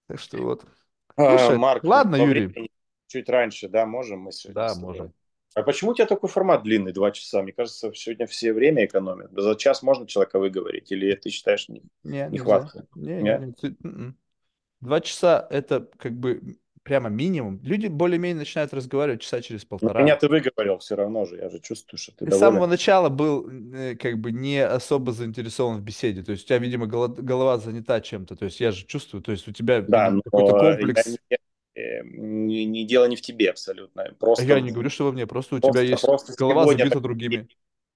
[0.06, 0.64] Так что вот.
[1.16, 2.46] А, слушай, Марк, ладно, Юрий.
[2.46, 2.70] Времени,
[3.06, 4.54] чуть раньше, да, можем мы сегодня?
[4.54, 5.14] Да, можем.
[5.54, 7.42] А почему у тебя такой формат длинный, два часа?
[7.42, 9.30] Мне кажется, сегодня все время экономят.
[9.32, 10.90] За час можно человека выговорить?
[10.90, 12.86] Или ты считаешь не, не, не хватит?
[12.96, 13.76] Не, не, не, не.
[13.84, 14.16] М-м.
[14.80, 17.60] Два часа это как бы прямо минимум.
[17.62, 20.00] Люди более-менее начинают разговаривать часа через ну, полтора.
[20.00, 23.08] Но меня ты выговорил все равно же, я же чувствую, что ты С самого начала
[23.08, 26.22] был э, как бы не особо заинтересован в беседе.
[26.22, 28.34] То есть у тебя, видимо, голова занята чем-то.
[28.36, 31.16] То есть я же чувствую, то есть у тебя да, какой-то комплекс.
[31.30, 31.43] Я, Эм,
[31.74, 34.14] не, не дело не в тебе абсолютно.
[34.18, 37.00] Просто, я не говорю, что во мне, просто у просто, тебя есть просто голова забита
[37.00, 37.48] другими.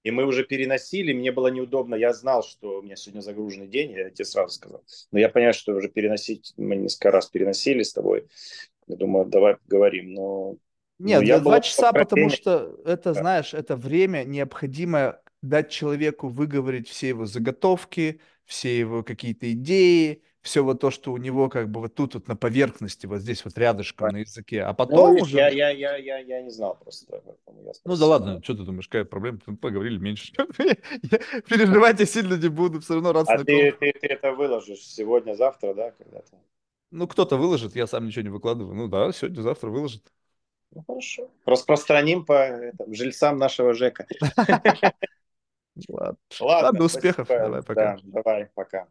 [0.03, 3.91] И мы уже переносили, мне было неудобно, я знал, что у меня сегодня загруженный день,
[3.91, 4.83] я тебе сразу сказал.
[5.11, 8.25] Но я понимаю, что уже переносить, мы несколько раз переносили с тобой.
[8.87, 10.55] Я думаю, давай поговорим, но...
[10.99, 13.19] Нет, но два часа, потому что это, да.
[13.19, 20.63] знаешь, это время необходимое дать человеку выговорить все его заготовки, все его какие-то идеи, все
[20.63, 23.55] вот то, что у него как бы вот тут вот на поверхности, вот здесь вот
[23.55, 25.37] рядышком на языке, а ну, потом ну, уже...
[25.37, 27.21] Я, я, я, я, я не знал просто.
[27.85, 29.37] ну да ладно, что ты думаешь, какая проблема?
[29.45, 30.33] Мы поговорили меньше.
[31.47, 35.35] Переживать я сильно не буду, все равно раз А ты, ты, ты это выложишь сегодня,
[35.35, 36.35] завтра, да, когда-то?
[36.89, 38.73] Ну, кто-то выложит, я сам ничего не выкладываю.
[38.73, 40.01] Ну да, сегодня, завтра выложит.
[40.71, 41.29] Ну хорошо.
[41.45, 44.07] Распространим по это, жильцам нашего ЖЭКа.
[45.87, 46.17] Ладно.
[46.39, 47.27] Ладно, успехов.
[47.27, 47.97] Давай, пока.
[48.03, 48.87] давай, пока.